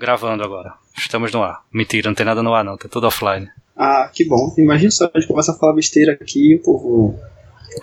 Gravando 0.00 0.42
agora. 0.42 0.72
Estamos 0.96 1.30
no 1.30 1.42
ar. 1.42 1.62
Mentira, 1.70 2.08
não 2.08 2.14
tem 2.14 2.24
nada 2.24 2.42
no 2.42 2.54
ar 2.54 2.64
não, 2.64 2.74
tá 2.74 2.88
tudo 2.88 3.06
offline. 3.06 3.46
Ah, 3.76 4.10
que 4.10 4.24
bom. 4.24 4.54
Imagina 4.56 4.90
só, 4.90 5.10
a 5.12 5.20
gente 5.20 5.28
começa 5.28 5.52
a 5.52 5.54
falar 5.54 5.74
besteira 5.74 6.12
aqui 6.12 6.52
e 6.52 6.56
o 6.56 6.62
povo 6.62 7.20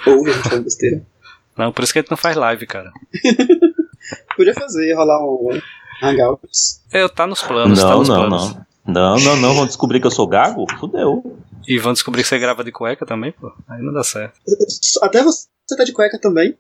ouve 0.07 0.31
a 0.31 0.33
gente 0.33 0.49
falando 0.49 0.63
besteira. 0.63 1.03
Não, 1.55 1.71
por 1.71 1.83
isso 1.83 1.91
que 1.91 1.97
a 1.97 2.01
gente 2.03 2.11
não 2.11 2.17
faz 2.17 2.35
live, 2.35 2.67
cara. 2.67 2.91
Podia 4.37 4.53
fazer, 4.53 4.93
rolar 4.93 5.19
um 5.25 5.59
Hangouts. 6.03 6.83
Eu, 6.93 7.09
tá 7.09 7.25
nos 7.25 7.41
planos, 7.41 7.81
não, 7.81 7.89
tá 7.89 7.95
nos 7.95 8.09
não, 8.09 8.15
planos. 8.15 8.55
não. 8.85 9.17
Não, 9.17 9.19
não, 9.19 9.35
não. 9.37 9.53
Vão 9.55 9.65
descobrir 9.65 9.99
que 9.99 10.05
eu 10.05 10.11
sou 10.11 10.27
gago? 10.27 10.67
Fudeu. 10.79 11.35
E 11.67 11.79
vão 11.79 11.93
descobrir 11.93 12.21
que 12.21 12.29
você 12.29 12.37
grava 12.37 12.63
de 12.63 12.71
cueca 12.71 13.07
também, 13.07 13.31
pô. 13.31 13.51
Aí 13.67 13.81
não 13.81 13.91
dá 13.91 14.03
certo. 14.03 14.39
Até 15.01 15.23
você 15.23 15.47
tá 15.75 15.83
de 15.83 15.93
cueca 15.93 16.19
também. 16.19 16.55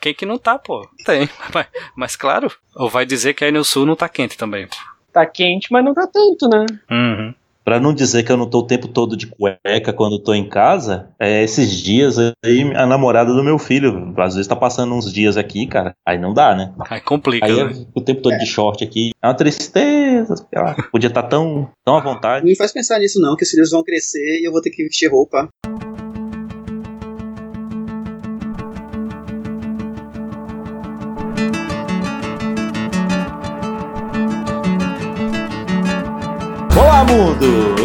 Quem 0.00 0.14
que 0.14 0.24
não 0.24 0.38
tá, 0.38 0.58
pô? 0.58 0.88
Tem. 1.04 1.28
Mas, 1.52 1.66
mas 1.94 2.16
claro, 2.16 2.50
ou 2.74 2.88
vai 2.88 3.04
dizer 3.04 3.34
que 3.34 3.44
aí 3.44 3.52
no 3.52 3.64
sul 3.64 3.84
não 3.84 3.96
tá 3.96 4.08
quente 4.08 4.36
também. 4.36 4.66
Tá 5.12 5.26
quente, 5.26 5.72
mas 5.72 5.84
não 5.84 5.92
tá 5.92 6.06
tanto, 6.06 6.48
né? 6.48 6.64
Uhum. 6.90 7.34
Pra 7.64 7.80
não 7.80 7.92
dizer 7.92 8.22
que 8.22 8.32
eu 8.32 8.36
não 8.36 8.48
tô 8.48 8.60
o 8.60 8.66
tempo 8.66 8.88
todo 8.88 9.16
de 9.16 9.26
cueca 9.26 9.92
quando 9.92 10.18
tô 10.18 10.32
em 10.32 10.48
casa, 10.48 11.10
é, 11.18 11.42
esses 11.42 11.70
dias 11.72 12.16
aí 12.44 12.62
a 12.74 12.86
namorada 12.86 13.34
do 13.34 13.44
meu 13.44 13.58
filho, 13.58 14.14
às 14.16 14.34
vezes 14.34 14.48
tá 14.48 14.56
passando 14.56 14.94
uns 14.94 15.12
dias 15.12 15.36
aqui, 15.36 15.66
cara, 15.66 15.94
aí 16.06 16.18
não 16.18 16.32
dá, 16.32 16.54
né? 16.54 16.72
Aí 16.88 17.00
complica, 17.00 17.46
Aí 17.46 17.54
né? 17.54 17.62
eu 17.62 17.74
fico 17.74 17.90
o 17.94 18.00
tempo 18.00 18.22
todo 18.22 18.38
de 18.38 18.46
short 18.46 18.82
aqui. 18.82 19.10
É 19.22 19.26
uma 19.26 19.34
tristeza, 19.34 20.36
sei 20.36 20.62
lá, 20.62 20.74
podia 20.90 21.08
estar 21.08 21.24
tão, 21.24 21.68
tão 21.84 21.96
à 21.96 22.00
vontade. 22.00 22.44
Não 22.44 22.50
me 22.50 22.56
faz 22.56 22.72
pensar 22.72 22.98
nisso 22.98 23.20
não, 23.20 23.36
que 23.36 23.44
os 23.44 23.50
filhos 23.50 23.70
vão 23.70 23.82
crescer 23.82 24.40
e 24.40 24.46
eu 24.46 24.52
vou 24.52 24.62
ter 24.62 24.70
que 24.70 24.82
vestir 24.84 25.10
roupa. 25.10 25.48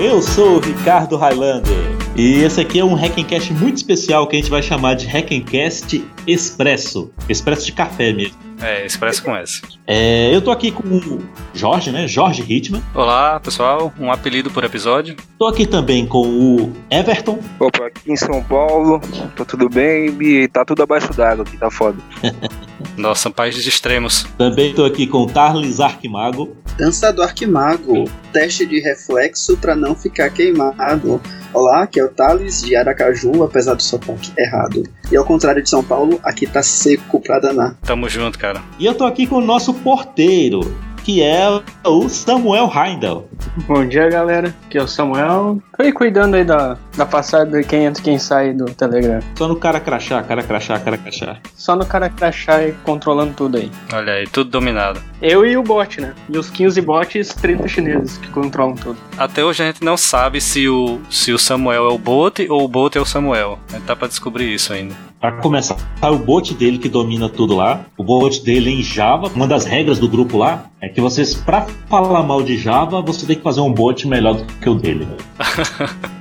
Eu 0.04 0.22
sou 0.22 0.58
o 0.58 0.60
Ricardo 0.60 1.16
Highlander 1.16 1.74
e 2.16 2.44
esse 2.44 2.62
aqui 2.62 2.80
é 2.80 2.86
um 2.86 2.94
Hackencast 2.94 3.54
muito 3.54 3.78
especial 3.78 4.28
que 4.28 4.36
a 4.36 4.40
gente 4.40 4.50
vai 4.50 4.62
chamar 4.62 4.96
de 4.96 5.06
Hackencast 5.06 6.04
Expresso. 6.28 7.12
Expresso 7.28 7.66
de 7.66 7.72
café 7.72 8.14
mesmo. 8.14 8.45
É, 8.62 8.86
expresso 8.86 9.24
com 9.24 9.36
S. 9.36 9.62
É, 9.86 10.34
eu 10.34 10.42
tô 10.42 10.52
aqui 10.52 10.72
com 10.72 10.84
o 10.88 11.24
Jorge, 11.54 11.92
né? 11.92 12.08
Jorge 12.08 12.42
Hitman. 12.48 12.82
Olá, 12.94 13.40
pessoal. 13.40 13.94
Um 14.00 14.12
apelido 14.12 14.50
por 14.50 14.64
episódio. 14.64 15.16
Tô 15.38 15.46
aqui 15.48 15.68
também 15.68 16.06
com 16.06 16.26
o 16.28 16.74
Everton. 16.90 17.40
Opa, 17.60 17.88
aqui 17.88 18.12
em 18.12 18.16
São 18.16 18.44
Paulo, 18.44 19.02
tá 19.36 19.44
tudo 19.44 19.70
bem 19.70 20.16
e 20.22 20.48
tá 20.48 20.64
tudo 20.64 20.84
abaixo 20.84 21.14
d'água 21.14 21.44
aqui, 21.46 21.58
tá 21.58 21.70
foda. 21.70 21.98
Nossa, 22.98 23.30
países 23.30 23.66
extremos. 23.66 24.26
Também 24.38 24.74
tô 24.74 24.86
aqui 24.86 25.06
com 25.06 25.24
o 25.24 25.28
Tarlis 25.28 25.80
Arquimago. 25.80 26.56
Dança 26.78 27.12
do 27.12 27.22
Arquimago. 27.22 28.06
Teste 28.32 28.66
de 28.66 28.80
reflexo 28.80 29.58
pra 29.58 29.76
não 29.76 29.96
ficar 29.96 30.30
queimado. 30.30 31.22
Olá, 31.54 31.84
aqui 31.84 32.00
é 32.00 32.04
o 32.04 32.10
Thales 32.10 32.62
de 32.62 32.76
Aracaju, 32.76 33.44
apesar 33.44 33.76
do 33.76 33.84
sotaque 33.84 34.32
errado. 34.38 34.84
E 35.12 35.16
ao 35.16 35.24
contrário 35.24 35.62
de 35.62 35.70
São 35.70 35.84
Paulo, 35.84 36.20
aqui 36.24 36.48
tá 36.48 36.64
seco 36.64 37.20
pra 37.20 37.40
danar. 37.40 37.76
Tamo 37.84 38.10
junto, 38.10 38.40
cara. 38.40 38.62
E 38.80 38.86
eu 38.86 38.96
tô 38.96 39.06
aqui 39.06 39.28
com 39.28 39.36
o 39.36 39.42
nosso 39.42 39.74
porteiro, 39.74 40.76
que 41.06 41.22
é 41.22 41.62
o 41.84 42.10
Samuel 42.10 42.68
Heindel. 42.76 43.30
Bom 43.68 43.88
dia, 43.88 44.10
galera. 44.10 44.54
Aqui 44.66 44.80
é 44.80 44.82
o 44.82 44.88
Samuel. 44.88 45.62
Tô 45.78 45.84
aí 45.84 45.92
cuidando 45.92 46.34
aí 46.34 46.44
da, 46.44 46.80
da 46.98 47.06
passada 47.06 47.62
de 47.62 47.64
quem 47.64 47.86
entra 47.86 48.02
e 48.02 48.04
quem 48.04 48.18
sai 48.18 48.54
do 48.54 48.66
Telegram. 48.66 49.20
Só 49.38 49.48
no 49.48 49.56
cara 49.56 49.80
crachá, 49.80 50.24
cara 50.24 50.42
crachá, 50.42 50.80
cara 50.80 50.98
crachá. 50.98 51.38
Só 51.54 51.76
no 51.76 51.86
cara 51.86 52.10
crachá 52.10 52.64
e 52.64 52.72
controlando 52.84 53.36
tudo 53.36 53.58
aí. 53.58 53.72
Olha 53.94 54.14
aí, 54.14 54.28
tudo 54.28 54.50
dominado. 54.50 55.00
Eu 55.22 55.46
e 55.46 55.56
o 55.56 55.62
bot, 55.62 56.02
né? 56.02 56.16
E 56.28 56.40
os 56.40 56.50
15 56.50 56.82
bots, 56.82 57.36
30 57.36 57.68
chineses 57.68 58.18
que 58.18 58.28
controlam 58.30 58.74
tudo. 58.74 58.98
Até 59.16 59.46
hoje 59.46 59.62
a 59.62 59.68
gente 59.68 59.84
não 59.84 59.98
sabe 59.98 60.42
se 60.42 60.68
o, 60.68 61.00
se 61.12 61.32
o 61.32 61.38
Samuel 61.38 61.88
é 61.88 61.94
o 61.94 62.00
bot 62.00 62.50
ou 62.50 62.64
o 62.64 62.68
bot 62.68 62.98
é 62.98 63.02
o 63.02 63.06
Samuel. 63.06 63.60
A 63.70 63.74
gente 63.74 63.86
tá 63.86 63.96
pra 63.96 64.08
descobrir 64.08 64.52
isso 64.52 64.74
ainda. 64.74 64.96
Pra 65.26 65.32
começar, 65.42 65.76
tá 66.00 66.12
o 66.12 66.20
bot 66.20 66.54
dele 66.54 66.78
que 66.78 66.88
domina 66.88 67.28
tudo 67.28 67.56
lá. 67.56 67.84
O 67.98 68.04
bot 68.04 68.44
dele 68.44 68.70
é 68.70 68.74
em 68.74 68.84
Java. 68.84 69.28
Uma 69.34 69.48
das 69.48 69.66
regras 69.66 69.98
do 69.98 70.08
grupo 70.08 70.38
lá 70.38 70.66
é 70.80 70.88
que 70.88 71.02
vocês, 71.02 71.34
pra 71.34 71.66
falar 71.90 72.22
mal 72.22 72.44
de 72.44 72.56
Java, 72.56 73.02
você 73.02 73.26
tem 73.26 73.36
que 73.36 73.42
fazer 73.42 73.60
um 73.60 73.74
bot 73.74 74.08
melhor 74.08 74.36
do 74.36 74.46
que 74.46 74.70
o 74.70 74.76
dele. 74.76 75.08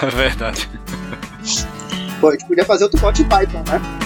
É 0.00 0.06
verdade. 0.10 0.68
Pô, 2.20 2.28
a 2.28 2.32
gente 2.32 2.46
podia 2.46 2.64
fazer 2.64 2.84
outro 2.84 3.00
bot 3.00 3.24
Python, 3.24 3.64
né? 3.66 4.05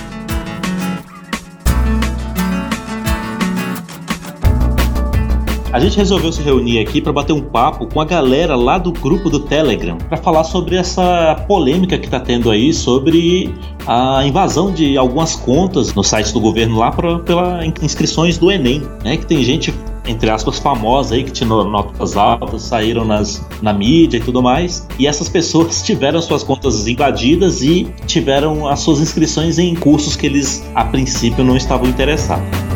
A 5.72 5.78
gente 5.78 5.96
resolveu 5.96 6.32
se 6.32 6.42
reunir 6.42 6.80
aqui 6.80 7.00
para 7.00 7.12
bater 7.12 7.32
um 7.32 7.40
papo 7.40 7.86
com 7.86 8.00
a 8.00 8.04
galera 8.04 8.56
lá 8.56 8.76
do 8.76 8.90
grupo 8.90 9.30
do 9.30 9.38
Telegram 9.38 9.96
para 9.96 10.16
falar 10.16 10.42
sobre 10.42 10.74
essa 10.74 11.44
polêmica 11.46 11.96
que 11.96 12.08
tá 12.08 12.18
tendo 12.18 12.50
aí 12.50 12.74
sobre 12.74 13.54
a 13.86 14.26
invasão 14.26 14.72
de 14.72 14.98
algumas 14.98 15.36
contas 15.36 15.94
no 15.94 16.02
site 16.02 16.32
do 16.32 16.40
governo 16.40 16.78
lá 16.78 16.90
pra, 16.90 17.20
pela 17.20 17.64
inscrições 17.82 18.36
do 18.36 18.50
Enem, 18.50 18.82
né? 19.04 19.16
Que 19.16 19.26
tem 19.26 19.44
gente 19.44 19.72
entre 20.06 20.28
aspas 20.28 20.58
famosa 20.58 21.14
aí 21.14 21.22
que 21.22 21.30
tinha 21.30 21.48
notas 21.48 22.16
altas, 22.16 22.62
saíram 22.62 23.04
nas, 23.04 23.46
na 23.62 23.72
mídia 23.72 24.16
e 24.16 24.20
tudo 24.20 24.42
mais. 24.42 24.88
E 24.98 25.06
essas 25.06 25.28
pessoas 25.28 25.82
tiveram 25.86 26.20
suas 26.20 26.42
contas 26.42 26.88
invadidas 26.88 27.62
e 27.62 27.84
tiveram 28.06 28.66
as 28.66 28.80
suas 28.80 28.98
inscrições 28.98 29.56
em 29.56 29.76
cursos 29.76 30.16
que 30.16 30.26
eles 30.26 30.64
a 30.74 30.84
princípio 30.84 31.44
não 31.44 31.56
estavam 31.56 31.88
interessados. 31.88 32.69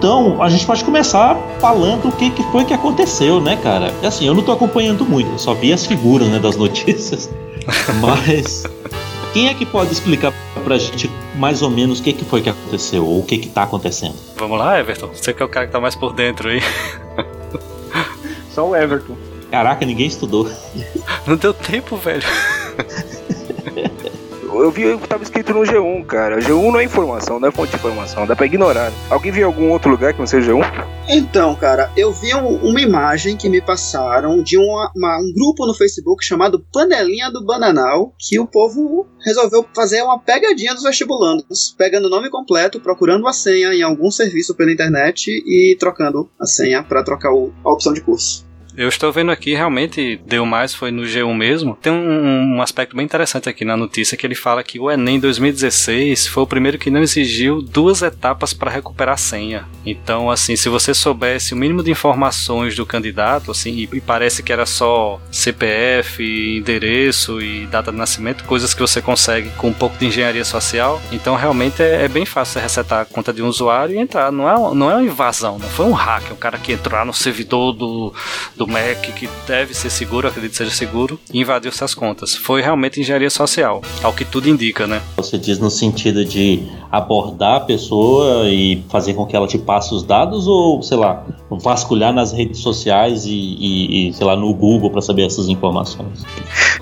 Então, 0.00 0.42
a 0.42 0.48
gente 0.48 0.64
pode 0.64 0.82
começar 0.82 1.36
falando 1.60 2.08
o 2.08 2.12
que, 2.12 2.30
que 2.30 2.42
foi 2.44 2.64
que 2.64 2.72
aconteceu, 2.72 3.38
né, 3.38 3.54
cara? 3.62 3.92
E 4.02 4.06
assim, 4.06 4.26
eu 4.26 4.32
não 4.32 4.42
tô 4.42 4.50
acompanhando 4.50 5.04
muito, 5.04 5.30
eu 5.30 5.38
só 5.38 5.52
vi 5.52 5.74
as 5.74 5.84
figuras, 5.84 6.26
né, 6.28 6.38
das 6.38 6.56
notícias. 6.56 7.28
Mas 8.00 8.64
quem 9.34 9.48
é 9.48 9.52
que 9.52 9.66
pode 9.66 9.92
explicar 9.92 10.32
pra 10.64 10.78
gente 10.78 11.10
mais 11.36 11.60
ou 11.60 11.68
menos 11.68 12.00
o 12.00 12.02
que, 12.02 12.14
que 12.14 12.24
foi 12.24 12.40
que 12.40 12.48
aconteceu 12.48 13.06
ou 13.06 13.20
o 13.20 13.22
que 13.22 13.36
que 13.36 13.50
tá 13.50 13.64
acontecendo? 13.64 14.14
Vamos 14.36 14.58
lá, 14.58 14.80
Everton. 14.80 15.08
Você 15.08 15.34
que 15.34 15.42
é 15.42 15.44
o 15.44 15.50
cara 15.50 15.66
que 15.66 15.72
tá 15.72 15.80
mais 15.80 15.94
por 15.94 16.14
dentro 16.14 16.48
aí. 16.48 16.62
Só 18.50 18.66
o 18.66 18.74
Everton. 18.74 19.14
Caraca, 19.50 19.84
ninguém 19.84 20.06
estudou. 20.06 20.48
Não 21.26 21.36
deu 21.36 21.52
tempo, 21.52 21.98
velho. 21.98 22.22
Eu 24.62 24.70
vi 24.70 24.96
que 24.98 25.08
tava 25.08 25.22
escrito 25.22 25.54
no 25.54 25.60
G1, 25.60 26.04
cara. 26.06 26.38
G1 26.38 26.70
não 26.70 26.78
é 26.80 26.84
informação, 26.84 27.40
não 27.40 27.48
é 27.48 27.50
fonte 27.50 27.70
de 27.70 27.76
informação, 27.76 28.26
dá 28.26 28.36
pra 28.36 28.46
ignorar. 28.46 28.92
Alguém 29.08 29.32
viu 29.32 29.46
algum 29.46 29.70
outro 29.70 29.90
lugar 29.90 30.12
que 30.12 30.18
não 30.18 30.26
seja 30.26 30.52
G1? 30.52 30.60
Então, 31.08 31.54
cara, 31.56 31.90
eu 31.96 32.12
vi 32.12 32.34
um- 32.34 32.56
uma 32.68 32.80
imagem 32.80 33.36
que 33.36 33.48
me 33.48 33.60
passaram 33.60 34.42
de 34.42 34.56
uma- 34.56 34.92
uma- 34.94 35.18
um 35.18 35.32
grupo 35.32 35.66
no 35.66 35.74
Facebook 35.74 36.24
chamado 36.24 36.64
Panelinha 36.72 37.30
do 37.30 37.44
Bananal, 37.44 38.14
que 38.18 38.38
o 38.38 38.46
povo 38.46 39.06
resolveu 39.24 39.64
fazer 39.74 40.02
uma 40.02 40.18
pegadinha 40.18 40.74
dos 40.74 40.84
vestibulandos, 40.84 41.74
pegando 41.76 42.06
o 42.06 42.10
nome 42.10 42.30
completo, 42.30 42.80
procurando 42.80 43.26
a 43.26 43.32
senha 43.32 43.74
em 43.74 43.82
algum 43.82 44.10
serviço 44.10 44.54
pela 44.54 44.72
internet 44.72 45.30
e 45.30 45.76
trocando 45.80 46.28
a 46.40 46.46
senha 46.46 46.82
pra 46.82 47.02
trocar 47.02 47.32
o- 47.32 47.52
a 47.64 47.72
opção 47.72 47.92
de 47.92 48.02
curso. 48.02 48.49
Eu 48.80 48.88
estou 48.88 49.12
vendo 49.12 49.30
aqui, 49.30 49.52
realmente 49.52 50.18
deu 50.24 50.46
mais, 50.46 50.74
foi 50.74 50.90
no 50.90 51.02
G1 51.02 51.34
mesmo. 51.34 51.76
Tem 51.82 51.92
um, 51.92 52.56
um 52.56 52.62
aspecto 52.62 52.96
bem 52.96 53.04
interessante 53.04 53.46
aqui 53.46 53.62
na 53.62 53.76
notícia 53.76 54.16
que 54.16 54.26
ele 54.26 54.34
fala 54.34 54.62
que 54.62 54.80
o 54.80 54.90
Enem 54.90 55.20
2016 55.20 56.26
foi 56.26 56.44
o 56.44 56.46
primeiro 56.46 56.78
que 56.78 56.90
não 56.90 57.02
exigiu 57.02 57.60
duas 57.60 58.00
etapas 58.00 58.54
para 58.54 58.70
recuperar 58.70 59.16
a 59.16 59.18
senha. 59.18 59.66
Então, 59.84 60.30
assim, 60.30 60.56
se 60.56 60.70
você 60.70 60.94
soubesse 60.94 61.52
o 61.52 61.58
mínimo 61.58 61.82
de 61.82 61.90
informações 61.90 62.74
do 62.74 62.86
candidato, 62.86 63.50
assim, 63.50 63.70
e, 63.70 63.96
e 63.96 64.00
parece 64.00 64.42
que 64.42 64.50
era 64.50 64.64
só 64.64 65.20
CPF, 65.30 66.56
endereço 66.56 67.38
e 67.38 67.66
data 67.66 67.92
de 67.92 67.98
nascimento, 67.98 68.44
coisas 68.44 68.72
que 68.72 68.80
você 68.80 69.02
consegue 69.02 69.50
com 69.58 69.68
um 69.68 69.74
pouco 69.74 69.98
de 69.98 70.06
engenharia 70.06 70.42
social, 70.42 71.02
então 71.12 71.36
realmente 71.36 71.82
é, 71.82 72.06
é 72.06 72.08
bem 72.08 72.24
fácil 72.24 72.54
você 72.54 72.60
resetar 72.60 73.02
a 73.02 73.04
conta 73.04 73.30
de 73.30 73.42
um 73.42 73.46
usuário 73.46 73.94
e 73.94 73.98
entrar. 73.98 74.32
Não 74.32 74.48
é, 74.48 74.74
não 74.74 74.90
é 74.90 74.94
uma 74.94 75.04
invasão, 75.04 75.58
não 75.58 75.68
foi 75.68 75.84
um 75.84 75.92
hacker, 75.92 76.32
o 76.32 76.36
cara 76.36 76.56
que 76.56 76.72
entrou 76.72 76.98
lá 76.98 77.04
no 77.04 77.12
servidor 77.12 77.74
do, 77.74 78.14
do 78.56 78.69
Mac 78.70 79.00
que 79.14 79.28
deve 79.46 79.74
ser 79.74 79.90
seguro, 79.90 80.28
acredito 80.28 80.52
que 80.52 80.56
seja 80.56 80.70
seguro, 80.70 81.18
e 81.32 81.40
invadiu 81.40 81.72
suas 81.72 81.94
contas. 81.94 82.34
Foi 82.34 82.62
realmente 82.62 83.00
engenharia 83.00 83.30
social, 83.30 83.82
ao 84.02 84.12
que 84.12 84.24
tudo 84.24 84.48
indica, 84.48 84.86
né? 84.86 85.02
Você 85.16 85.36
diz 85.36 85.58
no 85.58 85.70
sentido 85.70 86.24
de 86.24 86.62
abordar 86.90 87.56
a 87.56 87.60
pessoa 87.60 88.48
e 88.48 88.82
fazer 88.88 89.14
com 89.14 89.26
que 89.26 89.36
ela 89.36 89.46
te 89.46 89.58
passe 89.58 89.94
os 89.94 90.02
dados 90.02 90.46
ou, 90.46 90.82
sei 90.82 90.96
lá, 90.96 91.24
vasculhar 91.50 92.12
nas 92.12 92.32
redes 92.32 92.60
sociais 92.60 93.24
e, 93.26 93.30
e, 93.30 94.08
e 94.08 94.12
sei 94.12 94.26
lá, 94.26 94.36
no 94.36 94.52
Google 94.54 94.90
para 94.90 95.00
saber 95.00 95.26
essas 95.26 95.48
informações? 95.48 96.24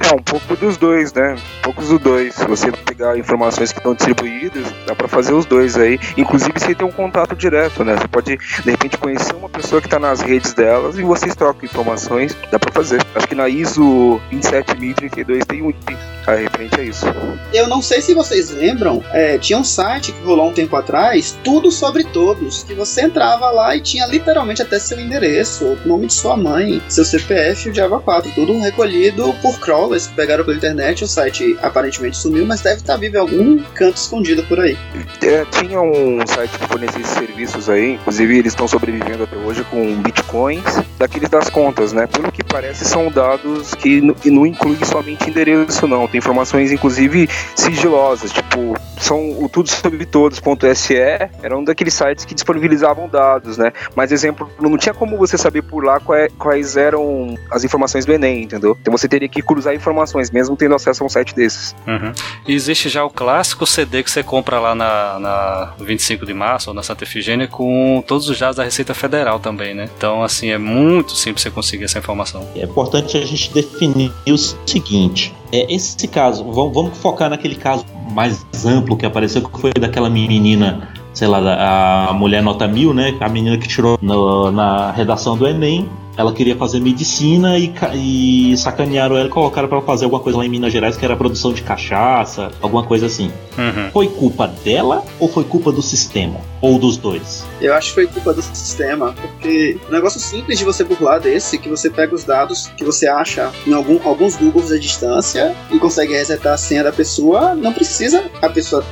É, 0.00 0.14
um 0.14 0.23
pouco 0.23 0.56
dos 0.56 0.76
dois, 0.76 1.12
né? 1.12 1.35
Um 1.35 1.62
pouco 1.62 1.82
dos 1.82 1.99
dois. 2.00 2.35
Se 2.35 2.46
você 2.46 2.70
pegar 2.70 3.19
informações 3.19 3.73
que 3.73 3.79
estão 3.79 3.94
distribuídas, 3.94 4.73
dá 4.87 4.94
para 4.94 5.08
fazer 5.08 5.35
os 5.35 5.44
dois 5.44 5.76
aí. 5.76 5.99
Inclusive, 6.17 6.52
você 6.56 6.75
tem 6.75 6.87
um 6.87 6.93
contato 6.93 7.35
direto, 7.35 7.85
né? 7.85 7.96
Você 7.96 8.08
pode, 8.08 8.37
de 8.37 8.70
repente, 8.70 8.96
conhecer 8.96 9.35
uma 9.35 9.49
pessoa 9.49 9.81
que 9.82 9.88
tá 9.88 9.99
nas 9.99 10.20
redes 10.20 10.52
delas 10.52 10.99
e 10.99 11.02
vocês 11.02 11.35
trocam 11.35 11.68
informações, 11.69 12.37
dá 12.50 12.59
para 12.59 12.73
fazer. 12.73 13.00
Acho 13.15 13.29
que 13.29 13.35
na 13.35 13.49
ISO 13.49 14.20
27032 14.31 15.44
tem 15.44 15.62
um 15.62 15.70
item 15.70 15.97
tá, 16.25 16.35
referente 16.35 16.81
a 16.81 16.85
isso. 16.85 17.06
Eu 17.53 17.69
não 17.69 17.81
sei 17.81 18.00
se 18.00 18.15
vocês 18.15 18.50
lembram, 18.50 19.03
é, 19.12 19.38
tinha 19.38 19.59
um 19.59 19.65
site 19.65 20.12
que 20.12 20.23
rolou 20.23 20.49
um 20.49 20.53
tempo 20.53 20.76
atrás, 20.76 21.37
tudo 21.43 21.70
sobre 21.70 22.05
todos, 22.05 22.62
que 22.62 22.75
você 22.75 23.03
entrava 23.03 23.50
lá 23.50 23.76
e 23.76 23.81
tinha 23.81 24.06
literalmente 24.06 24.62
até 24.62 24.79
seu 24.79 24.99
endereço, 25.00 25.65
o 25.65 25.88
nome 25.88 26.06
de 26.06 26.15
sua 26.15 26.37
mãe, 26.37 26.82
seu 26.88 27.05
CPF 27.05 27.69
e 27.69 27.71
o 27.71 27.75
Java 27.75 28.00
4, 28.00 28.32
tudo 28.32 28.59
recolhido 28.59 29.35
por 29.41 29.59
crawlers 29.59 30.06
que 30.06 30.14
pegaram 30.14 30.44
pela 30.44 30.56
internet. 30.56 31.05
O 31.05 31.09
site 31.09 31.59
aparentemente 31.62 32.17
sumiu, 32.17 32.44
mas 32.47 32.61
deve 32.61 32.76
estar 32.76 32.97
vivo 32.97 33.17
em 33.17 33.21
algum 33.21 33.59
canto 33.75 33.97
escondido 33.97 34.43
por 34.44 34.61
aí. 34.61 34.76
É, 35.23 35.44
tinha 35.61 35.81
um 35.81 36.26
site 36.26 36.59
que 36.59 36.67
fornecia 36.67 37.00
esses 37.00 37.14
serviços 37.14 37.69
aí, 37.69 37.93
inclusive 37.94 38.38
eles 38.38 38.53
estão 38.53 38.69
sobrevivendo 38.69 39.25
até 39.25 39.37
hoje 39.37 39.64
com 39.64 39.94
bitcoins 40.03 40.64
daqueles 40.99 41.29
das 41.29 41.49
contas, 41.59 41.93
né? 41.93 42.07
Pelo 42.07 42.31
que 42.31 42.45
parece, 42.45 42.85
são 42.85 43.11
dados 43.11 43.75
que, 43.75 44.13
que 44.15 44.31
não 44.31 44.47
incluem 44.47 44.79
somente 44.85 45.29
endereço, 45.29 45.89
não. 45.89 46.07
Tem 46.07 46.19
informações, 46.19 46.71
inclusive, 46.71 47.29
sigilosas, 47.57 48.31
tipo, 48.31 48.77
são 49.01 49.43
o 49.43 49.49
tudo 49.49 49.69
sobre 49.69 50.07
todos.se, 50.07 50.95
era 51.43 51.57
um 51.57 51.65
daqueles 51.65 51.95
sites 51.95 52.25
que 52.25 52.33
disponibilizavam 52.33 53.09
dados, 53.09 53.59
né? 53.59 53.73
Mas, 53.97 54.13
exemplo, 54.13 54.49
não 54.61 54.77
tinha 54.77 54.95
como 54.95 55.17
você 55.17 55.37
saber 55.37 55.63
por 55.63 55.85
lá 55.85 55.99
quais, 56.01 56.77
eram 56.77 57.37
as 57.51 57.65
informações 57.65 58.05
do 58.05 58.13
Enem, 58.13 58.45
entendeu? 58.45 58.77
Então 58.81 58.97
você 58.97 59.09
teria 59.09 59.29
que 59.29 59.43
cruzar 59.43 59.75
informações, 59.75 60.31
mesmo 60.31 60.57
tendo 60.57 60.77
acesso 60.77 61.03
a 61.03 61.07
um 61.07 61.09
site 61.09 61.35
desses. 61.35 61.75
Uhum. 61.87 62.13
E 62.47 62.55
existe 62.55 62.89
já 62.89 63.05
o 63.05 63.11
clássico 63.11 63.67
CD 63.67 64.05
que 64.05 64.11
você 64.11 64.23
compra 64.23 64.61
lá 64.61 64.75
na, 64.77 65.19
na 65.19 65.73
25 65.81 66.25
de 66.25 66.35
março 66.35 66.71
ou 66.71 66.75
na 66.75 66.83
Santa 66.85 67.03
Efigênia 67.03 67.49
com 67.49 68.03
todos 68.07 68.29
os 68.29 68.39
dados 68.39 68.57
da 68.57 68.65
Receita 68.65 68.95
Federal 68.95 69.41
também, 69.41 69.75
né? 69.75 69.89
Então, 69.97 70.23
assim, 70.23 70.51
é 70.51 70.59
muito 70.59 71.17
simples 71.17 71.48
você 71.49 71.50
conseguir 71.50 71.85
essa 71.85 71.99
informação. 71.99 72.47
É 72.55 72.65
importante 72.65 73.17
a 73.17 73.25
gente 73.25 73.53
definir 73.53 74.12
o 74.29 74.39
seguinte: 74.39 75.35
é, 75.53 75.73
esse 75.73 76.06
caso, 76.09 76.45
vamos, 76.45 76.75
vamos 76.75 76.99
focar 76.99 77.31
naquele 77.31 77.55
caso 77.55 77.85
mais 78.12 78.45
amplo 78.65 78.97
que 78.97 79.06
apareceu, 79.06 79.43
que 79.43 79.61
foi 79.61 79.73
daquela 79.73 80.09
menina 80.09 80.89
sei 81.15 81.27
lá, 81.27 82.09
a 82.09 82.12
mulher 82.12 82.41
nota 82.41 82.69
mil, 82.69 82.95
né? 82.95 83.12
A 83.19 83.29
menina 83.29 83.59
que 83.59 83.67
tirou 83.67 83.99
no, 84.00 84.53
na 84.53 84.93
redação 84.93 85.37
do 85.37 85.49
Enem 85.49 85.89
ela 86.19 86.32
queria 86.32 86.56
fazer 86.56 86.81
medicina 86.81 87.56
e, 87.56 87.73
e 87.94 88.56
sacanearam 88.56 89.17
ela 89.17 89.29
e 89.29 89.31
colocaram 89.31 89.69
para 89.69 89.81
fazer 89.81 90.05
alguma 90.05 90.20
coisa 90.20 90.37
lá 90.37 90.44
em 90.44 90.49
Minas 90.49 90.73
Gerais 90.73 90.97
que 90.97 91.05
era 91.05 91.17
produção 91.17 91.53
de 91.53 91.62
cachaça, 91.62 92.50
alguma 92.61 92.82
coisa 92.82 93.06
assim. 93.06 93.31
Uhum. 93.56 93.91
Foi 93.93 94.09
culpa 94.09 94.49
dela 94.49 95.05
ou 95.20 95.29
foi 95.29 95.44
culpa 95.44 95.70
do 95.70 95.81
sistema? 95.81 96.41
Ou 96.61 96.76
dos 96.76 96.97
dois? 96.97 97.47
Eu 97.61 97.73
acho 97.73 97.91
que 97.91 97.94
foi 97.94 98.06
culpa 98.09 98.35
do 98.35 98.43
sistema, 98.43 99.12
porque 99.12 99.79
um 99.88 99.93
negócio 99.93 100.19
simples 100.19 100.59
de 100.59 100.65
você 100.65 100.82
burlar 100.82 101.20
desse, 101.20 101.56
que 101.56 101.69
você 101.69 101.88
pega 101.88 102.12
os 102.12 102.25
dados 102.25 102.67
que 102.76 102.85
você 102.85 103.06
acha 103.06 103.53
em 103.64 103.73
algum, 103.73 104.00
alguns 104.03 104.35
Googles 104.35 104.73
à 104.73 104.79
distância 104.79 105.55
e 105.71 105.79
consegue 105.79 106.14
resetar 106.14 106.55
a 106.55 106.56
senha 106.56 106.82
da 106.82 106.91
pessoa, 106.91 107.55
não 107.55 107.73
precisa 107.73 108.25
a 108.43 108.49
pessoa 108.49 108.85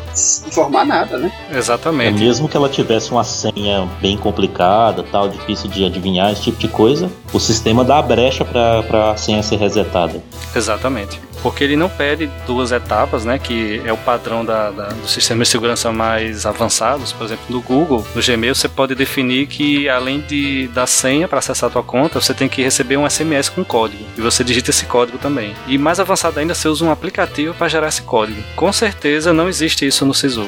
informar 0.46 0.86
nada, 0.86 1.18
né? 1.18 1.32
Exatamente. 1.52 2.22
É 2.22 2.26
mesmo 2.26 2.48
que 2.48 2.56
ela 2.56 2.68
tivesse 2.68 3.10
uma 3.10 3.24
senha 3.24 3.88
bem 4.00 4.16
complicada, 4.16 5.02
tal, 5.02 5.28
difícil 5.28 5.68
de 5.68 5.84
adivinhar, 5.84 6.30
esse 6.30 6.42
tipo 6.42 6.58
de 6.58 6.68
coisa, 6.68 7.10
o 7.32 7.40
sistema 7.40 7.84
dá 7.84 7.98
a 7.98 8.02
brecha 8.02 8.44
para 8.44 9.10
a 9.10 9.16
senha 9.16 9.42
ser 9.42 9.56
resetada. 9.56 10.22
Exatamente. 10.54 11.20
Porque 11.42 11.62
ele 11.62 11.76
não 11.76 11.88
pede 11.88 12.30
duas 12.46 12.72
etapas, 12.72 13.24
né? 13.24 13.38
Que 13.38 13.80
é 13.84 13.92
o 13.92 13.96
padrão 13.96 14.44
da, 14.44 14.70
da, 14.70 14.88
do 14.88 15.06
sistema 15.06 15.44
de 15.44 15.48
segurança 15.48 15.92
mais 15.92 16.46
avançados. 16.46 17.12
Por 17.12 17.24
exemplo, 17.24 17.44
no 17.48 17.60
Google, 17.60 18.04
no 18.14 18.22
Gmail, 18.22 18.54
você 18.54 18.68
pode 18.68 18.94
definir 18.94 19.46
que 19.46 19.88
além 19.88 20.20
de 20.20 20.66
da 20.68 20.86
senha 20.86 21.28
para 21.28 21.38
acessar 21.38 21.68
a 21.68 21.72
tua 21.72 21.82
conta, 21.82 22.20
você 22.20 22.34
tem 22.34 22.48
que 22.48 22.62
receber 22.62 22.96
um 22.96 23.08
SMS 23.08 23.48
com 23.48 23.64
código. 23.64 24.04
E 24.16 24.20
você 24.20 24.42
digita 24.42 24.70
esse 24.70 24.86
código 24.86 25.18
também. 25.18 25.54
E 25.68 25.78
mais 25.78 26.00
avançado 26.00 26.40
ainda, 26.40 26.54
você 26.54 26.68
usa 26.68 26.84
um 26.84 26.90
aplicativo 26.90 27.54
para 27.54 27.68
gerar 27.68 27.88
esse 27.88 28.02
código. 28.02 28.42
Com 28.56 28.72
certeza 28.72 29.32
não 29.32 29.48
existe 29.48 29.86
isso 29.86 30.04
no 30.04 30.14
SISU. 30.14 30.46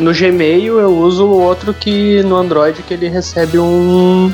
No 0.00 0.12
Gmail 0.12 0.80
eu 0.80 0.96
uso 0.96 1.26
o 1.26 1.40
outro 1.40 1.74
que 1.74 2.22
no 2.22 2.36
Android 2.36 2.82
que 2.82 2.94
ele 2.94 3.08
recebe 3.08 3.58
um 3.58 4.32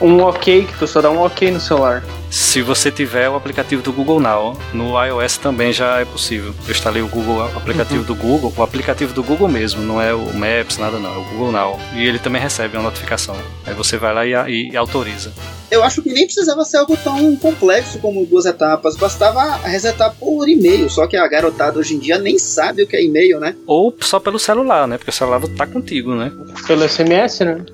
um 0.00 0.22
ok, 0.22 0.64
que 0.64 0.78
tu 0.78 0.86
só 0.86 1.00
dá 1.00 1.10
um 1.10 1.20
ok 1.20 1.50
no 1.50 1.60
celular. 1.60 2.04
Se 2.30 2.60
você 2.60 2.90
tiver 2.90 3.28
o 3.28 3.34
aplicativo 3.34 3.82
do 3.82 3.92
Google 3.92 4.20
Now, 4.20 4.56
no 4.72 5.02
iOS 5.02 5.38
também 5.38 5.72
já 5.72 5.98
é 5.98 6.04
possível. 6.04 6.54
Eu 6.66 6.70
instalei 6.70 7.02
o 7.02 7.08
Google, 7.08 7.36
o 7.36 7.56
aplicativo 7.56 8.00
uhum. 8.00 8.04
do 8.04 8.14
Google, 8.14 8.52
o 8.56 8.62
aplicativo 8.62 9.14
do 9.14 9.22
Google 9.22 9.48
mesmo, 9.48 9.82
não 9.82 10.00
é 10.00 10.12
o 10.12 10.34
Maps, 10.34 10.76
nada 10.76 10.98
não, 10.98 11.14
é 11.14 11.18
o 11.18 11.24
Google 11.24 11.52
Now. 11.52 11.80
E 11.94 12.06
ele 12.06 12.18
também 12.18 12.40
recebe 12.40 12.76
uma 12.76 12.84
notificação. 12.84 13.36
Aí 13.66 13.74
você 13.74 13.96
vai 13.96 14.14
lá 14.14 14.26
e, 14.26 14.52
e, 14.52 14.72
e 14.72 14.76
autoriza. 14.76 15.32
Eu 15.70 15.82
acho 15.82 16.02
que 16.02 16.12
nem 16.12 16.24
precisava 16.24 16.64
ser 16.64 16.78
algo 16.78 16.96
tão 16.96 17.34
complexo 17.36 17.98
como 17.98 18.24
duas 18.24 18.44
etapas, 18.46 18.96
bastava 18.96 19.56
resetar 19.56 20.14
por 20.14 20.48
e-mail, 20.48 20.88
só 20.88 21.06
que 21.06 21.16
a 21.16 21.26
garotada 21.26 21.78
hoje 21.78 21.94
em 21.94 21.98
dia 21.98 22.18
nem 22.18 22.38
sabe 22.38 22.82
o 22.82 22.86
que 22.86 22.96
é 22.96 23.04
e-mail, 23.04 23.40
né? 23.40 23.54
Ou 23.66 23.94
só 24.00 24.18
pelo 24.20 24.38
celular, 24.38 24.86
né? 24.86 24.96
Porque 24.96 25.10
o 25.10 25.14
celular 25.14 25.40
tá 25.56 25.66
contigo, 25.66 26.14
né? 26.14 26.32
Pelo 26.66 26.88
SMS, 26.88 27.40
né? 27.40 27.64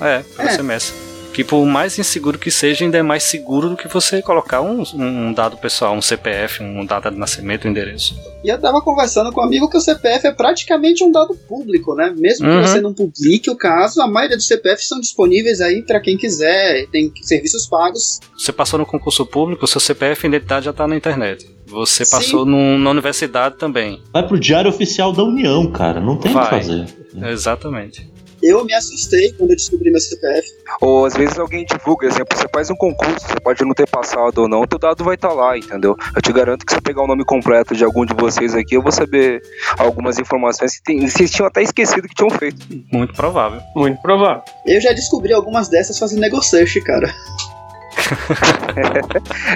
É, 0.00 0.22
pelo 0.36 0.48
é. 0.48 0.52
SMS 0.52 1.09
que 1.40 1.44
por 1.44 1.64
mais 1.64 1.98
inseguro 1.98 2.38
que 2.38 2.50
seja, 2.50 2.84
ainda 2.84 2.98
é 2.98 3.02
mais 3.02 3.22
seguro 3.22 3.70
do 3.70 3.76
que 3.76 3.88
você 3.88 4.20
colocar 4.20 4.60
um, 4.60 4.82
um 4.94 5.32
dado 5.32 5.56
pessoal, 5.56 5.94
um 5.94 6.02
CPF, 6.02 6.62
um 6.62 6.84
data 6.84 7.10
de 7.10 7.16
nascimento, 7.16 7.66
um 7.66 7.70
endereço. 7.70 8.14
E 8.44 8.50
eu 8.50 8.60
tava 8.60 8.82
conversando 8.82 9.32
com 9.32 9.40
um 9.40 9.44
amigo 9.44 9.66
que 9.70 9.76
o 9.78 9.80
CPF 9.80 10.26
é 10.26 10.32
praticamente 10.32 11.02
um 11.02 11.10
dado 11.10 11.34
público, 11.48 11.94
né? 11.94 12.12
Mesmo 12.14 12.46
uhum. 12.46 12.60
que 12.60 12.68
você 12.68 12.80
não 12.82 12.92
publique 12.92 13.48
o 13.48 13.56
caso, 13.56 14.02
a 14.02 14.06
maioria 14.06 14.36
dos 14.36 14.46
CPFs 14.46 14.86
são 14.86 15.00
disponíveis 15.00 15.62
aí 15.62 15.80
para 15.80 15.98
quem 15.98 16.18
quiser, 16.18 16.86
tem 16.92 17.10
serviços 17.22 17.66
pagos. 17.66 18.20
Você 18.36 18.52
passou 18.52 18.78
no 18.78 18.84
concurso 18.84 19.24
público, 19.24 19.66
seu 19.66 19.80
CPF 19.80 20.26
e 20.26 20.28
identidade 20.28 20.66
já 20.66 20.74
tá 20.74 20.86
na 20.86 20.94
internet. 20.94 21.48
Você 21.66 22.04
passou 22.04 22.44
num, 22.44 22.78
na 22.78 22.90
universidade 22.90 23.56
também. 23.56 24.02
Vai 24.12 24.26
pro 24.26 24.38
Diário 24.38 24.68
Oficial 24.68 25.10
da 25.10 25.22
União, 25.22 25.70
cara. 25.70 26.00
Não 26.00 26.18
tem 26.18 26.36
o 26.36 26.38
que 26.38 26.50
fazer. 26.50 26.86
Exatamente. 27.30 28.10
Eu 28.42 28.64
me 28.64 28.72
assustei 28.72 29.32
quando 29.32 29.50
eu 29.50 29.56
descobri 29.56 29.90
meu 29.90 30.00
CPF. 30.00 30.48
Ou 30.80 31.04
às 31.04 31.14
vezes 31.14 31.38
alguém 31.38 31.64
divulga, 31.64 32.06
exemplo, 32.06 32.36
você 32.36 32.46
faz 32.52 32.70
um 32.70 32.76
concurso, 32.76 33.26
você 33.26 33.40
pode 33.40 33.64
não 33.64 33.74
ter 33.74 33.88
passado 33.88 34.38
ou 34.38 34.48
não, 34.48 34.62
o 34.62 34.66
teu 34.66 34.78
dado 34.78 35.04
vai 35.04 35.14
estar 35.14 35.28
tá 35.28 35.34
lá, 35.34 35.58
entendeu? 35.58 35.96
Eu 36.14 36.22
te 36.22 36.32
garanto 36.32 36.64
que 36.64 36.72
se 36.72 36.78
eu 36.78 36.82
pegar 36.82 37.02
o 37.02 37.06
nome 37.06 37.24
completo 37.24 37.74
de 37.74 37.84
algum 37.84 38.04
de 38.04 38.14
vocês 38.14 38.54
aqui, 38.54 38.76
eu 38.76 38.82
vou 38.82 38.92
saber 38.92 39.42
algumas 39.78 40.18
informações 40.18 40.76
que 40.76 40.82
tem, 40.84 41.06
vocês 41.06 41.30
tinham 41.30 41.46
até 41.46 41.62
esquecido 41.62 42.08
que 42.08 42.14
tinham 42.14 42.30
feito. 42.30 42.66
Muito 42.92 43.14
provável. 43.14 43.60
Muito 43.74 44.00
provável. 44.00 44.42
Eu 44.66 44.80
já 44.80 44.92
descobri 44.92 45.32
algumas 45.32 45.68
dessas 45.68 45.98
fazendo 45.98 46.20
negociation, 46.20 46.82
cara. 46.82 47.14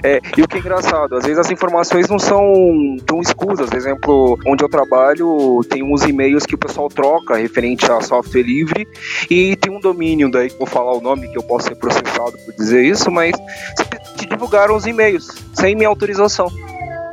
É, 0.03 0.21
e 0.37 0.43
o 0.43 0.49
que 0.49 0.57
é 0.57 0.61
engraçado, 0.61 1.17
às 1.17 1.25
vezes 1.25 1.38
as 1.38 1.50
informações 1.50 2.09
não 2.09 2.19
são 2.19 2.97
tão 3.07 3.21
escusas. 3.21 3.73
Exemplo, 3.73 4.38
onde 4.47 4.64
eu 4.64 4.69
trabalho, 4.69 5.61
tem 5.69 5.83
uns 5.83 6.03
e-mails 6.03 6.45
que 6.45 6.55
o 6.55 6.59
pessoal 6.59 6.88
troca 6.88 7.37
referente 7.37 7.91
a 7.91 8.00
software 8.00 8.43
livre 8.43 8.87
e 9.31 9.57
tem 9.57 9.73
um 9.73 9.81
domínio 9.81 10.31
daí, 10.31 10.49
vou 10.59 10.67
falar 10.67 10.93
o 10.93 11.00
nome 11.00 11.29
que 11.29 11.38
eu 11.38 11.43
posso 11.43 11.69
ser 11.69 11.76
processado 11.76 12.33
por 12.45 12.55
dizer 12.55 12.85
isso, 12.85 13.11
mas 13.11 13.33
te 14.17 14.26
divulgaram 14.26 14.76
os 14.76 14.87
e-mails 14.87 15.29
sem 15.55 15.75
minha 15.75 15.88
autorização. 15.88 16.50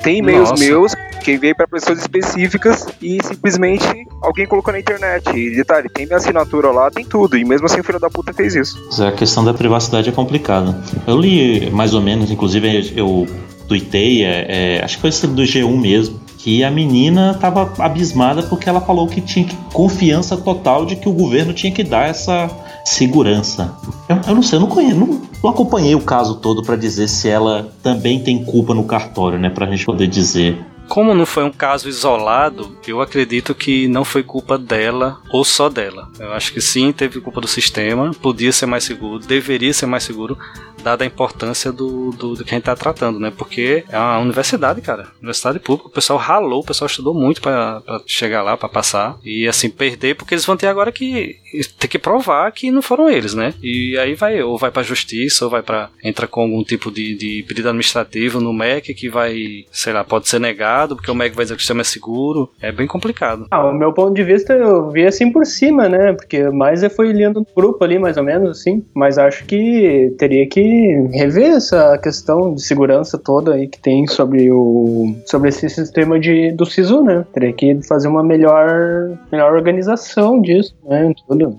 Tem 0.04 0.18
e-mails 0.18 0.50
Nossa. 0.50 0.64
meus 0.64 0.96
que 1.22 1.38
veio 1.38 1.56
para 1.56 1.68
pessoas 1.68 2.00
específicas 2.00 2.86
e 3.02 3.20
simplesmente 3.24 3.86
alguém 4.22 4.46
colocou 4.46 4.74
na 4.74 4.80
internet. 4.80 5.30
E 5.36 5.56
detalhe, 5.56 5.90
tem 5.90 6.06
minha 6.06 6.18
assinatura 6.18 6.72
lá, 6.72 6.90
tem 6.90 7.06
tudo. 7.06 7.38
E 7.38 7.46
mesmo 7.46 7.66
assim 7.66 7.80
o 7.80 7.84
filho 7.84 8.00
da 8.00 8.10
puta 8.10 8.34
fez 8.34 8.56
isso. 8.56 8.78
A 9.02 9.12
questão 9.12 9.44
da 9.44 9.54
privacidade 9.54 10.10
é 10.10 10.12
complicada. 10.12 10.82
Eu 11.08 11.18
li 11.18 11.70
mais 11.72 11.94
ou 11.94 12.02
menos, 12.02 12.32
inclusive 12.32 12.94
eu 12.96 13.28
tuitei, 13.68 14.26
é, 14.26 14.46
é, 14.80 14.84
acho 14.84 14.96
que 14.96 15.02
foi 15.02 15.10
esse 15.10 15.26
do 15.26 15.42
G1 15.44 15.80
mesmo, 15.80 16.20
que 16.38 16.64
a 16.64 16.72
menina 16.72 17.32
estava 17.32 17.72
abismada 17.80 18.44
porque 18.44 18.68
ela 18.68 18.82
falou 18.82 19.08
que 19.08 19.22
tinha 19.22 19.48
confiança 19.72 20.36
total 20.36 20.86
de 20.86 20.96
que 20.96 21.08
o 21.08 21.14
governo 21.14 21.54
tinha 21.54 21.72
que 21.72 21.84
dar 21.84 22.10
essa 22.10 22.50
segurança. 22.84 23.74
Eu, 24.10 24.20
eu 24.28 24.36
não 24.36 24.44
sei, 24.44 24.58
eu 24.58 24.62
não 24.62 24.68
conheço, 24.68 25.00
não, 25.00 25.22
não 25.42 25.50
acompanhei 25.50 25.96
o 25.96 26.02
caso 26.02 26.36
todo 26.36 26.64
para 26.64 26.76
dizer 26.76 27.08
se 27.08 27.30
ela 27.30 27.72
também 27.82 28.20
tem 28.20 28.44
culpa 28.44 28.74
no 28.74 28.84
cartório, 28.84 29.40
né, 29.40 29.50
pra 29.50 29.68
gente 29.68 29.86
poder 29.86 30.08
dizer 30.08 30.58
Como 30.92 31.14
não 31.14 31.26
foi 31.26 31.46
um 31.46 31.52
caso 31.54 31.88
isolado, 31.88 32.78
eu 32.86 33.00
acredito 33.00 33.56
que 33.56 33.88
não 33.88 34.04
foi 34.04 34.24
culpa 34.24 34.58
dela 34.58 35.22
ou 35.30 35.46
só 35.46 35.70
dela. 35.70 36.12
Eu 36.20 36.34
acho 36.34 36.52
que 36.52 36.60
sim, 36.60 36.92
teve 36.92 37.22
culpa 37.22 37.40
do 37.40 37.48
sistema, 37.48 38.12
podia 38.22 38.52
ser 38.52 38.66
mais 38.66 38.84
seguro, 38.84 39.26
deveria 39.26 39.74
ser 39.74 39.86
mais 39.86 40.04
seguro, 40.04 40.38
dada 40.82 41.04
a 41.04 41.08
importância 41.08 41.72
do, 41.72 42.12
do, 42.12 42.36
do 42.36 42.44
que 42.44 42.54
a 42.54 42.58
gente 42.58 42.66
tá 42.66 42.76
tratando, 42.76 43.20
né? 43.20 43.32
Porque 43.36 43.84
é 43.90 43.98
uma 43.98 44.20
universidade, 44.20 44.82
cara. 44.82 45.08
Universidade 45.20 45.60
pública, 45.60 45.88
o 45.88 45.92
pessoal 45.92 46.20
ralou, 46.20 46.62
o 46.62 46.66
pessoal 46.66 46.88
estudou 46.88 47.14
muito 47.14 47.42
para 47.42 47.82
chegar 48.06 48.42
lá, 48.42 48.58
para 48.58 48.68
passar. 48.68 49.18
E 49.24 49.48
assim, 49.48 49.70
perder, 49.70 50.16
porque 50.16 50.34
eles 50.34 50.46
vão 50.46 50.58
ter 50.58 50.68
agora 50.68 50.92
que 50.92 51.40
ter 51.78 51.88
que 51.88 52.00
provar 52.00 52.52
que 52.52 52.72
não 52.72 52.82
foram 52.82 53.10
eles, 53.10 53.34
né? 53.34 53.54
E 53.62 53.98
aí 53.98 54.16
vai, 54.16 54.42
ou 54.42 54.58
vai 54.58 54.72
pra 54.72 54.84
justiça, 54.84 55.46
ou 55.46 55.52
vai 55.52 55.62
para 55.62 55.90
entra 56.04 56.28
com 56.28 56.42
algum 56.42 56.64
tipo 56.64 56.92
de, 56.92 57.16
de 57.16 57.46
pedido 57.48 57.70
administrativo 57.70 58.40
no 58.40 58.54
MEC 58.54 58.94
que 58.94 59.10
vai, 59.10 59.66
sei 59.72 59.94
lá, 59.94 60.04
pode 60.04 60.28
ser 60.28 60.40
negado, 60.40 60.81
porque 60.90 61.10
o 61.10 61.16
MEC 61.16 61.36
vai 61.36 61.46
dizer 61.46 61.56
que 61.56 61.60
o 61.60 61.62
sistema 61.62 61.82
é 61.82 61.84
seguro. 61.84 62.50
É 62.62 62.72
bem 62.72 62.88
complicado. 62.88 63.48
Ah, 63.52 63.66
o 63.66 63.74
meu 63.74 63.94
ponto 63.94 64.14
de 64.14 64.24
vista 64.24 64.54
eu 64.54 64.90
vi 64.90 65.06
assim 65.06 65.32
por 65.32 65.46
cima, 65.46 65.88
né? 65.88 66.14
Porque 66.14 66.50
mais 66.50 66.82
foi 66.94 67.14
lendo 67.14 67.40
no 67.42 67.48
grupo 67.56 67.84
ali, 67.84 68.00
mais 68.00 68.18
ou 68.18 68.24
menos, 68.24 68.60
assim. 68.60 68.84
Mas 68.94 69.18
acho 69.18 69.46
que 69.46 70.14
teria 70.18 70.48
que 70.48 71.10
rever 71.12 71.54
essa 71.54 71.98
questão 71.98 72.54
de 72.54 72.62
segurança 72.62 73.18
toda 73.18 73.54
aí 73.54 73.68
que 73.68 73.80
tem 73.80 74.08
sobre 74.08 74.52
o 74.52 75.16
sobre 75.26 75.50
esse 75.50 75.70
sistema 75.70 76.20
de, 76.20 76.52
do 76.52 76.66
SISU, 76.66 77.04
né? 77.04 77.26
Teria 77.34 77.54
que 77.54 77.82
fazer 77.88 78.08
uma 78.08 78.24
melhor, 78.24 79.18
melhor 79.32 79.54
organização 79.54 80.42
disso, 80.42 80.76
né? 80.84 81.14
Tudo. 81.28 81.58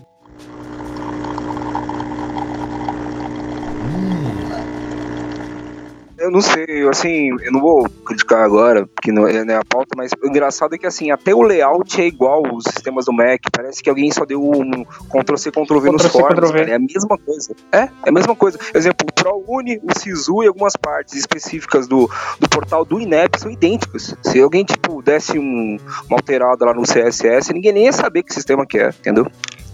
Eu 6.23 6.31
não 6.31 6.41
sei, 6.41 6.89
assim, 6.89 7.31
eu 7.43 7.51
não 7.51 7.61
vou 7.61 7.89
criticar 8.07 8.45
agora, 8.45 8.87
porque 8.87 9.11
não 9.11 9.27
é, 9.27 9.45
não 9.45 9.55
é 9.55 9.57
a 9.57 9.65
pauta, 9.69 9.89
mas 9.97 10.13
o 10.23 10.29
engraçado 10.29 10.73
é 10.73 10.79
que, 10.79 10.87
assim, 10.87 11.11
até 11.11 11.35
o 11.35 11.43
layout 11.43 12.01
é 12.01 12.07
igual 12.07 12.43
os 12.55 12.63
sistemas 12.63 13.07
do 13.07 13.13
Mac. 13.13 13.41
Parece 13.51 13.83
que 13.83 13.91
alguém 13.91 14.09
só 14.13 14.25
deu 14.25 14.41
um 14.41 14.85
Ctrl-C, 15.11 15.51
Ctrl-V 15.51 15.91
nos 15.91 16.07
forms, 16.07 16.53
É 16.53 16.75
a 16.77 16.79
mesma 16.79 17.19
coisa. 17.19 17.57
É, 17.73 17.79
é 17.79 17.91
a 18.09 18.13
mesma 18.13 18.37
coisa. 18.37 18.57
Exemplo, 18.73 19.05
o 19.11 19.13
ProUni, 19.13 19.81
o 19.83 19.99
SISU 19.99 20.45
e 20.45 20.47
algumas 20.47 20.77
partes 20.77 21.15
específicas 21.15 21.89
do, 21.89 22.09
do 22.39 22.49
portal 22.49 22.85
do 22.85 23.01
INEP 23.01 23.41
são 23.41 23.51
idênticos. 23.51 24.15
Se 24.23 24.41
alguém, 24.41 24.65
tipo, 24.65 25.03
desse 25.03 25.37
um, 25.37 25.77
uma 26.09 26.19
alterada 26.19 26.65
lá 26.65 26.73
no 26.73 26.83
CSS, 26.83 27.53
ninguém 27.53 27.73
nem 27.73 27.85
ia 27.87 27.93
saber 27.93 28.23
que 28.23 28.33
sistema 28.33 28.65
que 28.65 28.79
é, 28.79 28.91
entendeu? 28.91 29.27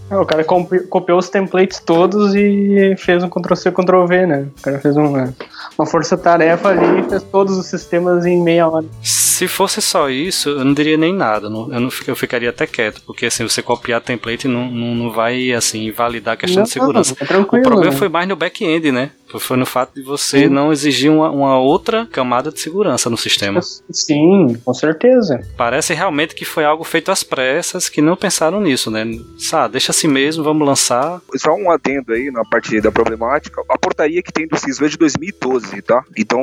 É, 0.09 0.17
o 0.17 0.25
cara 0.25 0.43
copiou 0.43 1.19
os 1.19 1.29
templates 1.29 1.79
todos 1.79 2.33
e 2.33 2.95
fez 2.97 3.23
um 3.23 3.29
Ctrl-C, 3.29 3.71
Ctrl-V, 3.71 4.25
né? 4.25 4.47
O 4.57 4.61
cara 4.61 4.79
fez 4.79 4.97
uma, 4.97 5.33
uma 5.77 5.85
força-tarefa 5.85 6.69
ali 6.69 7.01
e 7.01 7.09
fez 7.09 7.23
todos 7.23 7.57
os 7.57 7.67
sistemas 7.67 8.25
em 8.25 8.41
meia 8.41 8.67
hora. 8.67 8.85
Se 9.03 9.47
fosse 9.47 9.81
só 9.81 10.09
isso, 10.09 10.49
eu 10.49 10.65
não 10.65 10.73
diria 10.73 10.97
nem 10.97 11.13
nada. 11.13 11.45
eu, 11.47 11.49
não, 11.49 11.89
eu 12.07 12.15
ficaria 12.15 12.49
até 12.49 12.65
quieto, 12.65 13.01
porque 13.05 13.27
assim, 13.27 13.47
você 13.47 13.61
copiar 13.61 14.01
template 14.01 14.47
não, 14.47 14.69
não, 14.69 14.95
não 14.95 15.11
vai 15.11 15.51
assim, 15.51 15.85
invalidar 15.85 16.33
a 16.33 16.37
questão 16.37 16.61
não, 16.61 16.63
de 16.63 16.71
segurança. 16.71 17.15
Não, 17.29 17.37
é 17.37 17.41
o 17.41 17.45
problema 17.45 17.91
né? 17.91 17.97
foi 17.97 18.09
mais 18.09 18.27
no 18.27 18.35
back-end, 18.35 18.91
né? 18.91 19.11
Foi 19.37 19.57
no 19.57 19.65
fato 19.65 19.93
de 19.93 20.01
você 20.01 20.43
Sim. 20.43 20.49
não 20.49 20.71
exigir 20.71 21.11
uma, 21.11 21.29
uma, 21.29 21.59
outra 21.59 22.05
camada 22.05 22.51
de 22.51 22.59
segurança 22.59 23.09
no 23.09 23.17
sistema. 23.17 23.61
Sim, 23.61 24.55
com 24.63 24.73
certeza. 24.73 25.39
Parece 25.55 25.93
realmente 25.93 26.33
que 26.33 26.45
foi 26.45 26.65
algo 26.65 26.83
feito 26.83 27.11
às 27.11 27.23
pressas, 27.23 27.89
que 27.89 28.01
não 28.01 28.15
pensaram 28.15 28.59
nisso, 28.59 28.89
né? 28.89 29.05
Sabe, 29.37 29.73
deixa 29.73 29.91
assim 29.91 30.07
mesmo, 30.07 30.43
vamos 30.43 30.67
lançar. 30.67 31.21
Só 31.35 31.53
um 31.53 31.69
adendo 31.69 32.13
aí 32.13 32.31
na 32.31 32.43
parte 32.43 32.79
da 32.81 32.91
problemática. 32.91 33.61
A 33.69 33.77
portaria 33.77 34.23
que 34.23 34.31
tem 34.31 34.47
do 34.47 34.57
CISO 34.57 34.85
é 34.85 34.87
de 34.87 34.97
2012, 34.97 35.81
tá? 35.81 36.03
Então 36.17 36.41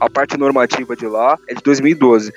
a 0.00 0.10
parte 0.10 0.36
normativa 0.36 0.94
de 0.94 1.06
lá 1.06 1.38
é 1.48 1.54
de 1.54 1.62
2012. 1.62 2.32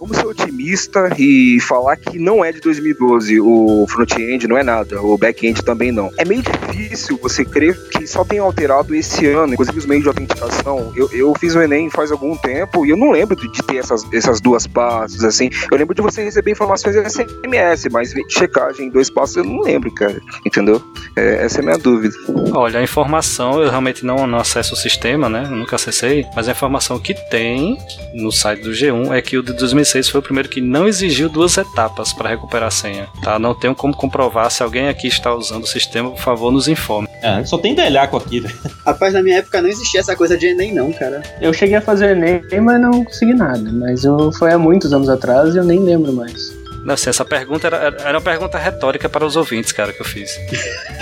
Vamos 0.00 0.16
ser 0.16 0.26
otimista 0.26 1.10
e 1.18 1.58
falar 1.60 1.96
que 1.96 2.18
não 2.18 2.44
é 2.44 2.52
de 2.52 2.60
2012 2.60 3.40
o 3.40 3.84
front-end, 3.88 4.46
não 4.46 4.56
é 4.56 4.62
nada, 4.62 5.02
o 5.02 5.18
back-end 5.18 5.62
também 5.64 5.90
não. 5.90 6.10
É 6.16 6.24
meio 6.24 6.42
difícil 6.42 7.18
você 7.20 7.44
crer 7.44 7.76
que 7.90 8.06
só 8.06 8.24
tem 8.24 8.38
alterado 8.38 8.87
esse 8.94 9.26
ano, 9.26 9.52
inclusive 9.52 9.78
os 9.78 9.86
meios 9.86 10.02
de 10.02 10.08
autenticação. 10.08 10.92
Eu, 10.94 11.08
eu 11.12 11.32
fiz 11.38 11.54
o 11.54 11.60
Enem 11.60 11.90
faz 11.90 12.10
algum 12.10 12.36
tempo 12.36 12.84
e 12.84 12.90
eu 12.90 12.96
não 12.96 13.10
lembro 13.10 13.36
de, 13.36 13.50
de 13.50 13.62
ter 13.62 13.78
essas, 13.78 14.04
essas 14.12 14.40
duas 14.40 14.66
passos, 14.66 15.24
assim. 15.24 15.50
Eu 15.70 15.78
lembro 15.78 15.94
de 15.94 16.02
você 16.02 16.22
receber 16.22 16.52
informações 16.52 16.96
SMS, 16.96 17.86
mas 17.90 18.12
checagem 18.28 18.86
em 18.86 18.90
dois 18.90 19.10
passos 19.10 19.36
eu 19.36 19.44
não 19.44 19.60
lembro, 19.60 19.92
cara. 19.92 20.20
Entendeu? 20.44 20.82
É, 21.16 21.44
essa 21.44 21.58
é 21.58 21.62
a 21.62 21.64
minha 21.64 21.78
dúvida. 21.78 22.14
Olha, 22.52 22.80
a 22.80 22.82
informação, 22.82 23.60
eu 23.60 23.70
realmente 23.70 24.04
não, 24.04 24.26
não 24.26 24.38
acesso 24.38 24.74
o 24.74 24.76
sistema, 24.76 25.28
né? 25.28 25.46
Eu 25.50 25.56
nunca 25.56 25.76
acessei, 25.76 26.26
mas 26.34 26.48
a 26.48 26.52
informação 26.52 26.98
que 26.98 27.14
tem 27.28 27.78
no 28.14 28.30
site 28.30 28.62
do 28.62 28.70
G1 28.70 29.12
é 29.12 29.22
que 29.22 29.36
o 29.36 29.42
de 29.42 29.52
2006 29.52 30.08
foi 30.08 30.20
o 30.20 30.22
primeiro 30.22 30.48
que 30.48 30.60
não 30.60 30.86
exigiu 30.86 31.28
duas 31.28 31.56
etapas 31.56 32.12
para 32.12 32.28
recuperar 32.30 32.68
a 32.68 32.70
senha. 32.70 33.08
Tá? 33.22 33.38
Não 33.38 33.54
tenho 33.54 33.74
como 33.74 33.94
comprovar 33.94 34.50
se 34.50 34.62
alguém 34.62 34.88
aqui 34.88 35.06
está 35.06 35.34
usando 35.34 35.64
o 35.64 35.66
sistema, 35.66 36.10
por 36.10 36.20
favor, 36.20 36.50
nos 36.50 36.68
informe. 36.68 37.08
É, 37.22 37.44
só 37.44 37.58
tem 37.58 37.74
velhaco 37.74 38.16
aqui, 38.16 38.40
velho. 38.40 38.58
Rapaz, 38.88 39.12
na 39.12 39.22
minha 39.22 39.36
época 39.36 39.60
não 39.60 39.68
existia 39.68 40.00
essa 40.00 40.16
coisa 40.16 40.34
de 40.34 40.46
Enem, 40.46 40.72
não, 40.72 40.90
cara. 40.90 41.22
Eu 41.42 41.52
cheguei 41.52 41.76
a 41.76 41.80
fazer 41.80 42.16
Enem, 42.16 42.42
mas 42.62 42.80
não 42.80 43.04
consegui 43.04 43.34
nada. 43.34 43.70
Mas 43.70 44.02
eu, 44.02 44.32
foi 44.32 44.50
há 44.50 44.58
muitos 44.58 44.94
anos 44.94 45.10
atrás 45.10 45.54
e 45.54 45.58
eu 45.58 45.64
nem 45.64 45.78
lembro 45.78 46.10
mais. 46.10 46.56
Não, 46.82 46.94
assim, 46.94 47.10
essa 47.10 47.22
pergunta 47.22 47.66
era, 47.66 47.94
era 47.98 48.16
uma 48.16 48.20
pergunta 48.22 48.56
retórica 48.56 49.06
para 49.06 49.26
os 49.26 49.36
ouvintes, 49.36 49.72
cara, 49.72 49.92
que 49.92 50.00
eu 50.00 50.06
fiz. 50.06 50.30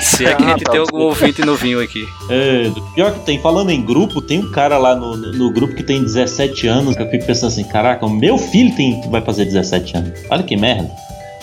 Se 0.00 0.26
é 0.26 0.34
que 0.34 0.42
a 0.42 0.46
gente 0.50 0.62
ah, 0.62 0.64
tá, 0.64 0.72
tem 0.72 0.80
algum 0.80 0.98
ouvinte 0.98 1.44
novinho 1.44 1.80
aqui. 1.80 2.04
É, 2.28 2.72
pior 2.92 3.12
que 3.12 3.20
tem, 3.20 3.40
falando 3.40 3.70
em 3.70 3.80
grupo, 3.80 4.20
tem 4.20 4.40
um 4.40 4.50
cara 4.50 4.78
lá 4.78 4.96
no, 4.96 5.16
no 5.16 5.52
grupo 5.52 5.72
que 5.72 5.84
tem 5.84 6.02
17 6.02 6.66
anos, 6.66 6.96
que 6.96 7.02
eu 7.02 7.08
fico 7.08 7.24
pensando 7.24 7.52
assim, 7.52 7.62
caraca, 7.62 8.04
o 8.04 8.10
meu 8.10 8.36
filho 8.36 8.74
tem, 8.74 9.00
vai 9.12 9.20
fazer 9.20 9.44
17 9.44 9.96
anos. 9.96 10.20
Olha 10.28 10.42
que 10.42 10.56
merda. 10.56 10.90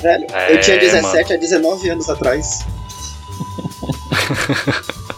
Velho, 0.01 0.27
é, 0.33 0.55
eu 0.55 0.59
tinha 0.59 0.77
17 0.77 1.23
mano. 1.23 1.35
a 1.35 1.38
19 1.38 1.89
anos 1.89 2.09
atrás. 2.09 2.59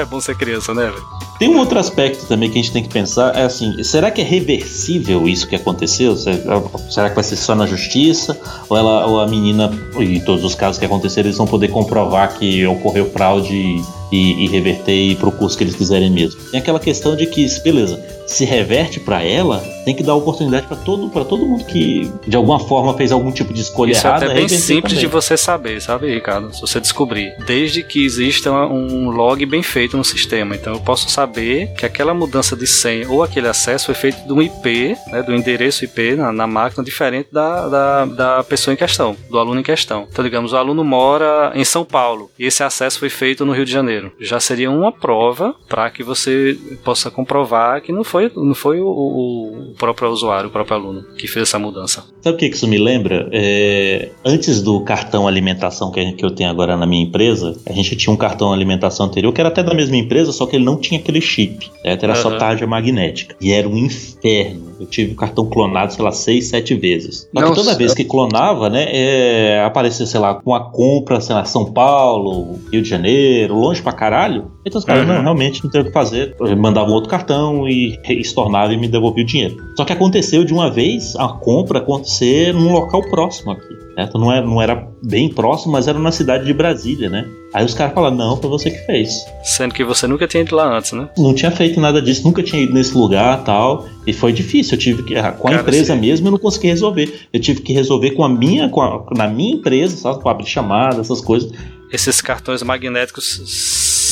é 0.00 0.04
bom 0.04 0.20
ser 0.20 0.36
criança, 0.36 0.74
né, 0.74 0.84
velho? 0.84 1.04
Tem 1.38 1.48
um 1.48 1.58
outro 1.58 1.78
aspecto 1.78 2.26
também 2.26 2.50
que 2.50 2.58
a 2.58 2.62
gente 2.62 2.72
tem 2.72 2.82
que 2.82 2.88
pensar, 2.88 3.36
é 3.36 3.42
assim, 3.42 3.82
será 3.84 4.10
que 4.10 4.22
é 4.22 4.24
reversível 4.24 5.28
isso 5.28 5.46
que 5.46 5.54
aconteceu? 5.54 6.16
Será 6.16 7.10
que 7.10 7.14
vai 7.14 7.24
ser 7.24 7.36
só 7.36 7.54
na 7.54 7.66
justiça? 7.66 8.38
Ou, 8.68 8.76
ela, 8.76 9.06
ou 9.06 9.20
a 9.20 9.26
menina, 9.26 9.70
e 9.98 10.18
todos 10.20 10.44
os 10.44 10.54
casos 10.54 10.78
que 10.78 10.86
aconteceram, 10.86 11.28
eles 11.28 11.36
vão 11.36 11.46
poder 11.46 11.68
comprovar 11.68 12.38
que 12.38 12.66
ocorreu 12.66 13.10
fraude 13.10 13.82
e, 14.10 14.44
e 14.44 14.48
reverter 14.48 14.94
e 14.94 15.12
ir 15.12 15.16
pro 15.16 15.30
curso 15.30 15.58
que 15.58 15.64
eles 15.64 15.76
quiserem 15.76 16.10
mesmo? 16.10 16.40
Tem 16.50 16.60
aquela 16.60 16.80
questão 16.80 17.14
de 17.14 17.26
que, 17.26 17.46
beleza, 17.60 18.02
se 18.26 18.46
reverte 18.46 18.98
para 18.98 19.22
ela, 19.22 19.62
tem 19.86 19.94
que 19.94 20.02
dar 20.02 20.14
oportunidade 20.16 20.66
para 20.66 20.76
todo, 20.76 21.08
pra 21.08 21.24
todo 21.24 21.46
mundo 21.46 21.64
que 21.64 22.12
de 22.26 22.36
alguma 22.36 22.58
forma 22.58 22.92
fez 22.94 23.12
algum 23.12 23.30
tipo 23.30 23.54
de 23.54 23.60
escolha 23.60 23.92
Isso 23.92 24.04
errada. 24.04 24.24
Isso 24.26 24.32
é 24.32 24.34
até 24.34 24.40
bem 24.40 24.48
simples 24.48 24.94
também. 24.94 25.06
de 25.06 25.06
você 25.06 25.36
saber, 25.36 25.80
sabe, 25.80 26.12
Ricardo? 26.12 26.52
Se 26.52 26.60
você 26.60 26.80
descobrir. 26.80 27.34
Desde 27.46 27.84
que 27.84 28.04
exista 28.04 28.50
um 28.50 29.10
log 29.10 29.46
bem 29.46 29.62
feito 29.62 29.96
no 29.96 30.04
sistema. 30.04 30.56
Então 30.56 30.74
eu 30.74 30.80
posso 30.80 31.08
saber 31.08 31.72
que 31.74 31.86
aquela 31.86 32.12
mudança 32.12 32.56
de 32.56 32.66
senha 32.66 33.08
ou 33.08 33.22
aquele 33.22 33.46
acesso 33.46 33.86
foi 33.86 33.94
feito 33.94 34.26
de 34.26 34.32
um 34.32 34.42
IP, 34.42 34.96
né, 35.06 35.22
do 35.22 35.32
endereço 35.32 35.84
IP 35.84 36.16
na, 36.16 36.32
na 36.32 36.48
máquina 36.48 36.82
diferente 36.82 37.28
da, 37.30 37.68
da, 37.68 38.04
da 38.04 38.44
pessoa 38.44 38.74
em 38.74 38.76
questão, 38.76 39.16
do 39.30 39.38
aluno 39.38 39.60
em 39.60 39.64
questão. 39.64 40.08
Então, 40.10 40.24
digamos, 40.24 40.52
o 40.52 40.56
aluno 40.56 40.82
mora 40.82 41.52
em 41.54 41.64
São 41.64 41.84
Paulo 41.84 42.28
e 42.38 42.44
esse 42.44 42.62
acesso 42.62 42.98
foi 42.98 43.08
feito 43.08 43.46
no 43.46 43.52
Rio 43.52 43.64
de 43.64 43.72
Janeiro. 43.72 44.12
Já 44.20 44.40
seria 44.40 44.70
uma 44.70 44.90
prova 44.90 45.54
para 45.68 45.88
que 45.90 46.02
você 46.02 46.58
possa 46.84 47.08
comprovar 47.08 47.80
que 47.80 47.92
não 47.92 48.02
foi 48.02 48.16
foi, 48.16 48.32
não 48.34 48.54
foi 48.54 48.80
o, 48.80 48.88
o, 48.88 49.74
próprio 49.76 50.10
usuário, 50.10 50.48
o 50.48 50.52
próprio 50.52 50.76
aluno 50.76 51.04
que 51.16 51.26
fez 51.26 51.48
essa 51.48 51.58
mudança. 51.58 52.04
Sabe 52.20 52.36
o 52.36 52.38
que 52.38 52.46
isso 52.46 52.66
me 52.66 52.78
lembra? 52.78 53.28
É, 53.32 54.10
antes 54.24 54.62
do 54.62 54.80
cartão 54.80 55.28
alimentação 55.28 55.90
que, 55.90 56.12
que 56.12 56.24
eu 56.24 56.30
tenho 56.30 56.50
agora 56.50 56.76
na 56.76 56.86
minha 56.86 57.02
empresa, 57.02 57.56
a 57.66 57.72
gente 57.72 57.94
tinha 57.96 58.12
um 58.12 58.16
cartão 58.16 58.52
alimentação 58.52 59.06
anterior 59.06 59.32
que 59.32 59.40
era 59.40 59.48
até 59.48 59.62
da 59.62 59.74
mesma 59.74 59.96
empresa, 59.96 60.32
só 60.32 60.46
que 60.46 60.56
ele 60.56 60.64
não 60.64 60.78
tinha 60.78 60.98
aquele 61.00 61.20
chip. 61.20 61.70
Certo? 61.82 62.04
Era 62.04 62.14
uhum. 62.14 62.22
só 62.22 62.36
tarja 62.36 62.66
magnética. 62.66 63.36
E 63.40 63.52
era 63.52 63.68
um 63.68 63.76
inferno. 63.76 64.75
Eu 64.78 64.86
tive 64.86 65.12
o 65.12 65.16
cartão 65.16 65.46
clonado, 65.46 65.92
sei 65.92 66.04
lá, 66.04 66.12
seis, 66.12 66.48
sete 66.48 66.74
vezes. 66.74 67.28
Só 67.32 67.48
que 67.48 67.54
toda 67.54 67.74
vez 67.74 67.94
que 67.94 68.04
clonava, 68.04 68.68
né, 68.68 68.86
é, 68.88 69.62
aparecia, 69.64 70.06
sei 70.06 70.20
lá, 70.20 70.34
com 70.34 70.54
a 70.54 70.70
compra, 70.70 71.20
sei 71.20 71.34
lá, 71.34 71.44
São 71.44 71.72
Paulo, 71.72 72.58
Rio 72.70 72.82
de 72.82 72.88
Janeiro, 72.88 73.54
longe 73.54 73.82
pra 73.82 73.92
caralho. 73.92 74.50
Então 74.64 74.78
os 74.78 74.84
caras, 74.84 75.06
uhum. 75.06 75.14
não, 75.14 75.22
realmente 75.22 75.62
não 75.64 75.70
tem 75.70 75.80
o 75.80 75.84
que 75.84 75.92
fazer. 75.92 76.34
Eu 76.38 76.56
mandava 76.56 76.90
um 76.90 76.94
outro 76.94 77.08
cartão 77.08 77.68
e 77.68 77.98
estornava 78.08 78.72
e 78.72 78.76
me 78.76 78.88
devolvia 78.88 79.24
o 79.24 79.26
dinheiro. 79.26 79.56
Só 79.76 79.84
que 79.84 79.92
aconteceu 79.92 80.44
de 80.44 80.52
uma 80.52 80.70
vez 80.70 81.14
a 81.16 81.28
compra 81.28 81.78
acontecer 81.78 82.52
num 82.52 82.72
local 82.72 83.02
próximo 83.08 83.52
aqui. 83.52 83.85
Certo? 83.96 84.18
Não, 84.18 84.30
era, 84.30 84.44
é, 84.44 84.46
não 84.46 84.60
era 84.60 84.88
bem 85.02 85.26
próximo, 85.28 85.72
mas 85.72 85.88
era 85.88 85.98
na 85.98 86.12
cidade 86.12 86.44
de 86.44 86.52
Brasília, 86.52 87.08
né? 87.08 87.26
Aí 87.54 87.64
os 87.64 87.72
caras 87.72 87.94
falaram, 87.94 88.14
não, 88.14 88.36
foi 88.36 88.50
você 88.50 88.70
que 88.70 88.84
fez. 88.84 89.24
Sendo 89.42 89.72
que 89.72 89.82
você 89.82 90.06
nunca 90.06 90.28
tinha 90.28 90.42
ido 90.42 90.54
lá 90.54 90.76
antes, 90.76 90.92
né? 90.92 91.08
Não 91.16 91.32
tinha 91.32 91.50
feito 91.50 91.80
nada 91.80 92.02
disso, 92.02 92.22
nunca 92.22 92.42
tinha 92.42 92.62
ido 92.62 92.74
nesse 92.74 92.94
lugar 92.94 93.42
tal. 93.42 93.88
E 94.06 94.12
foi 94.12 94.34
difícil. 94.34 94.74
Eu 94.74 94.78
tive 94.78 95.02
que. 95.02 95.14
Com 95.14 95.48
a 95.48 95.50
Cara, 95.50 95.62
empresa 95.62 95.94
sim. 95.94 96.00
mesmo, 96.00 96.26
eu 96.26 96.32
não 96.32 96.38
consegui 96.38 96.66
resolver. 96.66 97.26
Eu 97.32 97.40
tive 97.40 97.62
que 97.62 97.72
resolver 97.72 98.10
com 98.10 98.22
a 98.22 98.28
minha, 98.28 98.68
com 98.68 98.82
a, 98.82 99.02
na 99.16 99.26
minha 99.26 99.54
empresa, 99.54 99.96
sabe? 99.96 100.22
Com 100.22 100.28
abrir 100.28 100.46
chamada, 100.46 101.00
essas 101.00 101.22
coisas. 101.22 101.50
Esses 101.90 102.20
cartões 102.20 102.62
magnéticos 102.62 103.42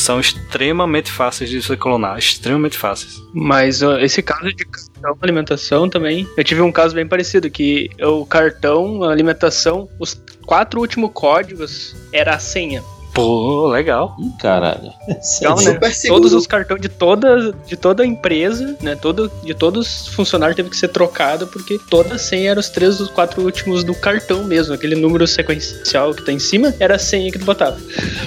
são 0.04 0.20
extremamente 0.20 1.10
fáceis 1.10 1.50
de 1.50 1.60
você 1.60 1.76
clonar, 1.76 2.18
extremamente 2.18 2.78
fáceis. 2.78 3.22
Mas 3.34 3.82
uh, 3.82 3.98
esse 3.98 4.22
caso 4.22 4.52
de 4.54 4.64
cartão 5.04 5.24
alimentação 5.24 5.88
também. 5.88 6.26
Eu 6.36 6.44
tive 6.44 6.60
um 6.60 6.72
caso 6.72 6.94
bem 6.94 7.06
parecido, 7.06 7.50
que 7.50 7.90
o 8.00 8.24
cartão 8.24 9.04
alimentação, 9.04 9.88
os 9.98 10.20
quatro 10.46 10.80
últimos 10.80 11.10
códigos 11.12 11.94
era 12.12 12.34
a 12.34 12.38
senha. 12.38 12.82
Pô, 13.14 13.68
legal. 13.68 14.16
Ih, 14.18 14.32
caralho. 14.40 14.92
Então, 15.08 15.54
né, 15.56 15.62
Super 15.62 15.94
seguro. 15.94 16.20
todos 16.20 16.34
os 16.34 16.46
cartões 16.46 16.80
de 16.80 16.88
toda, 16.88 17.52
de 17.64 17.76
toda 17.76 18.02
a 18.02 18.06
empresa, 18.06 18.76
né? 18.80 18.96
Todo, 18.96 19.30
de 19.42 19.54
todos 19.54 20.08
os 20.08 20.08
funcionários 20.08 20.56
teve 20.56 20.68
que 20.68 20.76
ser 20.76 20.88
trocado, 20.88 21.46
porque 21.46 21.78
toda 21.88 22.16
a 22.16 22.18
senha 22.18 22.50
era 22.50 22.58
os 22.60 22.68
três 22.68 22.98
dos 22.98 23.08
quatro 23.08 23.42
últimos 23.42 23.84
do 23.84 23.94
cartão 23.94 24.42
mesmo. 24.42 24.74
Aquele 24.74 24.96
número 24.96 25.26
sequencial 25.26 26.12
que 26.12 26.24
tá 26.24 26.32
em 26.32 26.38
cima 26.40 26.74
era 26.80 26.96
a 26.96 26.98
senha 26.98 27.30
que 27.30 27.38
tu 27.38 27.44
botava. 27.44 27.78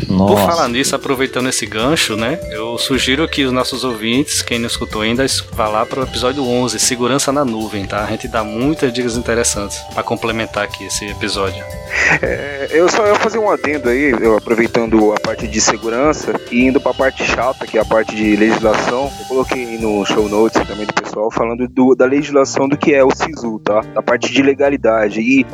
Por 0.06 0.14
Nossa. 0.14 0.48
falar 0.48 0.70
nisso, 0.70 0.96
aproveitando 0.96 1.50
esse 1.50 1.66
gancho, 1.66 2.16
né? 2.16 2.40
Eu 2.50 2.78
sugiro 2.78 3.28
que 3.28 3.44
os 3.44 3.52
nossos 3.52 3.84
ouvintes, 3.84 4.42
quem 4.42 4.58
não 4.58 4.68
escutou 4.68 5.02
ainda, 5.02 5.26
vá 5.52 5.68
lá 5.68 5.86
para 5.86 6.00
o 6.00 6.04
episódio 6.04 6.44
11, 6.44 6.80
Segurança 6.80 7.32
na 7.32 7.44
Nuvem, 7.44 7.86
tá? 7.86 8.06
A 8.06 8.12
gente 8.12 8.28
dá 8.30 8.44
muitas 8.44 8.94
dicas 8.94 9.18
interessantes 9.18 9.80
para 9.94 10.04
complementar 10.04 10.64
aqui 10.64 10.86
esse 10.86 11.06
episódio. 11.06 11.64
É, 12.22 12.68
eu 12.72 12.88
só 12.90 13.06
ia 13.06 13.16
fazer 13.16 13.38
um 13.40 13.50
adendo 13.50 13.90
aí, 13.90 14.12
eu 14.22 14.38
aproveitando 14.78 15.14
a 15.14 15.20
parte 15.20 15.48
de 15.48 15.60
segurança 15.60 16.34
e 16.52 16.66
indo 16.66 16.80
pra 16.80 16.94
parte 16.94 17.24
chata, 17.24 17.66
que 17.66 17.78
é 17.78 17.82
a 17.82 17.86
parte 17.86 18.16
de 18.16 18.36
legislação. 18.36 19.10
Eu 19.20 19.26
coloquei 19.28 19.78
no 19.80 20.06
show 20.06 20.30
notes 20.30 20.62
também 20.68 20.86
do 20.86 20.94
pessoal 20.94 21.32
falando 21.32 21.68
do- 21.68 21.96
da 21.96 22.06
legislação 22.06 22.68
do 22.68 22.78
que 22.78 22.94
é 22.94 23.04
o 23.04 23.10
SISU, 23.14 23.60
tá? 23.64 23.82
Da 23.94 24.02
parte 24.04 24.32
de 24.32 24.42
legalidade. 24.44 25.20
E, 25.20 25.46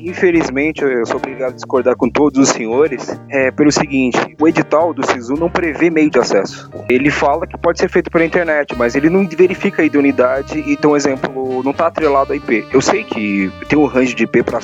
infelizmente, 0.00 0.82
eu 0.82 1.04
sou 1.06 1.16
obrigado 1.16 1.50
a 1.50 1.54
discordar 1.54 1.96
com 1.96 2.08
todos 2.08 2.38
os 2.40 2.48
senhores 2.50 3.18
é, 3.28 3.50
pelo 3.50 3.72
seguinte: 3.72 4.18
o 4.40 4.46
edital 4.46 4.94
do 4.94 5.04
SISU 5.06 5.34
não 5.34 5.50
prevê 5.50 5.90
meio 5.90 6.10
de 6.10 6.18
acesso. 6.18 6.70
Ele 6.88 7.10
fala 7.10 7.46
que 7.46 7.58
pode 7.58 7.78
ser 7.80 7.88
feito 7.90 8.10
pela 8.10 8.24
internet, 8.24 8.74
mas 8.76 8.94
ele 8.94 9.10
não 9.10 9.26
verifica 9.26 9.82
a 9.82 9.84
idoneidade. 9.84 10.62
Então, 10.68 10.96
exemplo, 10.96 11.62
não 11.64 11.72
tá 11.72 11.86
atrelado 11.88 12.32
a 12.32 12.36
IP. 12.36 12.66
Eu 12.72 12.80
sei 12.80 13.02
que 13.04 13.50
tem 13.68 13.78
um 13.78 13.86
range 13.86 14.14
de 14.14 14.24
IP 14.24 14.42
para 14.42 14.60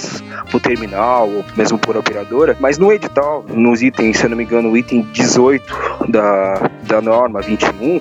o 0.53 0.61
terminal, 0.61 1.29
ou 1.29 1.45
mesmo 1.57 1.79
por 1.79 1.97
operadora, 1.97 2.57
mas 2.61 2.79
no 2.79 2.93
edital, 2.93 3.45
nos 3.49 3.83
itens, 3.83 4.04
se 4.13 4.25
eu 4.25 4.31
não 4.31 4.37
me 4.37 4.45
engano, 4.45 4.71
o 4.71 4.77
item 4.77 5.03
18 5.13 6.09
da, 6.09 6.71
da 6.83 7.01
norma 7.01 7.41
21, 7.41 8.01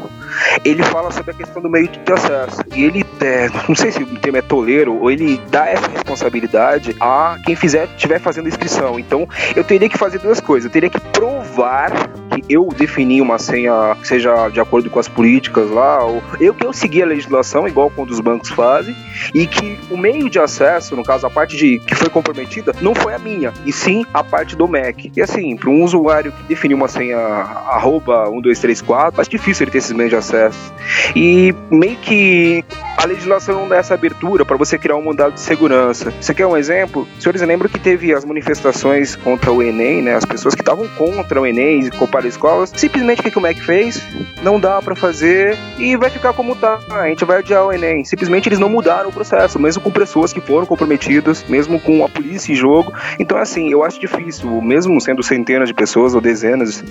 ele 0.66 0.84
fala 0.84 1.12
sobre 1.12 1.32
a 1.32 1.34
questão 1.34 1.62
do 1.62 1.70
meio 1.70 1.88
de 1.88 2.14
acesso. 2.14 2.62
E 2.76 2.84
ele, 2.84 3.06
é, 3.22 3.48
não 3.68 3.76
sei 3.76 3.92
se 3.92 4.02
o 4.02 4.20
termo 4.20 4.38
é 4.38 4.42
toleiro, 4.42 4.96
ou 5.00 5.12
ele 5.12 5.40
dá 5.50 5.68
essa 5.68 5.88
responsabilidade 5.90 6.96
a 7.00 7.38
quem 7.46 7.56
fizer, 7.56 7.88
estiver 7.96 8.20
fazendo 8.20 8.48
inscrição. 8.48 9.00
Então, 9.00 9.28
eu 9.56 9.64
teria 9.64 9.88
que 9.88 9.98
fazer 9.98 10.20
duas 10.20 10.40
coisas. 10.40 10.66
Eu 10.66 10.72
teria 10.72 10.90
que 10.90 11.00
provar 11.00 11.92
que 12.34 12.44
eu 12.54 12.68
defini 12.76 13.22
uma 13.22 13.38
senha, 13.38 13.96
seja 14.04 14.50
de 14.50 14.60
acordo 14.60 14.90
com 14.90 15.00
as 15.00 15.08
políticas 15.08 15.70
lá, 15.70 16.04
ou 16.04 16.22
eu 16.40 16.54
que 16.54 16.66
eu 16.66 16.74
segui 16.74 17.02
a 17.02 17.06
legislação, 17.06 17.68
igual 17.68 17.90
quando 17.90 18.12
os 18.12 18.20
bancos 18.20 18.50
fazem, 18.50 18.96
e 19.34 19.46
que 19.46 19.78
o 19.90 19.98
meio 19.98 20.30
de 20.30 20.40
acesso, 20.40 20.96
no 20.96 21.04
caso 21.04 21.26
a 21.28 21.30
parte 21.30 21.56
de 21.56 21.80
que 21.80 21.96
foi 21.96 22.10
comprometida, 22.10 22.74
não 22.82 22.96
foi 22.96 23.14
a 23.14 23.20
minha, 23.20 23.54
e 23.66 23.72
sim 23.72 24.06
a 24.14 24.24
parte 24.24 24.56
do 24.56 24.68
Mac. 24.68 25.06
E 25.16 25.22
assim, 25.22 25.56
para 25.56 25.70
um 25.70 25.84
usuário 25.84 26.32
que 26.32 26.44
definiu 26.44 26.78
uma 26.78 26.88
senha 26.88 27.18
arroba 27.18 28.30
1234, 28.30 29.22
acho 29.22 29.30
difícil 29.30 29.64
ele 29.64 29.72
ter 29.72 29.78
esses 29.80 29.92
meios 29.92 30.10
de 30.10 30.16
acesso. 30.16 30.74
E 31.16 31.54
meio 31.70 31.98
que 31.98 32.64
a 32.98 33.06
legislação 33.06 33.56
não 33.56 33.68
dá 33.68 33.78
essa 33.78 33.94
abertura 33.94 34.46
para 34.46 34.56
você 34.56 34.78
criar 34.78 34.96
um 34.96 35.04
mandado 35.04 35.34
de 35.34 35.42
segurança. 35.42 36.14
Você 36.20 36.34
quer 36.34 36.46
um 36.46 36.56
exemplo? 36.56 37.08
Senhores 37.20 37.42
lembram 37.42 37.70
que 37.70 37.80
teve 37.80 38.14
as 38.14 38.24
manifestações 38.24 39.16
contra 39.16 39.52
o 39.52 39.62
Enem, 39.62 40.02
né? 40.02 40.16
As 40.16 40.26
pessoas 40.26 40.56
que 40.56 40.62
estavam 40.62 40.88
contra 40.90 41.42
o 41.42 41.46
Enem 41.46 41.82
e 41.82 41.92
comparar 42.24 42.28
escolas. 42.28 42.72
Simplesmente 42.76 43.22
o 43.22 43.24
que 43.24 43.38
o 43.38 43.42
MEC 43.42 43.62
fez? 43.62 44.02
Não 44.42 44.60
dá 44.60 44.82
para 44.82 44.96
fazer 44.96 45.58
e 45.78 45.96
vai 45.96 46.10
ficar 46.10 46.34
como 46.34 46.56
tá. 46.56 46.80
A 46.90 47.08
gente 47.08 47.26
vai 47.26 47.40
adiar 47.40 47.66
o 47.66 47.72
Enem. 47.72 48.04
Simplesmente 48.04 48.48
eles 48.48 48.60
não 48.60 48.70
mudaram 48.70 49.10
o 49.10 49.14
processo, 49.14 49.60
mesmo 49.60 49.82
com 49.82 49.92
pessoas 49.92 50.32
que 50.32 50.42
foram 50.42 50.66
comprometidas, 50.66 51.44
mesmo 51.48 51.80
com 51.80 52.04
a 52.04 52.10
polícia 52.10 52.52
em 52.52 52.56
jogo. 52.56 52.94
Então, 53.20 53.38
assim, 53.38 53.70
eu 53.70 53.84
acho 53.84 54.00
difícil, 54.00 54.62
mesmo 54.62 55.00
sendo 55.02 55.22
centenas 55.24 55.68
de 55.68 55.74
pessoas 55.74 56.16
ou 56.16 56.22
dezenas 56.22 56.84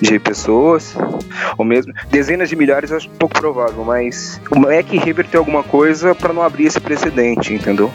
de 0.00 0.18
pessoas, 0.18 0.94
ou 1.56 1.64
mesmo 1.64 1.92
dezenas 2.10 2.48
de 2.48 2.56
milhares, 2.56 2.92
acho 2.92 3.08
pouco 3.10 3.38
provável, 3.38 3.84
mas 3.84 4.40
o 4.50 4.58
MEC 4.58 4.98
reverter 4.98 5.38
alguma 5.38 5.62
coisa 5.62 6.14
para 6.14 6.32
não 6.32 6.42
abrir 6.42 6.66
esse 6.66 6.80
precedente, 6.80 7.54
entendeu? 7.54 7.90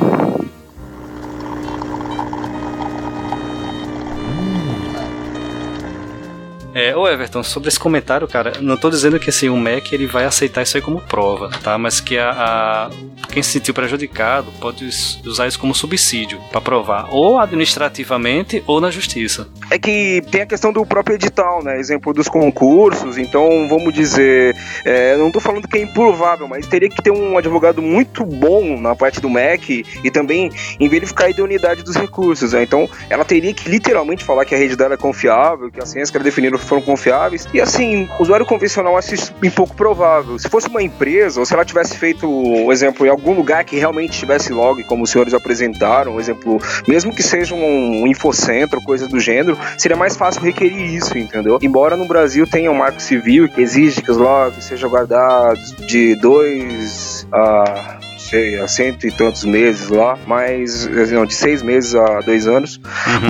É, 6.78 6.94
ô 6.94 7.08
Everton, 7.08 7.42
sobre 7.42 7.70
esse 7.70 7.80
comentário, 7.80 8.28
cara, 8.28 8.52
não 8.60 8.76
tô 8.76 8.90
dizendo 8.90 9.18
que 9.18 9.30
assim, 9.30 9.48
o 9.48 9.56
MEC 9.56 9.96
ele 9.96 10.06
vai 10.08 10.26
aceitar 10.26 10.62
isso 10.62 10.76
aí 10.76 10.84
como 10.84 11.00
prova, 11.00 11.50
tá? 11.64 11.78
Mas 11.78 12.02
que 12.02 12.18
a, 12.18 12.32
a- 12.32 12.90
quem 13.32 13.42
se 13.42 13.52
sentiu 13.52 13.74
prejudicado 13.74 14.52
pode 14.60 14.84
us- 14.84 15.22
usar 15.26 15.48
isso 15.48 15.58
como 15.58 15.74
subsídio 15.74 16.38
para 16.52 16.60
provar, 16.60 17.08
ou 17.12 17.40
administrativamente 17.40 18.62
ou 18.68 18.82
na 18.82 18.92
justiça. 18.92 19.48
É 19.72 19.80
que 19.80 20.22
tem 20.30 20.42
a 20.42 20.46
questão 20.46 20.74
do 20.74 20.86
próprio 20.86 21.16
edital, 21.16 21.64
né? 21.64 21.80
Exemplo 21.80 22.14
dos 22.14 22.28
concursos, 22.28 23.18
então 23.18 23.70
vamos 23.70 23.94
dizer, 23.94 24.54
é, 24.84 25.16
não 25.16 25.32
tô 25.32 25.40
falando 25.40 25.70
que 25.70 25.78
é 25.78 25.82
improvável, 25.82 26.46
mas 26.46 26.68
teria 26.68 26.90
que 26.90 27.02
ter 27.02 27.12
um 27.12 27.38
advogado 27.38 27.82
muito 27.82 28.26
bom 28.26 28.78
na 28.82 28.94
parte 28.94 29.22
do 29.22 29.30
MEC 29.30 29.86
e 30.04 30.12
também 30.12 30.52
em 30.78 30.90
verificar 30.90 31.28
a 31.28 31.30
idoneidade 31.30 31.84
dos 31.84 31.96
recursos, 31.96 32.52
né? 32.52 32.64
Então 32.64 32.90
ela 33.10 33.24
teria 33.24 33.54
que 33.54 33.70
literalmente 33.70 34.26
falar 34.26 34.44
que 34.44 34.54
a 34.54 34.58
rede 34.58 34.76
dela 34.76 34.96
é 34.96 34.98
confiável, 34.98 35.72
que 35.72 35.80
as 35.82 35.88
senhas 35.90 36.12
que 36.12 36.18
ela 36.18 36.24
definiram 36.26 36.65
foram 36.66 36.82
confiáveis. 36.82 37.48
E 37.54 37.62
assim, 37.62 38.08
o 38.20 38.24
usuário 38.24 38.46
convencional 38.46 38.98
acha 38.98 39.14
isso 39.14 39.34
bem 39.40 39.52
pouco 39.52 39.76
provável. 39.76 40.38
Se 40.40 40.50
fosse 40.50 40.68
uma 40.68 40.82
empresa, 40.82 41.40
ou 41.40 41.46
se 41.46 41.54
ela 41.54 41.66
tivesse 41.66 41.98
feito, 41.98 42.28
um 42.28 42.72
exemplo, 42.72 43.06
em 43.06 43.10
algum 43.10 43.34
lugar 43.34 43.64
que 43.64 43.78
realmente 43.78 44.18
tivesse 44.18 44.52
log, 44.52 44.84
como 44.84 45.04
os 45.04 45.10
senhores 45.10 45.34
apresentaram, 45.34 46.16
um 46.16 46.20
exemplo, 46.20 46.60
mesmo 46.88 47.14
que 47.14 47.24
seja 47.24 47.56
um 47.56 48.08
infocentro, 48.08 48.82
coisa 48.82 49.08
do 49.08 49.20
gênero, 49.20 49.58
seria 49.78 49.98
mais 49.98 50.16
fácil 50.16 50.42
requerir 50.42 50.94
isso, 50.94 51.18
entendeu? 51.18 51.60
Embora 51.62 51.96
no 51.96 52.06
Brasil 52.06 52.48
tenha 52.48 52.72
um 52.72 52.76
marco 52.76 53.02
civil 53.02 53.48
que 53.50 53.62
exige 53.62 54.02
que 54.02 54.12
os 54.12 54.18
logs 54.18 54.64
sejam 54.64 54.90
guardados 54.90 55.72
de 55.88 56.16
dois 56.16 57.28
a 57.32 58.00
sei, 58.26 58.60
há 58.60 58.68
cento 58.68 59.08
e 59.08 59.12
tantos 59.12 59.46
meses 59.46 59.90
lá, 59.90 60.18
mas 60.26 60.86
não, 61.12 61.26
de 61.26 61.34
seis 61.34 61.62
meses 61.62 61.96
a 61.96 62.22
dois 62.22 62.48
anos. 62.48 62.80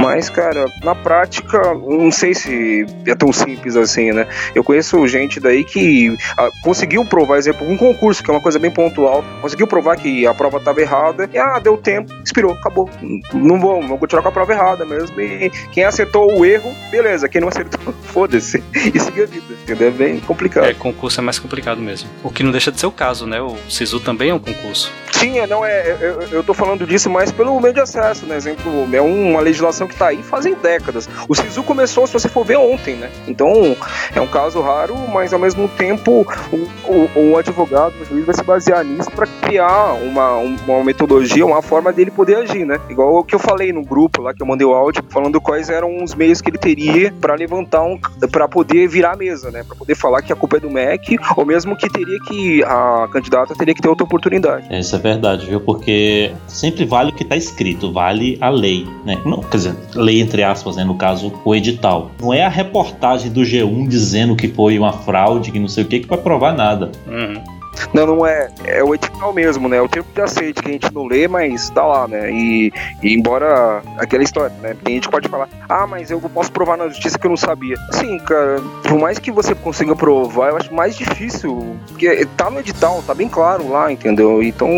Mas, 0.01 0.29
cara, 0.29 0.65
na 0.83 0.95
prática, 0.95 1.73
não 1.73 2.11
sei 2.11 2.33
se 2.33 2.85
é 3.05 3.15
tão 3.15 3.31
simples 3.31 3.75
assim, 3.75 4.11
né? 4.11 4.27
Eu 4.53 4.63
conheço 4.63 5.05
gente 5.07 5.39
daí 5.39 5.63
que 5.63 6.15
ah, 6.37 6.49
conseguiu 6.63 7.05
provar, 7.05 7.37
exemplo, 7.37 7.69
um 7.69 7.77
concurso, 7.77 8.23
que 8.23 8.29
é 8.29 8.33
uma 8.33 8.41
coisa 8.41 8.59
bem 8.59 8.71
pontual, 8.71 9.23
conseguiu 9.41 9.67
provar 9.67 9.97
que 9.97 10.25
a 10.25 10.33
prova 10.33 10.57
estava 10.57 10.81
errada, 10.81 11.29
e 11.31 11.37
ah, 11.37 11.59
deu 11.59 11.77
tempo, 11.77 12.13
expirou, 12.23 12.53
acabou. 12.53 12.89
Não 13.33 13.59
vou, 13.59 13.81
vou 13.81 13.97
continuar 13.97 14.23
com 14.23 14.29
a 14.29 14.31
prova 14.31 14.53
errada 14.53 14.85
mesmo. 14.85 15.19
E 15.19 15.49
quem 15.71 15.83
acertou 15.83 16.39
o 16.39 16.45
erro, 16.45 16.73
beleza. 16.89 17.27
Quem 17.27 17.41
não 17.41 17.49
acertou, 17.49 17.93
foda-se. 18.03 18.63
E 18.73 18.99
seguir 18.99 19.23
a 19.23 19.25
vida. 19.25 19.53
Entendeu? 19.63 19.87
É 19.87 19.91
bem 19.91 20.19
complicado. 20.19 20.65
É, 20.65 20.73
concurso 20.73 21.19
é 21.19 21.23
mais 21.23 21.39
complicado 21.39 21.81
mesmo. 21.81 22.09
O 22.23 22.29
que 22.29 22.43
não 22.43 22.51
deixa 22.51 22.71
de 22.71 22.79
ser 22.79 22.87
o 22.87 22.91
caso, 22.91 23.25
né? 23.25 23.41
O 23.41 23.55
SISU 23.69 23.99
também 23.99 24.29
é 24.29 24.33
um 24.33 24.39
concurso. 24.39 24.84
Sim, 25.25 25.39
é, 25.39 25.47
não 25.47 25.65
é. 25.65 25.97
Eu, 25.99 26.21
eu 26.29 26.43
tô 26.43 26.53
falando 26.53 26.85
disso 26.85 27.09
mais 27.09 27.31
pelo 27.31 27.59
meio 27.59 27.73
de 27.73 27.79
acesso, 27.79 28.25
né? 28.25 28.35
Exemplo, 28.35 28.87
é 28.93 29.01
uma 29.01 29.39
legislação 29.39 29.87
que 29.87 29.95
tá 29.95 30.09
aí 30.09 30.21
fazem 30.21 30.53
décadas. 30.55 31.09
O 31.27 31.33
SISU 31.33 31.63
começou, 31.63 32.05
se 32.05 32.13
você 32.13 32.27
for 32.27 32.45
ver, 32.45 32.57
ontem, 32.57 32.95
né? 32.95 33.09
Então, 33.27 33.75
é 34.13 34.19
um 34.19 34.27
caso 34.27 34.61
raro, 34.61 34.95
mas 35.11 35.33
ao 35.33 35.39
mesmo 35.39 35.67
tempo 35.69 36.27
o, 36.51 36.57
o, 36.83 37.31
o 37.31 37.37
advogado, 37.37 37.93
o 38.01 38.05
juiz 38.05 38.25
vai 38.25 38.35
se 38.35 38.43
basear 38.43 38.83
nisso 38.83 39.09
para 39.09 39.25
criar 39.41 39.93
uma, 39.93 40.35
uma 40.37 40.83
metodologia, 40.83 41.45
uma 41.45 41.61
forma 41.61 41.93
dele 41.93 42.11
poder 42.11 42.35
agir, 42.35 42.65
né? 42.65 42.79
Igual 42.89 43.15
o 43.15 43.23
que 43.23 43.33
eu 43.33 43.39
falei 43.39 43.71
no 43.71 43.83
grupo 43.83 44.21
lá, 44.21 44.33
que 44.33 44.43
eu 44.43 44.47
mandei 44.47 44.67
o 44.67 44.73
áudio, 44.73 45.03
falando 45.09 45.39
quais 45.39 45.69
eram 45.69 46.03
os 46.03 46.13
meios 46.13 46.41
que 46.41 46.49
ele 46.49 46.57
teria 46.57 47.11
para 47.21 47.35
levantar 47.35 47.83
um. 47.83 47.97
para 48.29 48.47
poder 48.47 48.87
virar 48.87 49.13
a 49.13 49.17
mesa, 49.17 49.49
né? 49.49 49.63
Para 49.63 49.75
poder 49.75 49.95
falar 49.95 50.21
que 50.21 50.33
a 50.33 50.35
culpa 50.35 50.57
é 50.57 50.59
do 50.59 50.69
MEC, 50.69 51.17
ou 51.37 51.45
mesmo 51.45 51.75
que 51.75 51.89
teria 51.89 52.19
que. 52.27 52.63
a 52.63 53.07
candidata 53.11 53.55
teria 53.55 53.73
que 53.73 53.81
ter 53.81 53.89
outra 53.89 54.03
oportunidade. 54.03 54.67
É, 54.75 54.79
Isso 54.79 54.95
é 54.95 54.99
verdade, 54.99 55.45
viu? 55.45 55.61
Porque 55.61 56.31
sempre 56.47 56.85
vale 56.85 57.11
o 57.11 57.13
que 57.13 57.23
está 57.23 57.35
escrito, 57.35 57.91
vale 57.91 58.37
a 58.41 58.49
lei, 58.49 58.85
né? 59.05 59.17
Não, 59.25 59.41
quer 59.41 59.57
dizer, 59.57 59.75
lei 59.95 60.19
entre 60.19 60.43
aspas, 60.43 60.75
né? 60.75 60.83
No 60.83 60.95
caso, 60.95 61.31
o 61.45 61.55
edital. 61.55 62.11
Não 62.21 62.33
é 62.33 62.43
a 62.43 62.49
reportagem 62.49 63.31
do 63.31 63.41
G1 63.41 63.87
dizendo 63.87 64.35
que 64.35 64.47
foi 64.49 64.77
uma 64.77 64.91
fraude, 64.91 65.51
que 65.51 65.59
não 65.59 65.67
sei 65.67 65.83
o 65.83 65.87
que, 65.87 66.01
que 66.01 66.07
vai 66.07 66.17
provar 66.17 66.53
nada. 66.53 66.91
Uhum. 67.07 67.54
Não, 67.93 68.05
não 68.05 68.25
é. 68.25 68.49
É 68.65 68.83
o 68.83 68.93
edital 68.93 69.33
mesmo, 69.33 69.67
né? 69.67 69.77
É 69.77 69.81
o 69.81 69.87
termo 69.87 70.07
de 70.13 70.21
aceite 70.21 70.61
que 70.61 70.69
a 70.69 70.71
gente 70.71 70.93
não 70.93 71.05
lê, 71.05 71.27
mas 71.27 71.69
tá 71.69 71.85
lá, 71.85 72.07
né? 72.07 72.31
E, 72.31 72.71
e 73.01 73.13
embora 73.13 73.81
aquela 73.97 74.23
história, 74.23 74.55
né? 74.61 74.75
Tem 74.83 74.95
gente 74.95 75.07
que 75.07 75.11
pode 75.11 75.27
falar, 75.27 75.47
ah, 75.67 75.87
mas 75.87 76.11
eu 76.11 76.19
posso 76.21 76.51
provar 76.51 76.77
na 76.77 76.87
justiça 76.87 77.17
que 77.17 77.25
eu 77.25 77.29
não 77.29 77.37
sabia. 77.37 77.75
Sim, 77.91 78.17
cara, 78.19 78.61
por 78.83 78.99
mais 78.99 79.19
que 79.19 79.31
você 79.31 79.53
consiga 79.55 79.95
provar, 79.95 80.49
eu 80.49 80.57
acho 80.57 80.73
mais 80.73 80.95
difícil. 80.95 81.75
Porque 81.87 82.27
tá 82.37 82.49
no 82.49 82.59
edital, 82.59 83.03
tá 83.05 83.13
bem 83.13 83.29
claro 83.29 83.69
lá, 83.69 83.91
entendeu? 83.91 84.41
Então 84.43 84.69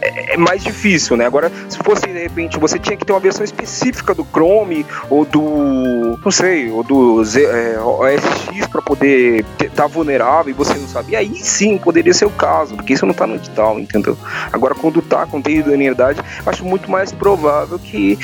é, 0.00 0.34
é 0.34 0.36
mais 0.36 0.62
difícil, 0.62 1.16
né? 1.16 1.26
Agora, 1.26 1.50
se 1.68 1.78
fosse 1.78 2.06
de 2.06 2.22
repente 2.22 2.58
você 2.58 2.78
tinha 2.78 2.96
que 2.96 3.04
ter 3.04 3.12
uma 3.12 3.20
versão 3.20 3.44
específica 3.44 4.14
do 4.14 4.24
Chrome 4.24 4.86
ou 5.10 5.24
do, 5.24 6.18
não 6.22 6.30
sei, 6.30 6.70
ou 6.70 6.82
do 6.82 7.24
Z, 7.24 7.44
é, 7.44 7.78
OSX 7.80 8.66
para 8.68 8.82
poder 8.82 9.44
estar 9.60 9.70
tá 9.70 9.86
vulnerável 9.86 10.50
e 10.50 10.52
você 10.52 10.74
não 10.74 10.88
sabia, 10.88 11.18
aí 11.18 11.34
sim 11.36 11.78
poderia 11.78 12.12
ser 12.16 12.24
o 12.24 12.30
caso, 12.30 12.74
porque 12.74 12.94
isso 12.94 13.06
não 13.06 13.14
tá 13.14 13.26
no 13.26 13.36
edital, 13.36 13.78
entendeu? 13.78 14.16
Agora, 14.52 14.74
quando 14.74 15.00
tá 15.02 15.26
com 15.26 15.38
idoneidade, 15.46 16.20
acho 16.44 16.64
muito 16.64 16.90
mais 16.90 17.12
provável 17.12 17.78
que 17.78 18.18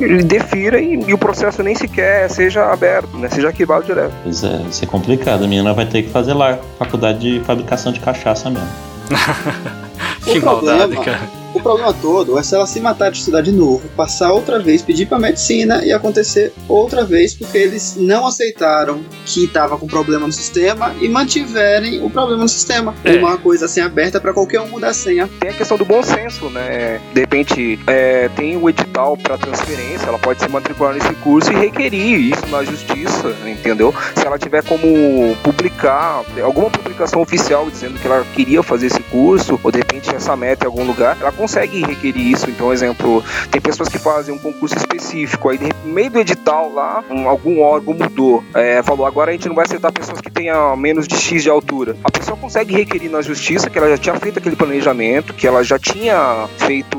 ele 0.00 0.22
defira 0.22 0.80
e, 0.80 0.94
e, 1.06 1.14
o 1.14 1.18
processo 1.18 1.62
nem 1.62 1.74
sequer 1.74 2.28
seja 2.30 2.70
aberto, 2.70 3.16
né? 3.16 3.28
Seja 3.28 3.48
arquivado 3.48 3.84
direto. 3.84 4.12
Pois 4.22 4.44
é, 4.44 4.62
isso 4.68 4.84
é 4.84 4.86
complicado. 4.86 5.44
A 5.44 5.48
menina 5.48 5.72
vai 5.72 5.86
ter 5.86 6.02
que 6.02 6.10
fazer 6.10 6.34
lá 6.34 6.58
faculdade 6.78 7.18
de 7.18 7.44
fabricação 7.44 7.92
de 7.92 8.00
cachaça 8.00 8.50
mesmo. 8.50 8.68
que 10.24 10.40
maldade, 10.40 10.96
cara. 10.96 11.45
O 11.56 11.62
problema 11.62 11.94
todo 11.94 12.38
é 12.38 12.42
se 12.42 12.54
ela 12.54 12.66
se 12.66 12.78
matar 12.80 13.10
de 13.10 13.18
estudar 13.18 13.40
de 13.40 13.50
novo, 13.50 13.88
passar 13.96 14.30
outra 14.30 14.58
vez, 14.58 14.82
pedir 14.82 15.06
para 15.06 15.18
medicina 15.18 15.82
e 15.84 15.90
acontecer 15.90 16.52
outra 16.68 17.02
vez 17.02 17.32
porque 17.32 17.56
eles 17.56 17.96
não 17.96 18.26
aceitaram 18.26 19.00
que 19.24 19.44
estava 19.44 19.78
com 19.78 19.86
problema 19.86 20.26
no 20.26 20.32
sistema 20.32 20.94
e 21.00 21.08
mantiverem 21.08 22.04
o 22.04 22.10
problema 22.10 22.42
no 22.42 22.48
sistema. 22.48 22.94
É. 23.02 23.16
Uma 23.16 23.38
coisa 23.38 23.64
assim 23.64 23.80
aberta 23.80 24.20
para 24.20 24.34
qualquer 24.34 24.60
um 24.60 24.68
mudar 24.68 24.88
a 24.88 24.94
senha. 24.94 25.30
Tem 25.40 25.48
a 25.48 25.54
questão 25.54 25.78
do 25.78 25.84
bom 25.86 26.02
senso, 26.02 26.50
né? 26.50 27.00
De 27.14 27.20
repente, 27.20 27.80
é, 27.86 28.28
tem 28.36 28.58
o 28.58 28.68
edital 28.68 29.16
para 29.16 29.38
transferência, 29.38 30.06
ela 30.06 30.18
pode 30.18 30.38
se 30.38 30.48
matricular 30.48 30.92
nesse 30.92 31.14
curso 31.14 31.50
e 31.52 31.56
requerir 31.56 32.20
isso 32.20 32.46
na 32.50 32.62
justiça, 32.64 33.34
entendeu? 33.46 33.94
Se 34.14 34.26
ela 34.26 34.38
tiver 34.38 34.62
como 34.62 35.34
publicar 35.42 36.22
alguma 36.44 36.68
publicação 36.68 36.85
oficial 37.20 37.68
dizendo 37.70 37.98
que 37.98 38.06
ela 38.06 38.24
queria 38.34 38.62
fazer 38.62 38.86
esse 38.86 39.00
curso, 39.04 39.58
ou 39.62 39.70
de 39.70 39.78
repente 39.78 40.14
essa 40.14 40.36
meta 40.36 40.64
em 40.64 40.68
algum 40.68 40.84
lugar, 40.84 41.16
ela 41.20 41.32
consegue 41.32 41.82
requerir 41.82 42.26
isso. 42.32 42.48
Então, 42.48 42.72
exemplo, 42.72 43.22
tem 43.50 43.60
pessoas 43.60 43.88
que 43.88 43.98
fazem 43.98 44.34
um 44.34 44.38
concurso 44.38 44.76
específico, 44.76 45.48
aí 45.48 45.58
no 45.84 45.92
meio 45.92 46.10
do 46.10 46.18
edital 46.18 46.72
lá, 46.72 47.04
um, 47.10 47.28
algum 47.28 47.60
órgão 47.62 47.94
mudou, 47.94 48.42
é, 48.54 48.82
falou, 48.82 49.06
agora 49.06 49.30
a 49.30 49.32
gente 49.32 49.48
não 49.48 49.54
vai 49.54 49.64
aceitar 49.64 49.92
pessoas 49.92 50.20
que 50.20 50.30
tenham 50.30 50.76
menos 50.76 51.06
de 51.06 51.16
X 51.16 51.42
de 51.42 51.50
altura. 51.50 51.96
A 52.04 52.10
pessoa 52.10 52.36
consegue 52.36 52.74
requerir 52.74 53.10
na 53.10 53.22
justiça 53.22 53.68
que 53.70 53.78
ela 53.78 53.88
já 53.88 53.98
tinha 53.98 54.14
feito 54.16 54.38
aquele 54.38 54.56
planejamento, 54.56 55.34
que 55.34 55.46
ela 55.46 55.62
já 55.62 55.78
tinha 55.78 56.48
feito 56.58 56.96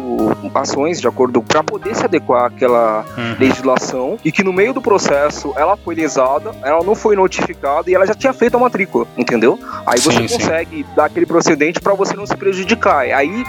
ações 0.53 0.99
de 0.99 1.07
acordo 1.07 1.41
para 1.41 1.63
poder 1.63 1.95
se 1.95 2.03
adequar 2.03 2.45
àquela 2.45 3.05
uhum. 3.17 3.35
legislação 3.39 4.17
e 4.23 4.31
que 4.31 4.43
no 4.43 4.51
meio 4.51 4.73
do 4.73 4.81
processo 4.81 5.53
ela 5.55 5.77
foi 5.77 5.95
lesada, 5.95 6.53
ela 6.63 6.83
não 6.83 6.95
foi 6.95 7.15
notificada 7.15 7.89
e 7.89 7.95
ela 7.95 8.05
já 8.05 8.13
tinha 8.13 8.33
feito 8.33 8.57
a 8.57 8.59
matrícula, 8.59 9.05
entendeu? 9.17 9.59
Aí 9.87 10.01
você 10.01 10.27
sim, 10.27 10.37
consegue 10.37 10.83
sim. 10.83 10.85
dar 10.93 11.05
aquele 11.05 11.25
procedente 11.25 11.79
para 11.79 11.93
você 11.93 12.13
não 12.13 12.25
se 12.25 12.35
prejudicar. 12.35 13.05
Aí 13.05 13.45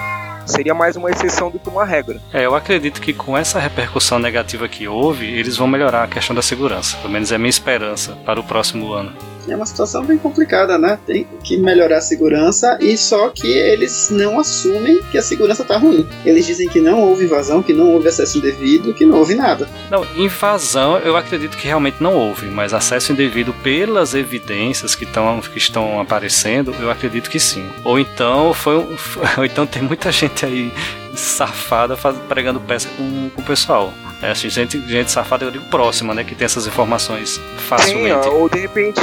seria 0.49 0.75
mais 0.75 0.97
uma 0.97 1.11
exceção 1.11 1.51
do 1.51 1.59
que 1.59 1.69
uma 1.69 1.85
regra. 1.85 2.21
É, 2.33 2.45
eu 2.47 2.55
acredito 2.55 3.01
que 3.01 3.13
com 3.13 3.37
essa 3.37 3.59
repercussão 3.59 4.19
negativa 4.19 4.69
que 4.69 4.89
houve, 4.89 5.27
eles 5.27 5.57
vão 5.57 5.67
melhorar 5.67 6.05
a 6.05 6.09
questão 6.09 6.35
da 6.35 6.43
segurança. 6.43 6.97
Pelo 6.99 7.13
menos 7.13 7.31
é 7.31 7.37
a 7.37 7.39
minha 7.39 7.51
esperança 7.51 8.17
para 8.25 8.41
o 8.41 8.45
próximo 8.45 8.93
ano 8.93 9.13
é 9.53 9.57
uma 9.57 9.67
situação 9.67 10.05
bem 10.05 10.19
complicada, 10.19 10.79
né? 10.79 10.99
Tem 11.07 11.27
que 11.43 11.57
melhorar 11.57 11.99
a 11.99 12.01
segurança 12.01 12.79
e 12.81 12.97
só 12.97 13.31
que 13.31 13.47
eles 13.47 14.11
não 14.11 14.39
assumem 14.39 15.01
que 15.11 15.19
a 15.19 15.23
segurança 15.23 15.65
tá 15.65 15.77
ruim. 15.77 16.07
Eles 16.25 16.47
dizem 16.47 16.69
que 16.69 16.81
não 16.81 17.01
houve 17.01 17.25
invasão, 17.25 17.63
que 17.63 17.73
não 17.73 17.93
houve 17.93 18.09
acesso 18.09 18.39
indevido, 18.39 18.95
que 18.95 19.05
não 19.05 19.19
houve 19.19 19.35
nada. 19.35 19.69
Não, 19.91 20.07
invasão 20.17 20.99
eu 20.99 21.17
acredito 21.17 21.57
que 21.57 21.67
realmente 21.67 22.03
não 22.03 22.15
houve, 22.15 22.47
mas 22.47 22.75
acesso 22.75 23.13
indevido 23.13 23.53
pelas 23.63 24.15
evidências 24.15 24.95
que, 24.95 25.07
tão, 25.07 25.41
que 25.41 25.59
estão 25.59 26.01
aparecendo, 26.01 26.75
eu 26.81 26.91
acredito 26.91 27.31
que 27.31 27.41
sim. 27.41 27.67
Ou 27.85 27.99
então 27.99 28.53
foi 28.53 28.77
ou 29.37 29.45
então 29.45 29.67
tem 29.67 29.83
muita 29.83 30.13
gente 30.13 30.38
aí 30.45 30.73
safada 31.15 31.97
faz, 31.97 32.17
pregando 32.29 32.61
peça 32.61 32.89
com, 32.97 33.31
com 33.31 33.41
o 33.41 33.45
pessoal. 33.45 33.93
É, 34.21 34.31
assim, 34.31 34.49
gente, 34.49 34.81
gente 34.89 35.11
safada, 35.11 35.45
eu 35.45 35.51
digo 35.51 35.65
próxima, 35.67 36.13
né? 36.15 36.25
Que 36.25 36.35
tem 36.35 36.45
essas 36.45 36.67
informações 36.67 37.41
facilmente. 37.69 38.25
Sim, 38.25 38.31
ou 38.31 38.49
de 38.49 38.61
repente, 38.61 39.01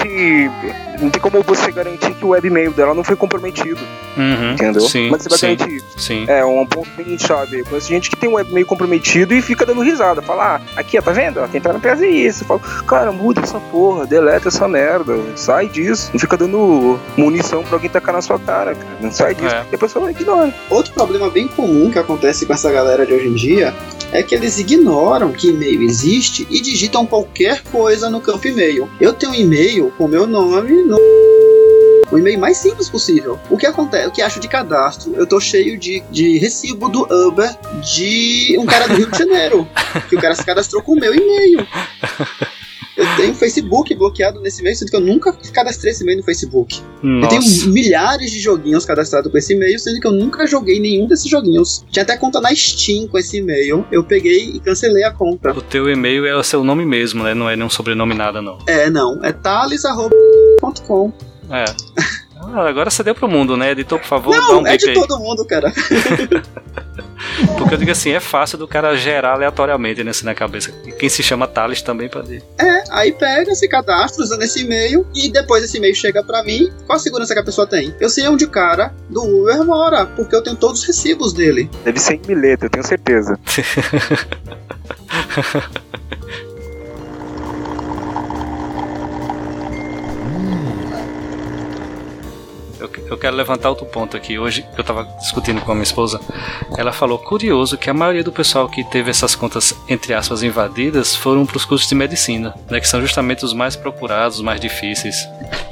não 1.00 1.10
tem 1.10 1.22
como 1.22 1.42
você 1.44 1.72
garantir 1.72 2.14
que 2.14 2.26
o 2.26 2.30
webmail 2.30 2.72
dela 2.72 2.94
não 2.94 3.04
foi 3.04 3.16
comprometido. 3.16 3.80
Uhum, 4.18 4.54
entendeu? 4.54 4.82
Sim, 4.82 5.10
Mas 5.10 5.24
você 5.24 5.30
vai 5.30 5.38
sim, 5.38 5.56
garantir. 5.56 5.84
Sim. 5.98 6.26
É 6.28 6.46
um 6.46 6.66
ponto 6.66 6.90
bem 6.96 7.18
chave. 7.18 7.64
Conheço 7.64 7.88
gente 7.88 8.10
que 8.10 8.16
tem 8.16 8.30
um 8.30 8.36
webmail 8.36 8.66
comprometido 8.66 9.34
e 9.34 9.42
fica 9.42 9.66
dando 9.66 9.82
risada. 9.82 10.22
Fala, 10.22 10.56
ah, 10.56 10.80
aqui, 10.80 10.98
ó, 10.98 11.02
tá 11.02 11.12
vendo? 11.12 11.46
Tentaram 11.50 11.80
fazer 11.80 12.10
isso. 12.10 12.46
Fala, 12.46 12.60
cara, 12.88 13.12
muda 13.12 13.42
essa 13.42 13.60
porra, 13.60 14.06
deleta 14.06 14.48
essa 14.48 14.68
merda, 14.68 15.18
sai 15.36 15.68
disso. 15.68 16.10
Não 16.14 16.20
fica 16.20 16.38
dando 16.38 17.00
munição 17.18 17.64
pra 17.64 17.76
alguém 17.76 17.90
tacar 17.90 18.14
na 18.14 18.22
sua 18.22 18.40
cara, 18.40 18.76
cara. 18.76 18.98
Não 19.02 19.12
sai 19.12 19.36
disso. 19.36 19.56
É. 19.56 19.66
Depois 19.70 19.92
fala, 19.92 20.12
ignora. 20.12 20.54
Outro 20.70 20.94
problema 20.94 21.30
bem 21.30 21.48
comum 21.48 21.92
que 21.92 22.00
acontece 22.00 22.46
com 22.46 22.54
essa 22.54 22.72
galera 22.72 23.06
de 23.06 23.14
hoje 23.14 23.28
em 23.28 23.34
dia 23.34 23.74
é 24.12 24.24
que 24.24 24.34
eles 24.34 24.58
ignoram 24.58 25.32
que 25.32 25.50
e-mail 25.50 25.82
existe 25.82 26.48
e 26.50 26.62
digitam 26.62 27.06
qualquer 27.06 27.62
coisa 27.64 28.10
no 28.10 28.22
campo 28.22 28.48
e-mail. 28.48 28.90
Eu 29.00 29.14
tenho 29.14 29.32
um 29.32 29.36
e-mail 29.36 29.92
com 29.98 30.08
meu 30.08 30.26
nome 30.26 30.84
no 30.86 30.98
o 32.12 32.18
e-mail 32.18 32.40
mais 32.40 32.58
simples 32.58 32.88
possível. 32.88 33.40
O 33.50 33.58
que 33.58 33.66
acontece, 33.66 34.08
o 34.08 34.12
que 34.12 34.22
acho 34.22 34.40
de 34.40 34.48
cadastro? 34.48 35.14
Eu 35.16 35.26
tô 35.26 35.40
cheio 35.40 35.78
de, 35.78 36.02
de 36.12 36.38
recibo 36.38 36.88
do 36.88 37.02
Uber 37.02 37.50
de 37.82 38.56
um 38.60 38.66
cara 38.66 38.88
do 38.88 38.96
Rio 38.96 39.10
de 39.10 39.18
Janeiro, 39.18 39.68
que 40.08 40.16
o 40.16 40.22
cara 40.22 40.36
se 40.36 40.46
cadastrou 40.46 40.82
com 40.82 40.94
o 40.94 41.00
meu 41.00 41.14
e-mail. 41.14 41.68
Eu 42.98 43.06
tenho 43.18 43.36
Facebook 43.36 43.94
bloqueado 43.94 44.40
nesse 44.40 44.62
e-mail, 44.62 44.76
sendo 44.76 44.90
que 44.90 44.96
eu 44.96 45.02
nunca 45.02 45.34
cadastrei 45.54 45.92
esse 45.92 46.04
e-mail 46.04 46.20
no 46.20 46.24
Facebook. 46.24 46.82
Nossa. 47.04 47.36
Eu 47.36 47.42
tenho 47.42 47.74
milhares 47.74 48.32
de 48.32 48.40
joguinhos 48.40 48.86
cadastrados 48.86 49.30
com 49.32 49.38
esse 49.38 49.54
e-mail, 49.54 49.78
sendo 49.78 50.00
que 50.00 50.08
eu 50.08 50.12
nunca 50.12 50.48
joguei 50.48 50.80
nenhum 50.80 51.08
desses 51.08 51.30
joguinhos. 51.30 51.84
Tinha 51.92 52.04
até 52.04 52.16
conta 52.16 52.40
na 52.40 52.56
Steam 52.56 53.08
com 53.08 53.18
esse 53.18 53.38
e-mail. 53.38 53.86
Eu 53.92 54.04
peguei 54.04 54.52
e 54.56 54.60
cancelei 54.60 55.04
a 55.04 55.12
conta. 55.12 55.52
O 55.52 55.62
teu 55.62 55.90
e-mail 55.90 56.26
é 56.26 56.36
o 56.36 56.44
seu 56.44 56.64
nome 56.64 56.86
mesmo, 56.86 57.24
né? 57.24 57.34
Não 57.34 57.50
é 57.50 57.56
nenhum 57.56 57.70
sobrenome 57.70 58.14
nada, 58.14 58.42
não. 58.42 58.60
É, 58.66 58.90
não. 58.90 59.24
É 59.24 59.34
thales.com. 59.34 61.12
É. 61.50 61.66
Ah, 62.38 62.68
agora 62.68 62.90
você 62.90 63.04
deu 63.04 63.16
pro 63.16 63.28
mundo, 63.28 63.58
né? 63.58 63.72
Editor, 63.72 64.00
por 64.00 64.08
favor, 64.08 64.36
não, 64.36 64.48
dá 64.48 64.58
um 64.58 64.68
é 64.68 64.78
de 64.78 64.94
todo 64.94 65.20
mundo, 65.20 65.46
cara. 65.46 65.74
Porque 67.58 67.74
eu 67.74 67.78
digo 67.78 67.92
assim, 67.92 68.12
é 68.12 68.20
fácil 68.20 68.58
do 68.58 68.68
cara 68.68 68.96
gerar 68.96 69.34
aleatoriamente 69.34 70.04
nesse 70.04 70.24
né, 70.24 70.32
na 70.32 70.36
cabeça. 70.36 70.72
E 70.86 70.92
quem 70.92 71.10
se 71.10 71.22
chama 71.22 71.48
Thales 71.48 71.82
também 71.82 72.10
pode. 72.10 72.42
É, 72.58 72.84
aí 72.90 73.12
pega, 73.12 73.54
se 73.56 73.68
cadastra 73.68 74.24
usando 74.24 74.44
esse 74.44 74.62
e-mail 74.62 75.06
e 75.14 75.30
depois 75.30 75.64
esse 75.64 75.78
e-mail 75.78 75.96
chega 75.96 76.24
para 76.24 76.44
mim. 76.44 76.72
Qual 76.86 76.96
a 76.96 77.00
segurança 77.00 77.34
que 77.34 77.40
a 77.40 77.44
pessoa 77.44 77.68
tem? 77.68 77.94
Eu 78.00 78.10
sei 78.10 78.28
onde 78.28 78.46
o 78.46 78.50
cara 78.50 78.94
do 79.10 79.24
Uber 79.24 79.64
mora, 79.64 80.06
porque 80.06 80.36
eu 80.36 80.42
tenho 80.42 80.56
todos 80.56 80.82
os 80.82 80.88
recibos 80.88 81.34
dele. 81.34 81.70
Deve 81.84 82.00
ser 82.00 82.16
em 82.16 82.22
Mileta, 82.28 82.66
eu 82.66 82.70
tenho 82.70 82.86
certeza. 82.86 83.40
eu 93.10 93.18
quero 93.18 93.36
levantar 93.36 93.70
outro 93.70 93.86
ponto 93.86 94.16
aqui. 94.16 94.38
Hoje 94.38 94.66
eu 94.76 94.82
estava 94.82 95.04
discutindo 95.20 95.62
com 95.62 95.72
a 95.72 95.76
minha 95.76 95.84
esposa. 95.84 96.20
Ela 96.78 96.92
falou 96.92 97.18
curioso 97.18 97.78
que 97.78 97.90
a 97.90 97.94
maioria 97.94 98.24
do 98.24 98.32
pessoal 98.32 98.70
que 98.70 98.84
teve 98.84 99.10
essas 99.10 99.36
contas 99.36 99.74
entre 99.88 100.14
aspas 100.14 100.44
invadidas 100.44 101.16
foram 101.16 101.46
para 101.46 101.58
os 101.58 101.66
cursos 101.66 101.88
de 101.88 101.96
medicina, 101.96 102.54
né, 102.70 102.80
que 102.80 102.88
são 102.88 103.02
justamente 103.02 103.44
os 103.44 103.54
mais 103.54 103.76
procurados, 103.76 104.38
os 104.38 104.44
mais 104.44 104.60
difíceis, 104.60 105.28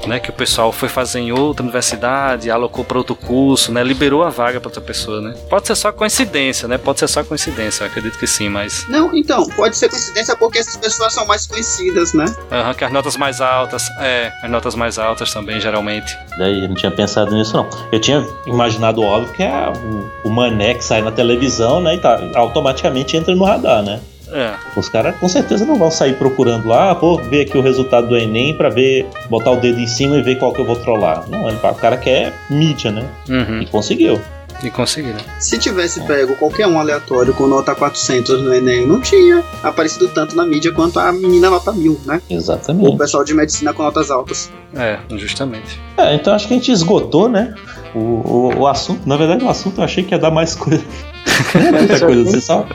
né, 0.06 0.18
que 0.18 0.30
o 0.30 0.32
pessoal 0.32 0.72
foi 0.72 0.88
fazer 0.88 1.20
em 1.20 1.32
outra 1.32 1.62
universidade, 1.62 2.50
alocou 2.50 2.84
para 2.84 2.98
outro 2.98 3.14
curso, 3.14 3.72
né, 3.72 3.82
liberou 3.82 4.22
a 4.22 4.30
vaga 4.30 4.60
para 4.60 4.68
outra 4.68 4.80
pessoa, 4.80 5.20
né? 5.20 5.34
Pode 5.48 5.66
ser 5.66 5.74
só 5.74 5.92
coincidência, 5.92 6.68
né? 6.68 6.78
Pode 6.78 6.98
ser 6.98 7.08
só 7.08 7.22
coincidência, 7.24 7.84
eu 7.84 7.88
acredito 7.88 8.18
que 8.18 8.26
sim, 8.26 8.48
mas 8.48 8.86
Não, 8.88 9.14
então, 9.14 9.48
pode 9.50 9.76
ser 9.76 9.88
coincidência 9.88 10.36
porque 10.36 10.58
essas 10.58 10.76
pessoas 10.76 11.12
são 11.12 11.26
mais 11.26 11.46
conhecidas, 11.46 12.12
né? 12.12 12.24
Aham, 12.50 12.68
uhum, 12.68 12.74
que 12.74 12.84
as 12.84 12.92
notas 12.92 13.16
mais 13.16 13.40
altas, 13.40 13.88
é, 14.00 14.32
as 14.42 14.50
notas 14.50 14.74
mais 14.74 14.98
altas 14.98 15.32
também 15.32 15.60
geralmente. 15.60 16.16
Daí 16.38 16.62
eu 16.62 16.68
não 16.68 16.74
tinha 16.74 16.90
pensado 16.90 17.03
pensado 17.04 17.34
nisso, 17.34 17.56
não. 17.56 17.68
Eu 17.92 18.00
tinha 18.00 18.26
imaginado, 18.46 19.02
óbvio, 19.02 19.32
que 19.34 19.42
é 19.42 19.68
o, 19.68 20.28
o 20.28 20.30
mané 20.30 20.74
que 20.74 20.84
sai 20.84 21.02
na 21.02 21.10
televisão, 21.10 21.80
né? 21.80 21.94
E 21.94 21.98
tá, 21.98 22.18
automaticamente 22.34 23.16
entra 23.16 23.34
no 23.34 23.44
radar, 23.44 23.82
né? 23.82 24.00
É. 24.32 24.54
Os 24.76 24.88
caras 24.88 25.14
com 25.16 25.28
certeza 25.28 25.64
não 25.64 25.76
vão 25.76 25.90
sair 25.90 26.14
procurando 26.14 26.66
lá, 26.66 26.90
ah, 26.90 26.94
vou 26.94 27.18
ver 27.18 27.42
aqui 27.42 27.56
o 27.56 27.60
resultado 27.60 28.08
do 28.08 28.16
Enem 28.16 28.54
pra 28.56 28.68
ver, 28.68 29.06
botar 29.28 29.52
o 29.52 29.56
dedo 29.56 29.78
em 29.78 29.86
cima 29.86 30.16
e 30.16 30.22
ver 30.22 30.36
qual 30.38 30.52
que 30.52 30.60
eu 30.60 30.64
vou 30.64 30.76
trollar. 30.76 31.24
Não, 31.28 31.46
o 31.46 31.74
cara 31.74 31.96
quer 31.96 32.32
mídia, 32.50 32.90
né? 32.90 33.04
Uhum. 33.28 33.62
E 33.62 33.66
conseguiu. 33.66 34.20
E 34.64 34.70
conseguiram. 34.70 35.18
Se 35.38 35.58
tivesse 35.58 36.00
pego 36.06 36.34
qualquer 36.36 36.66
um 36.66 36.80
aleatório 36.80 37.34
com 37.34 37.46
nota 37.46 37.74
400 37.74 38.42
no 38.42 38.54
Enem, 38.54 38.86
não 38.86 38.98
tinha 38.98 39.44
aparecido 39.62 40.08
tanto 40.08 40.34
na 40.34 40.46
mídia 40.46 40.72
quanto 40.72 40.98
a 40.98 41.12
menina 41.12 41.50
nota 41.50 41.70
1000, 41.70 42.00
né? 42.06 42.22
Exatamente. 42.30 42.88
O 42.88 42.96
pessoal 42.96 43.24
de 43.24 43.34
medicina 43.34 43.74
com 43.74 43.82
notas 43.82 44.10
altas. 44.10 44.50
É, 44.74 44.98
justamente. 45.16 45.78
É, 45.98 46.14
então 46.14 46.34
acho 46.34 46.48
que 46.48 46.54
a 46.54 46.56
gente 46.56 46.72
esgotou, 46.72 47.28
né? 47.28 47.54
O, 47.94 47.98
o, 47.98 48.58
o 48.60 48.66
assunto. 48.66 49.06
Na 49.06 49.16
verdade, 49.18 49.44
o 49.44 49.48
assunto 49.50 49.80
eu 49.80 49.84
achei 49.84 50.02
que 50.02 50.14
ia 50.14 50.18
dar 50.18 50.30
mais 50.30 50.54
coisa. 50.54 50.82
muita 51.54 52.00
coisa, 52.00 52.24
você 52.24 52.40
só. 52.40 52.66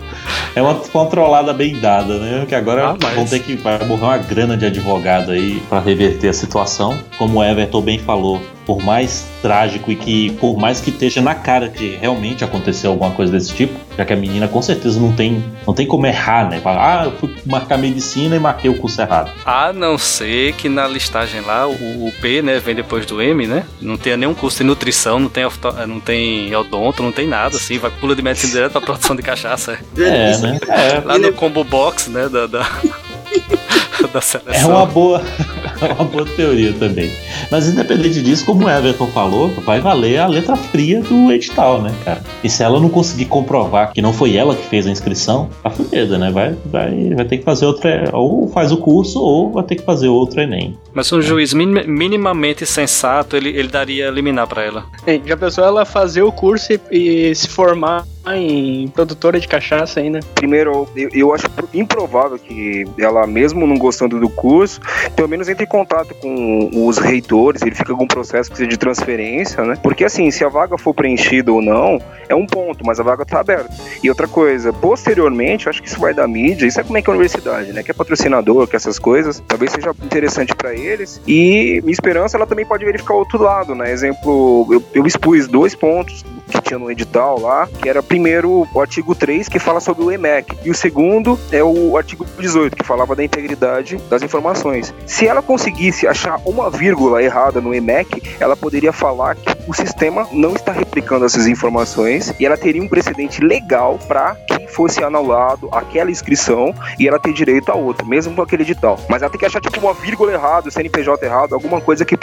É 0.55 0.61
uma 0.61 0.75
controlada 0.75 1.53
bem 1.53 1.79
dada, 1.79 2.19
né? 2.19 2.45
Que 2.47 2.53
agora 2.53 2.89
ah, 2.89 2.97
mas... 3.01 3.15
vão 3.15 3.25
ter 3.25 3.39
que 3.39 3.55
vai 3.55 3.83
morrer 3.85 4.03
uma 4.03 4.17
grana 4.17 4.55
de 4.55 4.65
advogado 4.65 5.31
aí 5.31 5.59
para 5.67 5.79
reverter 5.79 6.29
a 6.29 6.33
situação. 6.33 6.97
Como 7.17 7.39
o 7.39 7.43
Everton 7.43 7.81
bem 7.81 7.99
falou, 7.99 8.39
por 8.69 8.83
mais 8.83 9.25
trágico 9.41 9.91
e 9.91 9.95
que 9.95 10.29
por 10.33 10.55
mais 10.55 10.79
que 10.79 10.91
esteja 10.91 11.23
na 11.23 11.33
cara 11.33 11.69
que 11.69 11.97
realmente 11.99 12.43
aconteceu 12.43 12.91
alguma 12.91 13.09
coisa 13.09 13.31
desse 13.31 13.51
tipo, 13.51 13.73
já 13.97 14.05
que 14.05 14.13
a 14.13 14.15
menina 14.15 14.47
com 14.47 14.61
certeza 14.61 14.99
não 14.99 15.11
tem, 15.11 15.43
não 15.65 15.73
tem 15.73 15.87
como 15.87 16.05
errar, 16.05 16.47
né? 16.47 16.61
Ah, 16.63 17.05
eu 17.05 17.11
fui 17.13 17.35
marcar 17.47 17.79
medicina 17.79 18.35
e 18.35 18.39
marquei 18.39 18.69
o 18.69 18.75
curso 18.77 19.01
errado. 19.01 19.31
A 19.43 19.73
não 19.73 19.97
ser 19.97 20.53
que 20.53 20.69
na 20.69 20.87
listagem 20.87 21.41
lá, 21.41 21.67
o, 21.67 21.71
o 21.71 22.11
P, 22.21 22.43
né, 22.43 22.59
vem 22.59 22.75
depois 22.75 23.07
do 23.07 23.19
M, 23.19 23.47
né? 23.47 23.65
Não 23.81 23.97
tenha 23.97 24.15
nenhum 24.15 24.35
curso 24.35 24.59
de 24.59 24.65
nutrição, 24.65 25.19
não 25.19 25.29
tem, 25.29 25.45
não 25.87 25.99
tem 25.99 26.55
odonto, 26.55 27.01
não 27.01 27.11
tem 27.11 27.27
nada, 27.27 27.57
assim, 27.57 27.79
vai 27.79 27.89
pula 27.89 28.15
de 28.15 28.21
medicina 28.21 28.53
direto 28.53 28.73
pra 28.73 28.81
produção 28.81 29.15
de 29.15 29.23
cachaça. 29.23 29.79
É, 29.97 30.37
né? 30.37 30.59
É. 30.67 31.01
Lá 31.03 31.17
no 31.17 31.33
combo 31.33 31.63
box, 31.63 32.07
né, 32.07 32.29
da... 32.29 32.45
da... 32.45 32.69
da 34.13 34.21
seleção. 34.21 34.71
É 34.71 34.73
uma 34.73 34.85
boa, 34.85 35.21
é 35.81 35.93
uma 35.93 36.05
boa 36.05 36.25
teoria 36.25 36.73
também. 36.73 37.11
Mas 37.51 37.67
independente 37.67 38.21
disso, 38.21 38.45
como 38.45 38.65
o 38.65 38.69
Everton 38.69 39.07
falou, 39.07 39.49
vai 39.65 39.79
valer 39.79 40.19
a 40.19 40.27
letra 40.27 40.55
fria 40.55 41.01
do 41.01 41.31
edital, 41.31 41.81
né, 41.81 41.93
cara? 42.03 42.21
E 42.43 42.49
se 42.49 42.63
ela 42.63 42.79
não 42.79 42.89
conseguir 42.89 43.25
comprovar 43.25 43.91
que 43.93 44.01
não 44.01 44.13
foi 44.13 44.35
ela 44.35 44.55
que 44.55 44.65
fez 44.67 44.87
a 44.87 44.91
inscrição, 44.91 45.49
tá 45.63 45.69
fudida, 45.69 46.17
né? 46.17 46.31
Vai, 46.31 46.55
vai, 46.65 47.13
vai 47.15 47.25
ter 47.25 47.37
que 47.37 47.43
fazer 47.43 47.65
outra. 47.65 48.09
Ou 48.13 48.47
faz 48.49 48.71
o 48.71 48.77
curso, 48.77 49.21
ou 49.21 49.51
vai 49.51 49.63
ter 49.63 49.75
que 49.75 49.83
fazer 49.83 50.07
outro 50.07 50.41
Enem. 50.41 50.77
Mas 50.93 51.11
um 51.11 51.21
juiz 51.21 51.53
minimamente 51.53 52.65
sensato, 52.65 53.35
ele, 53.35 53.49
ele 53.49 53.67
daria 53.67 54.09
liminar 54.09 54.47
para 54.47 54.63
ela. 54.63 54.85
Já 55.25 55.37
pensou 55.37 55.63
ela 55.63 55.85
fazer 55.85 56.21
o 56.21 56.31
curso 56.31 56.73
e, 56.73 56.79
e 56.91 57.35
se 57.35 57.47
formar 57.47 58.05
em 58.35 58.87
produtora 58.89 59.39
de 59.39 59.47
cachaça 59.47 59.99
ainda? 59.99 60.19
Primeiro, 60.35 60.87
eu, 60.95 61.09
eu, 61.13 61.33
acho 61.33 61.47
improvável 61.73 62.37
que 62.37 62.85
ela, 62.97 63.25
mesmo 63.25 63.65
não 63.65 63.77
gostando 63.77 64.19
do 64.19 64.29
curso, 64.29 64.79
pelo 65.15 65.27
menos 65.27 65.47
entre 65.47 65.63
em 65.63 65.67
contato 65.67 66.13
com 66.15 66.69
os 66.87 66.97
reitores, 66.97 67.28
ele 67.61 67.75
fica 67.75 67.91
algum 67.91 68.07
processo 68.07 68.49
que 68.49 68.57
seja 68.57 68.69
de 68.69 68.77
transferência, 68.77 69.63
né? 69.63 69.75
Porque 69.81 70.03
assim, 70.03 70.29
se 70.31 70.43
a 70.43 70.49
vaga 70.49 70.77
for 70.77 70.93
preenchida 70.93 71.51
ou 71.51 71.61
não, 71.61 71.99
é 72.27 72.35
um 72.35 72.45
ponto, 72.45 72.85
mas 72.85 72.99
a 72.99 73.03
vaga 73.03 73.25
tá 73.25 73.39
aberta. 73.39 73.69
E 74.03 74.09
outra 74.09 74.27
coisa, 74.27 74.71
posteriormente, 74.73 75.65
eu 75.65 75.69
acho 75.69 75.81
que 75.81 75.87
isso 75.87 75.99
vai 75.99 76.13
da 76.13 76.27
mídia, 76.27 76.65
isso 76.65 76.79
é 76.79 76.83
como 76.83 76.97
é 76.97 77.01
que 77.01 77.09
é 77.09 77.11
a 77.11 77.15
universidade, 77.15 77.73
né? 77.73 77.83
Que 77.83 77.91
é 77.91 77.93
patrocinador, 77.93 78.67
que 78.67 78.75
essas 78.75 78.97
coisas, 78.97 79.43
talvez 79.47 79.71
seja 79.71 79.91
interessante 80.03 80.55
para 80.55 80.73
eles. 80.73 81.21
E 81.27 81.81
minha 81.83 81.93
esperança, 81.93 82.37
ela 82.37 82.45
também 82.45 82.65
pode 82.65 82.85
verificar 82.85 83.13
o 83.13 83.17
outro 83.17 83.41
lado, 83.41 83.75
né? 83.75 83.91
Exemplo, 83.91 84.67
eu, 84.71 84.83
eu 84.93 85.05
expus 85.05 85.47
dois 85.47 85.75
pontos 85.75 86.23
que 86.49 86.61
tinha 86.61 86.79
no 86.79 86.91
edital 86.91 87.39
lá, 87.39 87.67
que 87.67 87.87
era 87.87 88.01
primeiro 88.01 88.67
o 88.73 88.81
artigo 88.81 89.15
3, 89.15 89.47
que 89.47 89.59
fala 89.59 89.79
sobre 89.79 90.03
o 90.03 90.11
EMEC, 90.11 90.57
e 90.63 90.69
o 90.69 90.75
segundo 90.75 91.39
é 91.51 91.63
o 91.63 91.97
artigo 91.97 92.25
18, 92.37 92.75
que 92.75 92.83
falava 92.83 93.15
da 93.15 93.23
integridade 93.23 93.97
das 94.09 94.21
informações. 94.21 94.93
Se 95.05 95.27
ela 95.27 95.41
conseguisse 95.41 96.07
achar 96.07 96.39
uma 96.45 96.69
vírgula 96.69 97.21
errada 97.23 97.61
no 97.61 97.73
EMEC, 97.73 98.37
ela 98.39 98.55
poderia 98.55 98.91
falar 98.91 99.35
que 99.35 99.55
o 99.67 99.73
sistema 99.73 100.27
não 100.31 100.53
está 100.53 100.71
replicando 100.71 101.25
essas 101.25 101.47
informações 101.47 102.33
e 102.39 102.45
ela 102.45 102.57
teria 102.57 102.81
um 102.81 102.87
precedente 102.87 103.41
legal 103.41 103.99
para 104.07 104.35
que 104.35 104.67
fosse 104.67 105.03
anulado 105.03 105.69
aquela 105.71 106.11
inscrição 106.11 106.73
e 106.97 107.07
ela 107.07 107.19
ter 107.19 107.33
direito 107.33 107.69
a 107.71 107.75
outra, 107.75 108.05
mesmo 108.05 108.35
com 108.35 108.41
aquele 108.41 108.63
edital. 108.63 108.99
Mas 109.09 109.21
ela 109.21 109.31
tem 109.31 109.39
que 109.39 109.45
achar 109.45 109.61
tipo 109.61 109.79
uma 109.79 109.93
vírgula 109.93 110.31
errada, 110.31 110.71
CNPJ 110.71 111.25
errado, 111.25 111.53
alguma 111.53 111.81
coisa 111.81 112.05
que, 112.05 112.15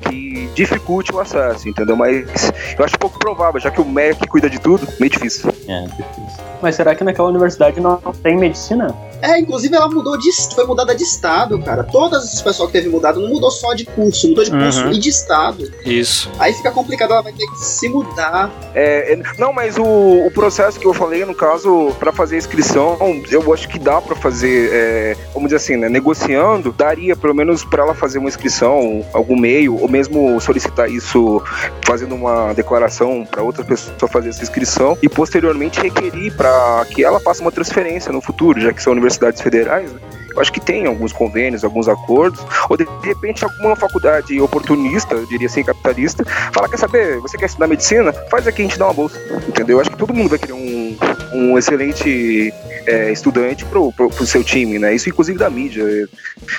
que 0.00 0.50
dificulte 0.54 1.14
o 1.14 1.20
acesso, 1.20 1.68
entendeu? 1.68 1.96
Mas 1.96 2.52
eu 2.78 2.84
acho 2.84 2.98
pouco 3.02 3.18
provável, 3.18 3.60
já 3.60 3.70
que 3.70 3.80
o 3.80 3.84
MEC 3.84 4.26
cuida 4.28 4.48
de 4.48 4.60
tudo, 4.60 4.86
meio 5.00 5.10
difícil. 5.10 5.50
É, 5.66 5.82
difícil. 5.86 6.51
Mas 6.62 6.76
será 6.76 6.94
que 6.94 7.02
naquela 7.02 7.28
universidade 7.28 7.80
não 7.80 7.98
tem 8.22 8.36
medicina? 8.36 8.94
É, 9.22 9.38
inclusive 9.38 9.74
ela 9.74 9.88
mudou 9.88 10.18
de. 10.18 10.30
foi 10.52 10.66
mudada 10.66 10.94
de 10.94 11.04
estado, 11.04 11.56
cara. 11.60 11.84
Todas 11.84 12.24
esse 12.24 12.42
pessoal 12.42 12.66
que 12.68 12.72
teve 12.72 12.88
mudado 12.88 13.20
não 13.20 13.28
mudou 13.28 13.52
só 13.52 13.72
de 13.72 13.84
curso, 13.84 14.28
mudou 14.28 14.42
de 14.42 14.50
curso 14.50 14.84
uhum. 14.84 14.92
e 14.92 14.98
de 14.98 15.08
estado. 15.08 15.72
Isso. 15.84 16.28
Aí 16.40 16.52
fica 16.52 16.72
complicado, 16.72 17.12
ela 17.12 17.22
vai 17.22 17.32
ter 17.32 17.46
que 17.46 17.56
se 17.58 17.88
mudar. 17.88 18.50
É, 18.74 19.12
é 19.12 19.22
não, 19.38 19.52
mas 19.52 19.76
o, 19.78 19.84
o 20.26 20.30
processo 20.32 20.78
que 20.78 20.86
eu 20.86 20.92
falei, 20.92 21.24
no 21.24 21.34
caso, 21.34 21.92
para 22.00 22.12
fazer 22.12 22.34
a 22.34 22.38
inscrição, 22.38 22.98
eu 23.30 23.52
acho 23.52 23.68
que 23.68 23.78
dá 23.78 24.00
para 24.00 24.16
fazer, 24.16 24.70
é, 24.72 25.16
vamos 25.32 25.44
dizer 25.44 25.56
assim, 25.56 25.76
né? 25.76 25.88
Negociando, 25.88 26.72
daria 26.72 27.14
pelo 27.14 27.34
menos 27.34 27.64
para 27.64 27.84
ela 27.84 27.94
fazer 27.94 28.18
uma 28.18 28.28
inscrição, 28.28 29.04
algum 29.12 29.38
meio, 29.38 29.80
ou 29.80 29.88
mesmo 29.88 30.40
solicitar 30.40 30.90
isso 30.90 31.40
fazendo 31.86 32.16
uma 32.16 32.52
declaração 32.54 33.24
para 33.24 33.42
outra 33.42 33.64
pessoa 33.64 34.08
fazer 34.08 34.30
essa 34.30 34.42
inscrição 34.42 34.98
e 35.00 35.08
posteriormente 35.08 35.80
requerir 35.80 36.34
para 36.36 36.51
que 36.94 37.04
ela 37.04 37.20
faça 37.20 37.40
uma 37.40 37.52
transferência 37.52 38.12
no 38.12 38.20
futuro, 38.20 38.60
já 38.60 38.72
que 38.72 38.82
são 38.82 38.92
universidades 38.92 39.22
universidades 39.22 39.40
federais, 39.40 39.92
né? 39.92 40.00
eu 40.34 40.40
acho 40.40 40.52
que 40.52 40.60
tem 40.60 40.86
alguns 40.86 41.12
convênios, 41.12 41.62
alguns 41.62 41.88
acordos, 41.88 42.40
ou 42.68 42.76
de, 42.76 42.86
repente 43.02 43.44
alguma 43.44 43.76
faculdade 43.76 44.40
oportunista, 44.40 45.14
eu 45.14 45.26
diria 45.26 45.46
assim, 45.46 45.62
capitalista, 45.62 46.24
fala, 46.52 46.68
quer 46.68 46.78
saber, 46.78 47.18
você 47.20 47.36
quer 47.36 47.46
estudar 47.46 47.66
medicina? 47.66 48.12
Faz 48.30 48.46
aqui, 48.46 48.62
a 48.62 48.64
gente 48.64 48.78
dá 48.78 48.86
uma 48.86 48.94
bolsa, 48.94 49.18
entendeu? 49.46 49.76
Eu 49.76 49.80
acho 49.80 49.90
que 49.90 49.96
todo 49.96 50.14
mundo 50.14 50.30
vai 50.30 50.38
querer 50.38 50.54
um, 50.54 50.96
um 51.34 51.58
excelente 51.58 52.52
é, 52.86 53.12
estudante 53.12 53.64
pro, 53.66 53.92
pro, 53.92 54.08
pro, 54.08 54.26
seu 54.26 54.42
time, 54.42 54.78
né? 54.78 54.94
Isso 54.94 55.08
inclusive 55.08 55.38
da 55.38 55.50
mídia. 55.50 55.84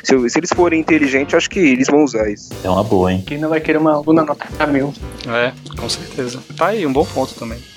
Se, 0.04 0.30
se, 0.30 0.40
eles 0.40 0.52
forem 0.54 0.80
inteligentes, 0.80 1.34
acho 1.34 1.50
que 1.50 1.60
eles 1.60 1.88
vão 1.88 2.04
usar 2.04 2.30
isso. 2.30 2.54
É 2.64 2.70
uma 2.70 2.84
boa, 2.84 3.12
hein? 3.12 3.24
Quem 3.26 3.40
não 3.40 3.50
vai 3.50 3.60
querer 3.60 3.80
uma 3.80 3.94
aluna 3.94 4.24
nota 4.24 4.68
mil. 4.68 4.94
É, 5.28 5.52
com 5.76 5.90
certeza. 5.90 6.40
Tá 6.56 6.68
aí, 6.68 6.86
um 6.86 6.94
bom 6.94 7.06
ponto 7.06 7.34
também. 7.34 7.73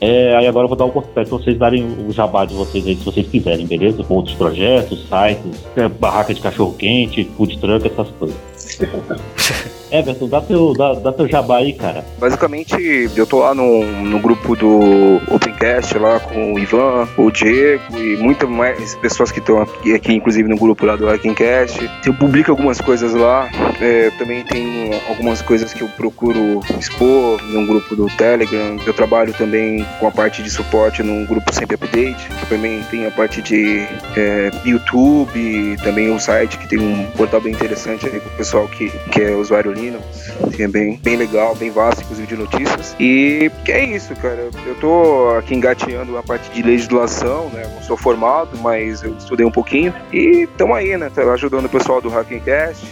É, 0.00 0.36
aí 0.36 0.46
agora 0.46 0.64
eu 0.64 0.68
vou 0.68 0.76
dar 0.76 0.84
oportunidade 0.84 1.28
para 1.28 1.38
vocês 1.38 1.58
darem 1.58 1.84
o 1.84 2.12
jabá 2.12 2.44
de 2.44 2.54
vocês 2.54 2.86
aí, 2.86 2.94
se 2.96 3.04
vocês 3.04 3.26
quiserem, 3.26 3.66
beleza? 3.66 4.04
Com 4.04 4.14
outros 4.14 4.34
projetos, 4.36 5.00
sites, 5.08 5.64
é, 5.76 5.88
barraca 5.88 6.32
de 6.32 6.40
cachorro-quente, 6.40 7.24
food 7.36 7.58
truck, 7.58 7.86
essas 7.86 8.08
coisas. 8.12 8.36
Everton, 9.90 10.28
dá 10.28 10.40
teu, 10.40 10.72
dá, 10.74 10.94
dá 10.94 11.12
teu 11.12 11.28
jabá 11.28 11.58
aí, 11.58 11.72
cara. 11.72 12.04
Basicamente, 12.18 12.76
eu 13.16 13.26
tô 13.26 13.40
lá 13.40 13.54
no, 13.54 13.84
no 13.84 14.18
grupo 14.18 14.56
do 14.56 15.20
Opencast, 15.30 15.98
lá 15.98 16.20
com 16.20 16.54
o 16.54 16.58
Ivan, 16.58 17.08
o 17.16 17.30
Diego 17.30 17.96
e 17.96 18.16
muitas 18.16 18.48
mais 18.48 18.94
pessoas 18.96 19.32
que 19.32 19.38
estão 19.38 19.62
aqui, 19.62 19.94
aqui, 19.94 20.14
inclusive 20.14 20.48
no 20.48 20.56
grupo 20.56 20.84
lá 20.84 20.96
do 20.96 21.06
Hackencast. 21.06 21.88
Eu 22.04 22.14
publico 22.14 22.50
algumas 22.50 22.80
coisas 22.80 23.14
lá, 23.14 23.48
é, 23.80 24.10
também 24.18 24.44
tem 24.44 24.90
algumas 25.08 25.42
coisas 25.42 25.72
que 25.72 25.82
eu 25.82 25.88
procuro 25.88 26.60
expor 26.78 27.42
num 27.44 27.66
grupo 27.66 27.94
do 27.96 28.06
Telegram. 28.16 28.76
Eu 28.86 28.92
trabalho 28.92 29.32
também 29.32 29.86
com 30.00 30.06
a 30.06 30.10
parte 30.10 30.42
de 30.42 30.50
suporte 30.50 31.02
num 31.02 31.24
grupo 31.24 31.54
Sempre 31.54 31.76
Update, 31.76 32.28
que 32.28 32.46
também 32.46 32.82
tem 32.90 33.06
a 33.06 33.10
parte 33.10 33.40
de 33.42 33.86
é, 34.16 34.50
YouTube, 34.64 35.76
também 35.82 36.10
o 36.10 36.18
site 36.18 36.58
que 36.58 36.68
tem 36.68 36.78
um 36.78 37.06
portal 37.12 37.40
bem 37.40 37.52
interessante 37.52 38.06
aí 38.06 38.20
pro 38.20 38.30
pessoal 38.30 38.66
que, 38.68 38.90
que 39.10 39.22
é 39.22 39.34
usuário 39.34 39.77
Que 40.54 40.62
é 40.64 40.68
bem, 40.68 40.98
bem 41.02 41.16
legal, 41.16 41.54
bem 41.54 41.70
vasto, 41.70 42.02
inclusive 42.02 42.26
de 42.26 42.36
notícias. 42.36 42.96
E 42.98 43.50
que 43.64 43.72
é 43.72 43.84
isso, 43.84 44.14
cara. 44.16 44.48
Eu 44.66 44.74
tô 44.76 45.30
aqui 45.36 45.54
engateando 45.54 46.16
a 46.16 46.22
parte 46.22 46.50
de 46.50 46.62
legislação, 46.62 47.48
né? 47.50 47.68
Não 47.74 47.82
sou 47.82 47.96
formado, 47.96 48.56
mas 48.58 49.02
eu 49.02 49.16
estudei 49.16 49.46
um 49.46 49.50
pouquinho. 49.50 49.94
E 50.12 50.42
estamos 50.42 50.76
aí, 50.76 50.96
né? 50.96 51.10
Ajudando 51.32 51.66
o 51.66 51.68
pessoal 51.68 52.00
do 52.00 52.08
Hackencast, 52.08 52.86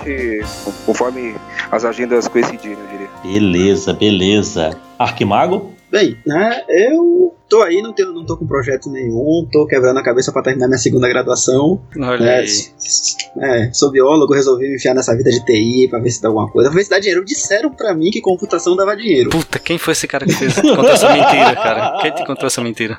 conforme 0.85 1.35
as 1.70 1.85
agendas 1.85 2.29
coincidirem, 2.29 2.79
eu 2.79 2.87
diria. 2.90 3.09
Beleza, 3.22 3.92
beleza. 3.92 4.79
Arquimago? 4.99 5.72
Bem, 5.90 6.16
né, 6.27 6.62
eu 6.68 7.36
tô 7.49 7.63
aí, 7.63 7.81
não, 7.81 7.93
tenho, 7.93 8.13
não 8.13 8.25
tô 8.25 8.37
com 8.37 8.47
projeto 8.47 8.91
nenhum, 8.91 9.47
tô 9.51 9.67
quebrando 9.67 9.99
a 9.99 10.03
cabeça 10.03 10.33
para 10.33 10.43
terminar 10.43 10.67
minha 10.69 10.79
segunda 10.79 11.09
graduação. 11.09 11.81
Olha 11.99 12.37
aí. 12.37 12.47
É, 13.39 13.71
sou 13.73 13.91
biólogo, 13.91 14.35
resolvi 14.35 14.69
me 14.69 14.77
enfiar 14.77 14.95
nessa 14.95 15.17
vida 15.17 15.31
de 15.31 15.45
TI 15.45 15.89
pra 15.89 15.99
ver 15.99 16.11
se 16.11 16.21
dá 16.23 16.29
alguma 16.29 16.51
coisa. 16.51 16.71
Pra 16.71 16.79
ver 16.79 16.85
se 16.85 16.91
dá 16.91 16.99
dinheiro. 16.99 17.25
Disseram 17.25 17.71
pra 17.71 17.95
mim 17.95 18.11
que 18.11 18.21
computação 18.21 18.77
dava 18.77 18.97
dinheiro. 18.97 19.31
Puta, 19.31 19.59
quem 19.59 19.79
foi 19.79 19.93
esse 19.93 20.07
cara 20.07 20.27
que 20.27 20.33
fez, 20.33 20.55
contou 20.55 20.89
essa 20.89 21.09
mentira, 21.13 21.55
cara? 21.55 21.99
Quem 22.01 22.15
te 22.15 22.27
contou 22.27 22.47
essa 22.47 22.63
mentira? 22.63 22.99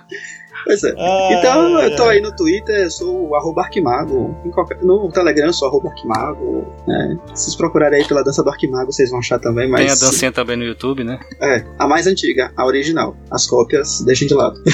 Pois 0.68 0.84
é. 0.84 0.94
então, 1.32 1.80
eu 1.80 1.96
tô 1.96 2.04
aí 2.04 2.20
no 2.20 2.36
Twitter, 2.36 2.92
sou 2.92 3.30
o 3.30 3.36
arroba 3.36 3.62
Arquimago. 3.62 4.36
Qualquer, 4.54 4.84
no 4.84 5.10
Telegram, 5.10 5.54
sou 5.54 5.70
arroba 5.70 5.88
Arquimago. 5.90 6.68
Né? 6.86 7.18
Se 7.34 7.46
vocês 7.46 7.56
procurarem 7.56 8.02
aí 8.02 8.08
pela 8.08 8.22
dança 8.22 8.44
do 8.44 8.50
Arquimago, 8.50 8.92
vocês 8.92 9.10
vão 9.10 9.20
achar 9.20 9.40
também. 9.40 9.70
Mas... 9.70 9.80
Tem 9.80 9.90
a 9.90 9.96
dancinha 9.96 10.32
também 10.32 10.58
no 10.58 10.66
YouTube, 10.66 11.06
né? 11.06 11.18
É, 11.42 11.64
a 11.80 11.88
mais 11.88 12.06
antiga, 12.06 12.52
a 12.58 12.66
original. 12.66 13.16
As 13.32 13.48
cópias, 13.48 14.02
deixem 14.02 14.28
de 14.28 14.34
lado. 14.34 14.62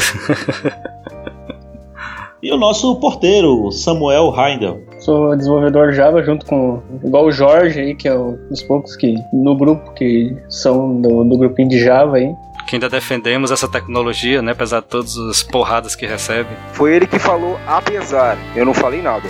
e 2.41 2.51
o 2.51 2.58
nosso 2.58 2.99
porteiro, 2.99 3.71
Samuel 3.71 4.34
Heindel. 4.36 4.82
Sou 4.97 5.36
desenvolvedor 5.36 5.93
Java 5.93 6.23
junto 6.23 6.43
com 6.47 6.82
igual 7.03 7.25
o 7.25 7.32
Jorge 7.32 7.79
aí, 7.79 7.93
que 7.93 8.08
é 8.08 8.17
um 8.17 8.36
dos 8.49 8.63
poucos 8.63 8.95
que 8.95 9.13
no 9.32 9.56
grupo 9.56 9.93
que 9.93 10.36
são 10.49 10.99
do, 10.99 11.23
do 11.23 11.38
grupinho 11.38 11.69
de 11.69 11.79
Java 11.79 12.17
aí 12.17 12.34
que 12.74 12.78
ainda 12.78 12.90
defendemos 12.90 13.52
essa 13.52 13.68
tecnologia, 13.68 14.42
né? 14.42 14.52
Apesar 14.52 14.80
de 14.80 14.88
todas 14.88 15.16
as 15.16 15.44
porradas 15.44 15.96
que 15.96 16.08
recebe. 16.08 16.50
Foi 16.72 16.96
ele 16.96 17.06
que 17.06 17.20
falou 17.20 17.60
apesar. 17.68 18.36
Eu 18.56 18.66
não 18.66 18.74
falei 18.74 19.00
nada. 19.00 19.30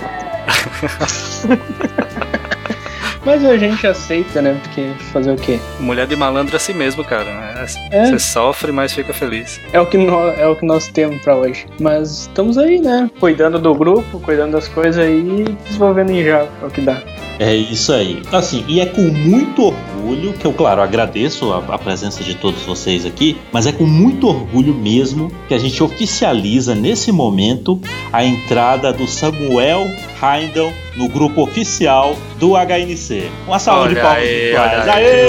Mas 3.22 3.44
a 3.44 3.56
gente 3.58 3.86
aceita, 3.86 4.40
né? 4.40 4.58
Porque 4.62 4.90
fazer 5.12 5.32
o 5.32 5.36
quê? 5.36 5.58
Mulher 5.78 6.06
de 6.06 6.16
malandro 6.16 6.54
é 6.54 6.56
assim 6.56 6.72
mesmo, 6.72 7.04
cara. 7.04 7.24
né? 7.24 7.66
É. 7.90 8.06
Você 8.06 8.18
sofre, 8.18 8.70
mas 8.72 8.92
fica 8.92 9.14
feliz. 9.14 9.58
É 9.72 9.80
o 9.80 9.86
que 9.86 9.96
nós, 9.96 10.38
é 10.38 10.46
o 10.46 10.54
que 10.56 10.66
nós 10.66 10.88
temos 10.88 11.22
pra 11.22 11.34
hoje. 11.34 11.66
Mas 11.80 12.22
estamos 12.22 12.58
aí, 12.58 12.78
né? 12.78 13.10
Cuidando 13.18 13.58
do 13.58 13.74
grupo, 13.74 14.20
cuidando 14.20 14.52
das 14.52 14.68
coisas 14.68 15.02
aí 15.02 15.20
e 15.20 15.52
desenvolvendo 15.66 16.10
em 16.10 16.22
Java. 16.22 16.48
É 16.62 16.66
o 16.66 16.70
que 16.70 16.82
dá. 16.82 17.02
É 17.38 17.54
isso 17.54 17.92
aí. 17.92 18.22
Assim, 18.30 18.64
e 18.68 18.80
é 18.80 18.86
com 18.86 19.00
muito 19.02 19.64
orgulho 19.66 19.93
que 20.38 20.46
eu, 20.46 20.52
claro, 20.52 20.82
agradeço 20.82 21.52
a, 21.52 21.58
a 21.74 21.78
presença 21.78 22.22
de 22.22 22.34
todos 22.34 22.62
vocês 22.62 23.06
aqui, 23.06 23.36
mas 23.50 23.66
é 23.66 23.72
com 23.72 23.84
muito 23.84 24.28
orgulho 24.28 24.74
mesmo 24.74 25.32
que 25.48 25.54
a 25.54 25.58
gente 25.58 25.82
oficializa 25.82 26.74
nesse 26.74 27.10
momento 27.10 27.80
a 28.12 28.24
entrada 28.24 28.92
do 28.92 29.06
Samuel 29.06 29.86
Heindel 30.22 30.72
no 30.96 31.08
grupo 31.08 31.42
oficial 31.42 32.16
do 32.38 32.52
HNC. 32.54 33.30
Uma 33.46 33.58
salva 33.58 33.88
de 33.88 33.94
Olha 33.94 34.02
palmas 34.02 34.22
aí, 34.22 34.54
olha 34.54 34.82
aí. 34.82 34.90
Aê, 34.90 35.26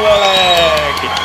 moleque! 0.00 1.18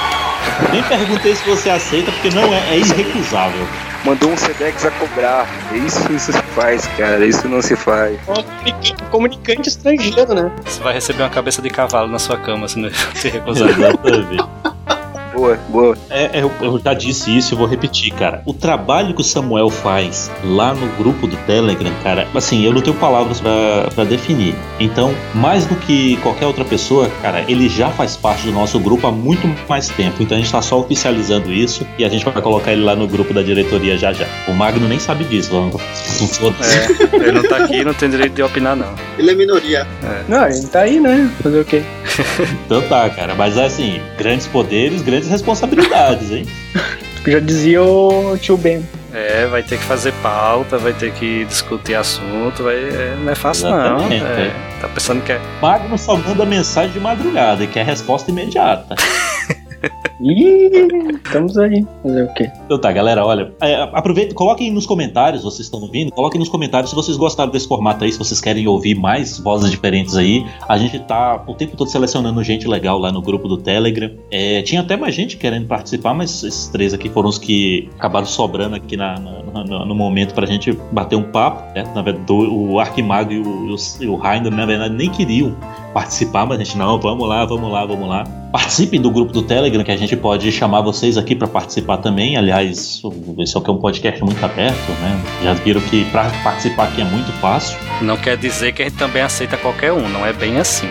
Nem 0.72 0.84
perguntei 0.84 1.36
se 1.36 1.46
você 1.50 1.70
aceita, 1.70 2.12
porque 2.12 2.30
não 2.30 2.54
é, 2.54 2.76
é 2.76 2.78
irrecusável. 2.78 3.68
Mandou 4.04 4.32
um 4.32 4.38
Sedex 4.38 4.86
a 4.86 4.92
cobrar. 4.92 5.48
Isso, 5.74 6.12
isso 6.12 6.34
se 6.34 6.42
faz, 6.56 6.86
cara. 6.98 7.26
Isso 7.26 7.48
não 7.48 7.62
se 7.62 7.76
faz. 7.76 8.20
Comunicante, 8.26 8.96
comunicante 9.10 9.70
estrangeiro, 9.70 10.34
né? 10.34 10.52
Você 10.66 10.82
vai 10.82 10.94
receber 10.94 11.24
uma 11.24 11.30
cabeça 11.30 11.62
de 11.62 11.70
cavalo 11.70 12.10
na 12.10 12.20
sua 12.20 12.38
cama 12.38 12.68
se 12.68 12.80
não 12.80 12.90
se 13.16 13.30
recusar. 13.30 13.70
Exatamente. 13.70 14.44
Boa, 15.34 15.58
boa. 15.70 15.98
É, 16.10 16.40
é, 16.40 16.44
eu, 16.44 16.52
eu 16.62 16.80
já 16.80 16.94
disse 16.94 17.36
isso 17.36 17.54
e 17.54 17.58
vou 17.58 17.68
repetir, 17.68 18.14
cara. 18.14 18.42
O 18.46 18.54
trabalho 18.54 19.14
que 19.14 19.22
o 19.22 19.24
Samuel 19.24 19.70
faz 19.70 20.32
lá 20.44 20.74
no 20.74 20.88
grupo 20.98 21.28
do 21.28 21.36
Telegram, 21.46 21.92
cara, 22.04 22.28
assim, 22.34 22.64
eu 22.64 22.74
não 22.74 22.82
tenho 22.82 22.96
palavras 22.96 23.40
pra 23.40 23.90
pra 23.94 24.04
definir. 24.04 24.56
Então, 24.80 25.14
mais 25.34 25.66
do 25.66 25.76
que 25.76 26.18
qualquer 26.18 26.46
outra 26.46 26.66
pessoa, 26.66 27.10
cara, 27.22 27.44
ele 27.48 27.70
já 27.70 27.90
faz 27.90 28.16
parte 28.16 28.46
do 28.46 28.52
nosso 28.52 28.80
grupo 28.80 29.08
há 29.08 29.12
muito 29.12 29.48
mais 29.68 29.90
tempo. 29.90 30.22
Então 30.22 30.38
a 30.38 30.40
gente 30.40 30.52
tá 30.52 30.62
só 30.62 30.80
oficializando 30.80 31.52
isso 31.52 31.86
e 31.98 32.04
a 32.06 32.10
gente 32.10 32.26
vai 32.26 32.42
colocar 32.42 32.72
ele 32.72 32.84
lá 32.84 32.96
no 32.96 33.08
grupo 33.08 33.34
da 33.34 33.42
diretoria 33.42 33.98
já 33.98 34.12
já. 34.12 34.28
O 34.48 34.54
Magno 34.54 34.88
nem 34.88 35.00
sabe 35.00 35.24
disso, 35.26 35.52
vamos. 35.52 35.82
Foda-se. 36.38 36.78
É, 36.78 37.16
ele 37.16 37.32
não 37.32 37.44
tá 37.44 37.58
aqui 37.58 37.84
não 37.84 37.94
tem 37.94 38.10
direito 38.10 38.34
de 38.34 38.44
opinar, 38.44 38.76
não. 38.76 38.94
Ele 39.18 39.32
é 39.32 39.36
minoria. 39.36 39.88
Não, 40.28 40.48
ele 40.48 40.68
tá 40.68 40.82
aí, 40.82 41.00
né? 41.00 41.30
Fazer 41.42 41.60
o 41.60 41.66
quê? 41.66 41.84
Então 42.66 42.82
tá, 42.84 43.10
cara. 43.10 43.36
Mas 43.36 43.58
assim, 43.58 44.00
grandes 44.18 44.48
poderes, 44.48 45.02
grandes 45.02 45.23
responsabilidades, 45.28 46.32
hein? 46.32 46.46
Já 47.26 47.40
dizia 47.40 47.82
o 47.82 48.38
tio 48.38 48.58
Ben. 48.58 48.86
É, 49.14 49.46
vai 49.46 49.64
ter 49.64 49.78
que 49.78 49.84
fazer 49.86 50.12
pauta, 50.24 50.78
vai 50.78 50.92
ter 50.92 51.14
que 51.14 51.46
discutir 51.46 51.96
assunto, 51.96 52.64
vai, 52.64 52.76
é, 52.76 53.16
não 53.24 53.32
é 53.32 53.36
fácil 53.36 53.68
Exatamente, 53.68 54.24
não. 54.24 54.30
É, 54.30 54.52
tá 54.82 54.88
pensando 54.90 55.22
que 55.22 55.32
é. 55.32 55.40
Magno 55.62 55.98
só 55.98 56.18
manda 56.18 56.46
mensagem 56.46 56.92
de 56.92 57.00
madrugada 57.00 57.64
e 57.64 57.68
quer 57.68 57.86
resposta 57.86 58.30
imediata. 58.32 58.96
Estamos 60.24 61.58
aí. 61.58 61.86
Fazer 62.02 62.24
o 62.24 62.34
quê? 62.34 62.50
Então 62.66 62.80
tá, 62.80 62.92
galera, 62.92 63.26
olha, 63.26 63.52
é, 63.62 63.76
aproveita, 63.92 64.34
coloquem 64.34 64.72
nos 64.72 64.86
comentários, 64.86 65.44
vocês 65.44 65.62
estão 65.68 65.82
ouvindo, 65.82 66.12
coloquem 66.12 66.40
nos 66.40 66.48
comentários 66.48 66.90
se 66.92 66.96
vocês 66.96 67.18
gostaram 67.18 67.52
desse 67.52 67.68
formato 67.68 68.04
aí, 68.06 68.12
se 68.12 68.18
vocês 68.18 68.40
querem 68.40 68.66
ouvir 68.68 68.96
mais 68.96 69.38
vozes 69.40 69.70
diferentes 69.70 70.16
aí. 70.16 70.46
A 70.68 70.78
gente 70.78 70.98
tá 71.00 71.44
o 71.46 71.54
tempo 71.54 71.76
todo 71.76 71.90
selecionando 71.90 72.42
gente 72.44 72.68
legal 72.68 72.98
lá 72.98 73.12
no 73.12 73.22
grupo 73.22 73.48
do 73.48 73.58
Telegram. 73.58 74.10
É, 74.32 74.62
tinha 74.62 74.82
até 74.82 74.96
mais 74.96 75.14
gente 75.14 75.36
querendo 75.36 75.68
participar, 75.68 76.14
mas 76.14 76.44
esses 76.44 76.68
três 76.70 76.94
aqui 76.94 77.10
foram 77.10 77.28
os 77.28 77.38
que 77.38 77.90
acabaram 77.98 78.26
sobrando 78.26 78.76
aqui 78.76 78.96
na, 78.96 79.20
na- 79.20 79.64
na- 79.66 79.86
no 79.86 79.94
momento 79.96 80.34
pra 80.34 80.46
gente 80.46 80.72
bater 80.92 81.16
um 81.18 81.24
papo, 81.24 81.62
né? 81.76 81.84
Na 81.94 82.02
verdade, 82.02 82.32
o 82.32 82.80
Arquimago 82.80 83.32
e 83.34 83.40
o, 83.40 83.76
o, 83.76 84.16
o 84.16 84.26
Heiner, 84.28 84.52
na 84.54 84.66
verdade, 84.66 84.94
nem 84.96 85.10
queriam 85.10 85.56
participar, 85.94 86.46
mas 86.46 86.60
a 86.60 86.64
gente, 86.64 86.78
não, 86.78 86.98
vamos 87.00 87.28
lá, 87.28 87.46
vamos 87.46 87.72
lá, 87.72 87.86
vamos 87.86 88.08
lá. 88.08 88.24
Participem 88.52 89.02
do 89.02 89.10
grupo 89.12 89.32
do 89.32 89.42
Telegram, 89.42 89.84
que 89.84 89.92
a 89.92 89.98
gente 89.98 90.13
pode 90.16 90.52
chamar 90.52 90.82
vocês 90.82 91.18
aqui 91.18 91.36
para 91.36 91.48
participar 91.48 91.98
também. 91.98 92.38
Aliás, 92.38 93.02
esse 93.40 93.58
aqui 93.58 93.70
é 93.70 93.74
um 93.74 93.78
podcast 93.78 94.24
muito 94.24 94.44
aberto, 94.44 94.92
né? 95.02 95.22
Já 95.44 95.54
viram 95.54 95.82
que 95.82 96.06
para 96.06 96.30
participar 96.44 96.86
aqui 96.86 97.02
é 97.02 97.06
muito 97.06 97.32
fácil. 97.34 97.78
Não 98.02 98.18
quer 98.18 98.38
dizer 98.38 98.74
que 98.74 98.82
a 98.82 98.86
gente 98.86 98.98
também 98.98 99.22
aceita 99.22 99.58
qualquer 99.58 99.92
um, 99.92 100.08
não 100.10 100.26
é 100.26 100.34
bem 100.34 100.58
assim. 100.58 100.90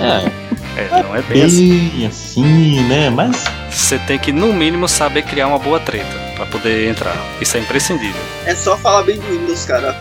É, 0.00 0.48
É, 0.78 1.02
não 1.02 1.14
é 1.14 1.20
bem 1.22 1.42
assim. 1.42 1.90
bem 1.96 2.06
assim, 2.06 2.80
né? 2.82 3.10
Mas 3.10 3.44
Você 3.68 3.98
tem 3.98 4.16
que, 4.16 4.30
no 4.30 4.52
mínimo, 4.52 4.86
saber 4.86 5.22
criar 5.22 5.48
uma 5.48 5.58
boa 5.58 5.80
treta 5.80 6.27
pra 6.38 6.46
poder 6.46 6.88
entrar. 6.88 7.14
Isso 7.40 7.56
é 7.56 7.60
imprescindível. 7.60 8.20
É 8.46 8.54
só 8.54 8.76
falar 8.78 9.02
bem 9.02 9.18
do 9.18 9.26
Windows, 9.28 9.64
cara. 9.66 9.94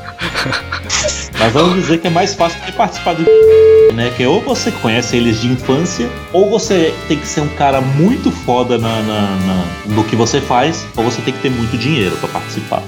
Mas 1.37 1.51
vamos 1.53 1.75
dizer 1.75 1.97
que 1.99 2.07
é 2.07 2.09
mais 2.09 2.33
fácil 2.33 2.59
que 2.61 2.71
participar 2.71 3.13
do 3.15 3.23
né? 3.93 4.11
Que 4.15 4.25
ou 4.25 4.41
você 4.41 4.71
conhece 4.71 5.17
eles 5.17 5.41
de 5.41 5.47
infância, 5.47 6.09
ou 6.31 6.49
você 6.49 6.93
tem 7.07 7.17
que 7.17 7.27
ser 7.27 7.41
um 7.41 7.47
cara 7.49 7.81
muito 7.81 8.31
foda 8.31 8.77
na, 8.77 9.01
na- 9.01 9.21
na- 9.35 9.65
no 9.87 10.03
que 10.03 10.15
você 10.15 10.39
faz, 10.39 10.85
ou 10.95 11.03
você 11.03 11.21
tem 11.21 11.33
que 11.33 11.41
ter 11.41 11.49
muito 11.51 11.77
dinheiro 11.77 12.15
pra 12.17 12.29
participar. 12.29 12.81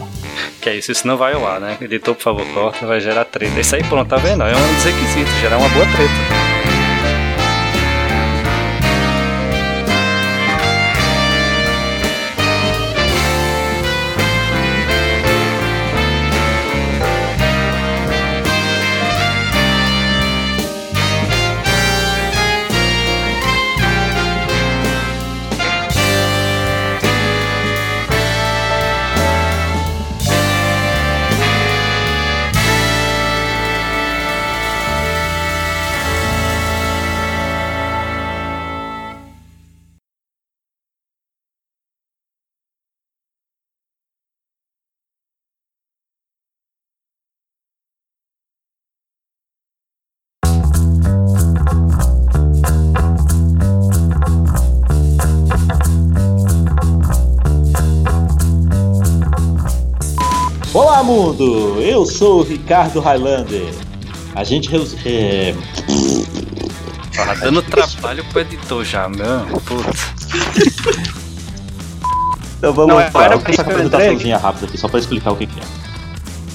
Que 0.61 0.69
é 0.69 0.75
isso, 0.77 0.91
isso 0.91 1.05
não 1.07 1.17
vai 1.17 1.33
ao 1.33 1.45
ar, 1.47 1.59
né? 1.59 1.77
Editor, 1.81 2.15
por 2.15 2.21
favor, 2.23 2.45
corta, 2.53 2.85
vai 2.85 2.99
gerar 3.01 3.25
treta. 3.25 3.59
Isso 3.59 3.75
aí, 3.75 3.83
pronto, 3.83 4.07
tá 4.09 4.17
vendo? 4.17 4.43
É 4.43 4.55
um 4.55 4.73
dos 4.75 4.83
requisitos, 4.83 5.33
gerar 5.41 5.57
uma 5.57 5.69
boa 5.69 5.85
treta. 5.85 6.38
Eu 62.09 62.15
sou 62.15 62.39
o 62.39 62.43
Ricardo 62.43 62.99
Highlander. 62.99 63.71
A 64.33 64.43
gente 64.43 64.67
reus- 64.67 64.95
é, 65.05 65.53
Tá 67.15 67.35
dando 67.35 67.61
trabalho 67.61 68.25
pro 68.25 68.39
editor 68.41 68.83
já, 68.83 69.07
meu. 69.07 69.41
Putz. 69.63 70.09
Então 72.57 72.73
vamos 72.73 72.95
Não, 72.95 73.11
fazer 73.11 73.51
essa 73.51 73.61
apresentaçãozinha 73.61 74.37
rápida 74.39 74.65
aqui, 74.65 74.75
só 74.79 74.87
pra 74.87 74.99
explicar 74.99 75.31
o 75.33 75.35
que, 75.35 75.45
que 75.45 75.59
é. 75.59 75.63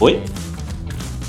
Oi? 0.00 0.20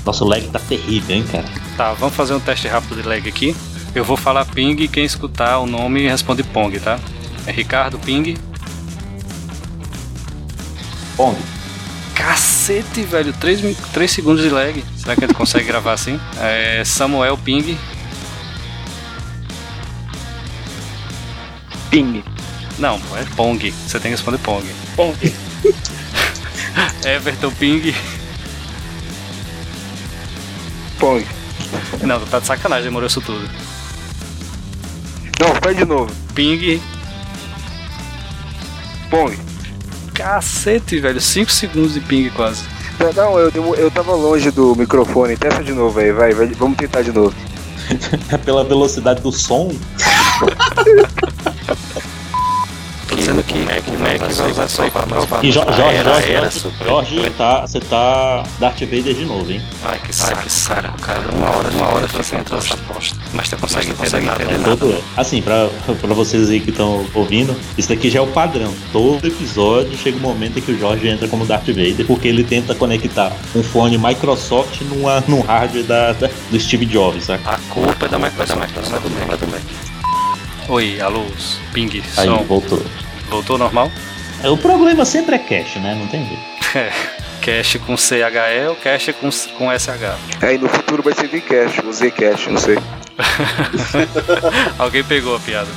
Nosso 0.04 0.24
lag 0.24 0.44
tá 0.48 0.58
terrível, 0.58 1.14
hein, 1.14 1.24
cara? 1.30 1.44
Tá, 1.76 1.92
vamos 1.92 2.16
fazer 2.16 2.34
um 2.34 2.40
teste 2.40 2.66
rápido 2.66 3.00
de 3.00 3.06
lag 3.08 3.28
aqui. 3.28 3.54
Eu 3.94 4.04
vou 4.04 4.16
falar 4.16 4.44
ping 4.44 4.74
e 4.82 4.88
quem 4.88 5.04
escutar 5.04 5.60
o 5.60 5.66
nome 5.66 6.08
responde 6.08 6.42
pong, 6.42 6.80
tá? 6.80 6.98
É 7.46 7.52
Ricardo 7.52 7.96
Ping. 8.00 8.36
Pong. 11.16 11.36
Cacete, 12.66 13.02
velho, 13.02 13.32
3, 13.32 14.10
segundos 14.10 14.42
de 14.42 14.50
lag. 14.50 14.84
Será 14.96 15.14
que 15.14 15.20
gente 15.20 15.36
consegue 15.36 15.66
gravar 15.66 15.92
assim? 15.92 16.18
É 16.40 16.82
Samuel 16.84 17.38
Ping. 17.38 17.78
Ping. 21.88 22.24
Não, 22.76 22.96
é 23.14 23.24
Pong. 23.36 23.70
Você 23.70 24.00
tem 24.00 24.10
que 24.10 24.16
responder 24.16 24.38
Pong. 24.38 24.66
Pong. 24.96 25.16
Everton 27.06 27.52
Ping. 27.52 27.94
Pong. 30.98 31.24
Não, 32.02 32.18
tá 32.26 32.40
de 32.40 32.46
sacanagem, 32.48 32.86
demorou 32.86 33.06
isso 33.06 33.20
tudo. 33.20 33.48
Não, 35.38 35.54
faz 35.62 35.76
de 35.76 35.84
novo. 35.84 36.12
Ping. 36.34 36.82
Pong. 39.08 39.45
Cacete, 40.16 40.98
velho, 40.98 41.20
5 41.20 41.50
segundos 41.50 41.94
de 41.94 42.00
ping 42.00 42.30
quase. 42.30 42.64
Não, 42.98 43.12
Não, 43.12 43.38
eu, 43.38 43.74
eu, 43.74 43.90
tava 43.90 44.14
longe 44.14 44.50
do 44.50 44.74
microfone. 44.74 45.36
Testa 45.36 45.62
de 45.62 45.72
novo 45.72 45.98
aí, 46.00 46.10
vai, 46.10 46.32
vai. 46.32 46.46
Vamos 46.46 46.78
tentar 46.78 47.02
de 47.02 47.12
novo. 47.12 47.34
É 48.32 48.36
pela 48.38 48.64
velocidade 48.64 49.20
do 49.20 49.30
som. 49.30 49.72
dizendo 53.26 53.42
que 53.42 53.58
o 53.58 53.64
Mac 53.98 54.28
vai 54.38 54.50
usar 54.50 54.68
só 54.68 54.88
para 54.88 55.06
mais 55.06 55.24
E 55.42 55.50
Jo- 55.50 55.60
Jorge, 55.60 56.02
Jorge, 56.04 56.32
Jorge, 56.32 56.60
Jorge, 57.16 57.30
tá, 57.36 57.60
você 57.62 57.80
tá 57.80 58.44
Darth 58.60 58.80
Vader 58.80 59.14
de 59.14 59.24
novo, 59.24 59.50
hein? 59.50 59.60
Ai, 59.84 59.98
que 59.98 60.14
saco, 60.14 60.42
que 60.42 60.52
saco, 60.52 61.00
cara. 61.00 61.22
Uma 61.32 61.50
hora, 61.56 61.68
uma 61.70 61.86
hora 61.88 62.08
fica 62.08 62.36
entrando 62.38 62.62
essa 62.62 62.74
aposta. 62.74 63.16
Mas 63.32 63.48
tu 63.48 63.56
consegue 63.56 63.90
entender 63.90 64.20
nada. 64.24 64.42
É 64.44 64.58
todo, 64.58 65.02
assim, 65.16 65.42
pra, 65.42 65.68
pra 66.00 66.14
vocês 66.14 66.48
aí 66.48 66.60
que 66.60 66.70
estão 66.70 67.04
ouvindo, 67.14 67.56
isso 67.76 67.88
daqui 67.88 68.08
já 68.10 68.20
é 68.20 68.22
o 68.22 68.28
padrão. 68.28 68.72
Todo 68.92 69.26
episódio 69.26 69.96
chega 69.98 70.16
um 70.18 70.20
momento 70.20 70.58
em 70.58 70.62
que 70.62 70.70
o 70.72 70.78
Jorge 70.78 71.08
entra 71.08 71.26
como 71.26 71.44
Darth 71.44 71.66
Vader, 71.66 72.06
porque 72.06 72.28
ele 72.28 72.44
tenta 72.44 72.74
conectar 72.74 73.32
um 73.56 73.62
fone 73.62 73.98
Microsoft 73.98 74.80
numa, 74.82 75.22
num 75.26 75.40
hardware 75.40 75.84
da, 75.84 76.12
da- 76.12 76.30
do 76.50 76.60
Steve 76.60 76.86
Jobs, 76.86 77.24
saca? 77.24 77.50
A 77.50 77.58
culpa 77.70 78.06
é 78.06 78.08
da 78.08 78.18
Microsoft, 78.18 78.50
da 78.50 78.66
Microsoft, 78.66 79.02
do 79.02 79.46
Mac. 79.50 79.62
Oi, 80.68 81.00
alô, 81.00 81.24
ping, 81.72 81.90
Aí 82.16 82.26
som. 82.26 82.44
Voltou. 83.26 83.30
Voltou 83.30 83.58
normal? 83.58 83.90
É, 84.42 84.50
O 84.50 84.56
problema 84.56 85.04
sempre 85.04 85.36
é 85.36 85.38
cache, 85.38 85.78
né? 85.78 85.94
Não 85.98 86.06
tem 86.08 86.26
jeito. 86.26 86.42
É. 86.76 86.90
Cache 87.40 87.78
com 87.78 87.96
CHE 87.96 88.66
ou 88.68 88.74
cache 88.76 89.12
com, 89.12 89.30
com 89.56 89.70
SH? 89.78 90.16
Aí 90.42 90.58
no 90.58 90.68
futuro 90.68 91.02
vai 91.02 91.14
ser 91.14 91.28
Vcache, 91.28 91.80
ou 91.86 91.92
Zcache, 91.92 92.50
não 92.50 92.58
sei. 92.58 92.76
Alguém 94.78 95.04
pegou 95.04 95.36
a 95.36 95.40
piada. 95.40 95.68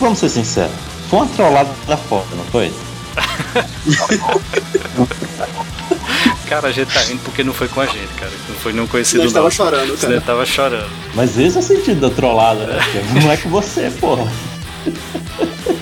Vamos 0.00 0.18
ser 0.18 0.30
sinceros. 0.30 0.72
Foi 1.10 1.20
uma 1.20 1.28
trollada 1.28 1.70
da 1.86 1.96
foda, 1.96 2.26
não 2.34 2.44
foi? 2.46 2.72
Cara, 6.48 6.68
a 6.68 6.72
gente 6.72 6.92
tá 6.92 7.00
rindo 7.00 7.20
porque 7.24 7.42
não 7.42 7.52
foi 7.52 7.68
com 7.68 7.80
a 7.80 7.86
gente, 7.86 8.08
cara. 8.18 8.30
Não 8.48 8.56
foi 8.56 8.72
nenhum 8.72 8.86
conhecido 8.86 9.24
Nós 9.24 9.32
tava 9.32 9.44
nosso. 9.46 9.56
chorando, 9.56 9.96
Você 9.96 10.06
cara. 10.06 10.20
tava 10.20 10.46
chorando. 10.46 10.90
Mas 11.14 11.36
esse 11.38 11.56
é 11.56 11.60
o 11.60 11.62
sentido 11.62 12.08
da 12.08 12.14
trollada, 12.14 12.66
né? 12.66 12.78
Não 13.22 13.32
é 13.32 13.36
com 13.36 13.48
você, 13.48 13.90
porra. 14.00 14.30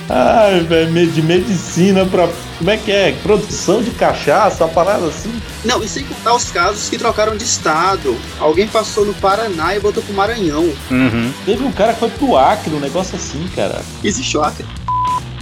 Ai, 0.08 0.60
velho, 0.60 1.10
de 1.10 1.22
medicina 1.22 2.04
pra. 2.04 2.28
Como 2.58 2.70
é 2.70 2.76
que 2.76 2.92
é? 2.92 3.12
Produção 3.22 3.82
de 3.82 3.90
cachaça, 3.90 4.64
uma 4.64 4.72
parada 4.72 5.06
assim. 5.06 5.32
Não, 5.64 5.82
e 5.82 5.88
sem 5.88 6.04
contar 6.04 6.34
os 6.34 6.50
casos 6.50 6.88
que 6.88 6.98
trocaram 6.98 7.36
de 7.36 7.44
estado. 7.44 8.16
Alguém 8.38 8.68
passou 8.68 9.04
no 9.04 9.14
Paraná 9.14 9.74
e 9.74 9.80
botou 9.80 10.02
pro 10.02 10.14
Maranhão. 10.14 10.64
Uhum. 10.90 11.32
Teve 11.44 11.64
um 11.64 11.72
cara 11.72 11.94
que 11.94 12.00
foi 12.00 12.10
pro 12.10 12.36
Acre, 12.36 12.74
um 12.74 12.80
negócio 12.80 13.16
assim, 13.16 13.46
cara. 13.56 13.80
Existe 14.02 14.36
o 14.36 14.42
Acre. 14.42 14.66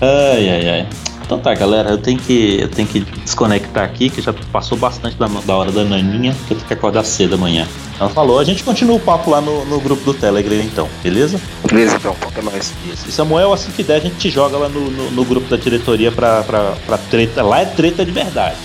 Ai, 0.01 0.49
ai, 0.49 0.69
ai. 0.69 0.89
Então 1.25 1.39
tá, 1.39 1.55
galera, 1.55 1.91
eu 1.91 1.99
tenho 1.99 2.19
que, 2.19 2.61
eu 2.61 2.69
tenho 2.69 2.87
que 2.87 3.01
desconectar 3.01 3.85
aqui, 3.85 4.11
que 4.11 4.21
já 4.21 4.33
passou 4.53 4.77
bastante 4.77 5.17
da, 5.17 5.27
da 5.27 5.57
hora 5.57 5.73
da 5.73 5.85
naninha, 5.85 6.35
que 6.47 6.53
eu 6.53 6.57
tenho 6.57 6.69
que 6.69 6.75
acordar 6.75 7.05
cedo 7.05 7.37
amanhã. 7.37 7.67
Então 8.03 8.15
falou, 8.15 8.41
a 8.41 8.45
gente 8.45 8.65
continua 8.65 8.97
o 8.97 9.01
papo 9.01 9.31
lá 9.31 9.41
no, 9.41 9.65
no 9.65 9.79
grupo 9.79 10.03
do 10.03 10.13
Telegram 10.13 10.61
então, 10.61 10.89
beleza? 11.05 11.41
Beleza, 11.65 11.95
então, 11.97 12.17
até 12.21 12.43
mais. 12.43 12.73
Isso. 12.93 13.09
E 13.09 13.13
Samuel, 13.13 13.53
assim 13.53 13.71
que 13.71 13.85
der, 13.85 13.99
a 13.99 14.01
gente 14.01 14.17
te 14.17 14.29
joga 14.29 14.57
lá 14.57 14.69
no, 14.69 14.91
no, 14.91 15.11
no 15.13 15.25
grupo 15.25 15.49
da 15.49 15.57
diretoria 15.57 16.11
pra, 16.11 16.43
pra, 16.43 16.73
pra 16.85 16.99
treta. 16.99 17.45
Lá 17.45 17.61
é 17.61 17.65
treta 17.65 18.05
de 18.05 18.11
verdade. 18.11 18.57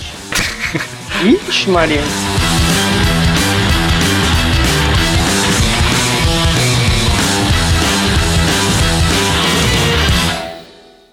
Ixi, 1.22 1.70
Maria. 1.70 2.02